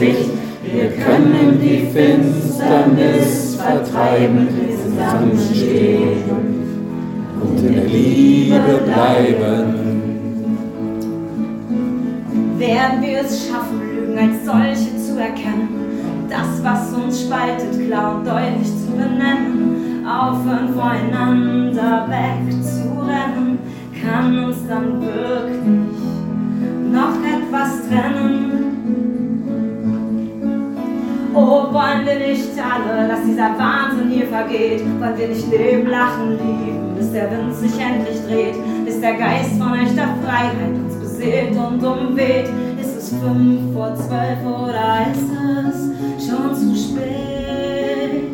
[0.00, 0.30] Licht.
[0.62, 4.48] Wir können die Finsternis vertreiben,
[4.82, 6.22] zusammenstehen
[7.42, 9.59] und in der Liebe bleiben
[33.40, 34.82] dieser Wahnsinn hier vergeht?
[35.00, 38.54] Wollen wir nicht leben, lachen, lieben, bis der Wind sich endlich dreht?
[38.84, 42.50] Bis der Geist von echter Freiheit uns seht und umweht.
[42.78, 45.30] Ist es fünf vor zwölf oder ist
[45.64, 48.24] es schon zu spät?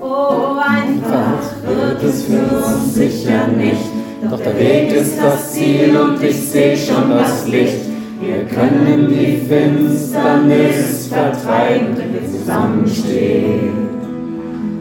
[0.00, 3.86] Oh, einfach wird es für uns sicher nicht.
[4.30, 7.86] Doch der Weg ist das Ziel und ich sehe schon das Licht.
[8.20, 13.72] Wir können die Finsternis wir zusammenstehen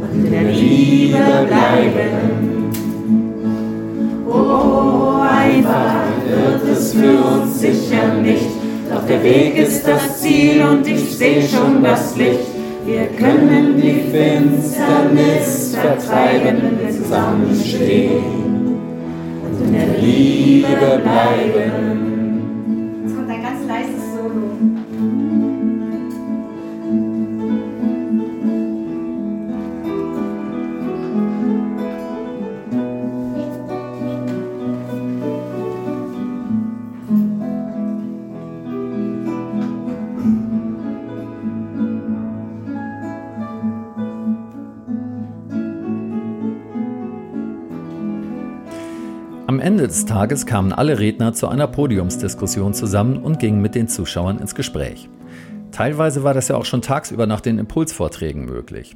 [0.01, 1.17] und in der Liebe
[1.47, 2.71] bleiben.
[4.27, 8.49] Oh, einfach wird es für uns sicher nicht.
[8.91, 12.39] Doch der Weg ist das Ziel und ich sehe schon das Licht.
[12.85, 18.23] Wir können die Finsternis vertreiben, wenn wir zusammenstehen
[19.45, 22.02] und in der Liebe bleiben.
[49.93, 54.55] Des Tages kamen alle Redner zu einer Podiumsdiskussion zusammen und gingen mit den Zuschauern ins
[54.55, 55.07] Gespräch.
[55.71, 58.95] Teilweise war das ja auch schon tagsüber nach den Impulsvorträgen möglich.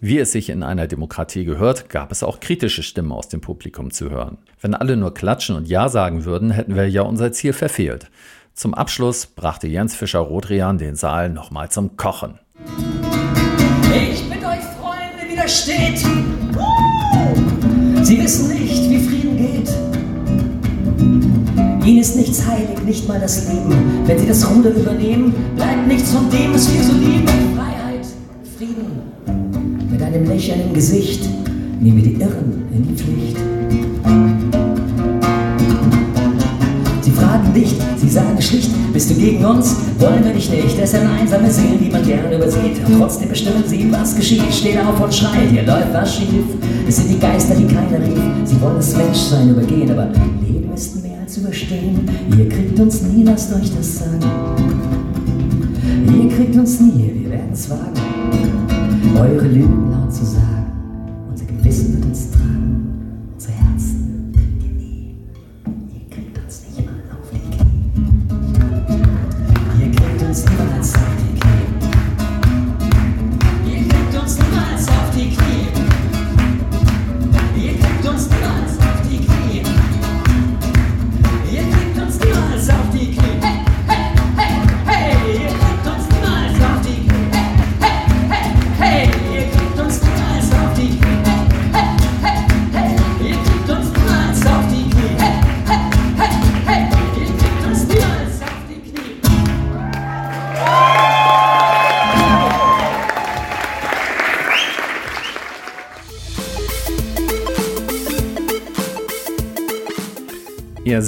[0.00, 3.90] Wie es sich in einer Demokratie gehört, gab es auch kritische Stimmen aus dem Publikum
[3.90, 4.38] zu hören.
[4.58, 8.10] Wenn alle nur klatschen und Ja sagen würden, hätten wir ja unser Ziel verfehlt.
[8.54, 12.38] Zum Abschluss brachte Jens Fischer-Rodrian den Saal nochmal zum Kochen.
[13.94, 15.98] Ich bitte euch, Freunde, widersteht!
[18.02, 18.97] Sie wissen nicht, wie.
[21.88, 23.74] Ihnen ist nichts heilig, nicht mal das Leben.
[24.04, 27.26] Wenn Sie das Ruder übernehmen, bleibt nichts von dem, was wir so lieben.
[27.56, 28.06] Freiheit,
[28.58, 29.88] Frieden.
[29.90, 31.26] Mit einem lächelnden Gesicht
[31.80, 33.36] nehmen wir die Irren in die Pflicht.
[37.00, 37.74] Sie fragen dich.
[37.96, 39.74] Sie sagen schlicht, bist du gegen uns?
[39.98, 40.78] Wollen wir dich nicht.
[40.78, 42.82] Es sind einsame Seelen, die man gern übersieht.
[42.98, 44.52] Trotzdem bestimmen sie, was geschieht.
[44.52, 46.44] Steht auf und schreit, hier läuft was schief.
[46.86, 48.22] Es sind die Geister, die keiner rief.
[48.44, 50.08] Sie wollen das Menschsein übergehen, aber
[50.46, 52.08] Leben ist mehr als überstehen.
[52.38, 54.18] Ihr kriegt uns nie, lasst euch das sagen.
[56.06, 57.92] Ihr kriegt uns nie, wir werden es wagen,
[59.14, 60.72] eure Lügen laut zu sagen.
[61.30, 62.37] Unser Gewissen wird uns tragen,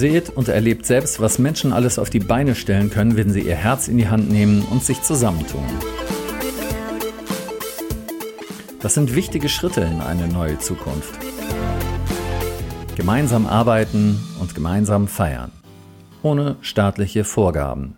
[0.01, 3.55] seht und erlebt selbst, was Menschen alles auf die Beine stellen können, wenn sie ihr
[3.55, 5.63] Herz in die Hand nehmen und sich zusammentun.
[8.81, 11.15] Das sind wichtige Schritte in eine neue Zukunft.
[12.97, 15.53] Gemeinsam arbeiten und gemeinsam feiern.
[16.23, 17.97] Ohne staatliche Vorgaben.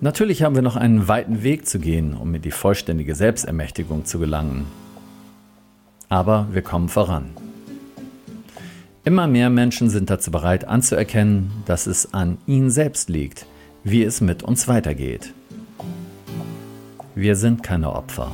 [0.00, 4.18] Natürlich haben wir noch einen weiten Weg zu gehen, um in die vollständige Selbstermächtigung zu
[4.18, 4.66] gelangen.
[6.08, 7.30] Aber wir kommen voran.
[9.08, 13.46] Immer mehr Menschen sind dazu bereit anzuerkennen, dass es an ihnen selbst liegt,
[13.82, 15.32] wie es mit uns weitergeht.
[17.14, 18.30] Wir sind keine Opfer.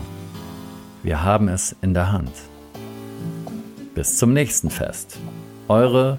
[1.04, 2.32] Wir haben es in der Hand.
[3.94, 5.16] Bis zum nächsten Fest.
[5.68, 6.18] Eure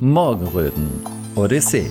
[0.00, 0.90] Morgenröten
[1.34, 1.88] Odyssee.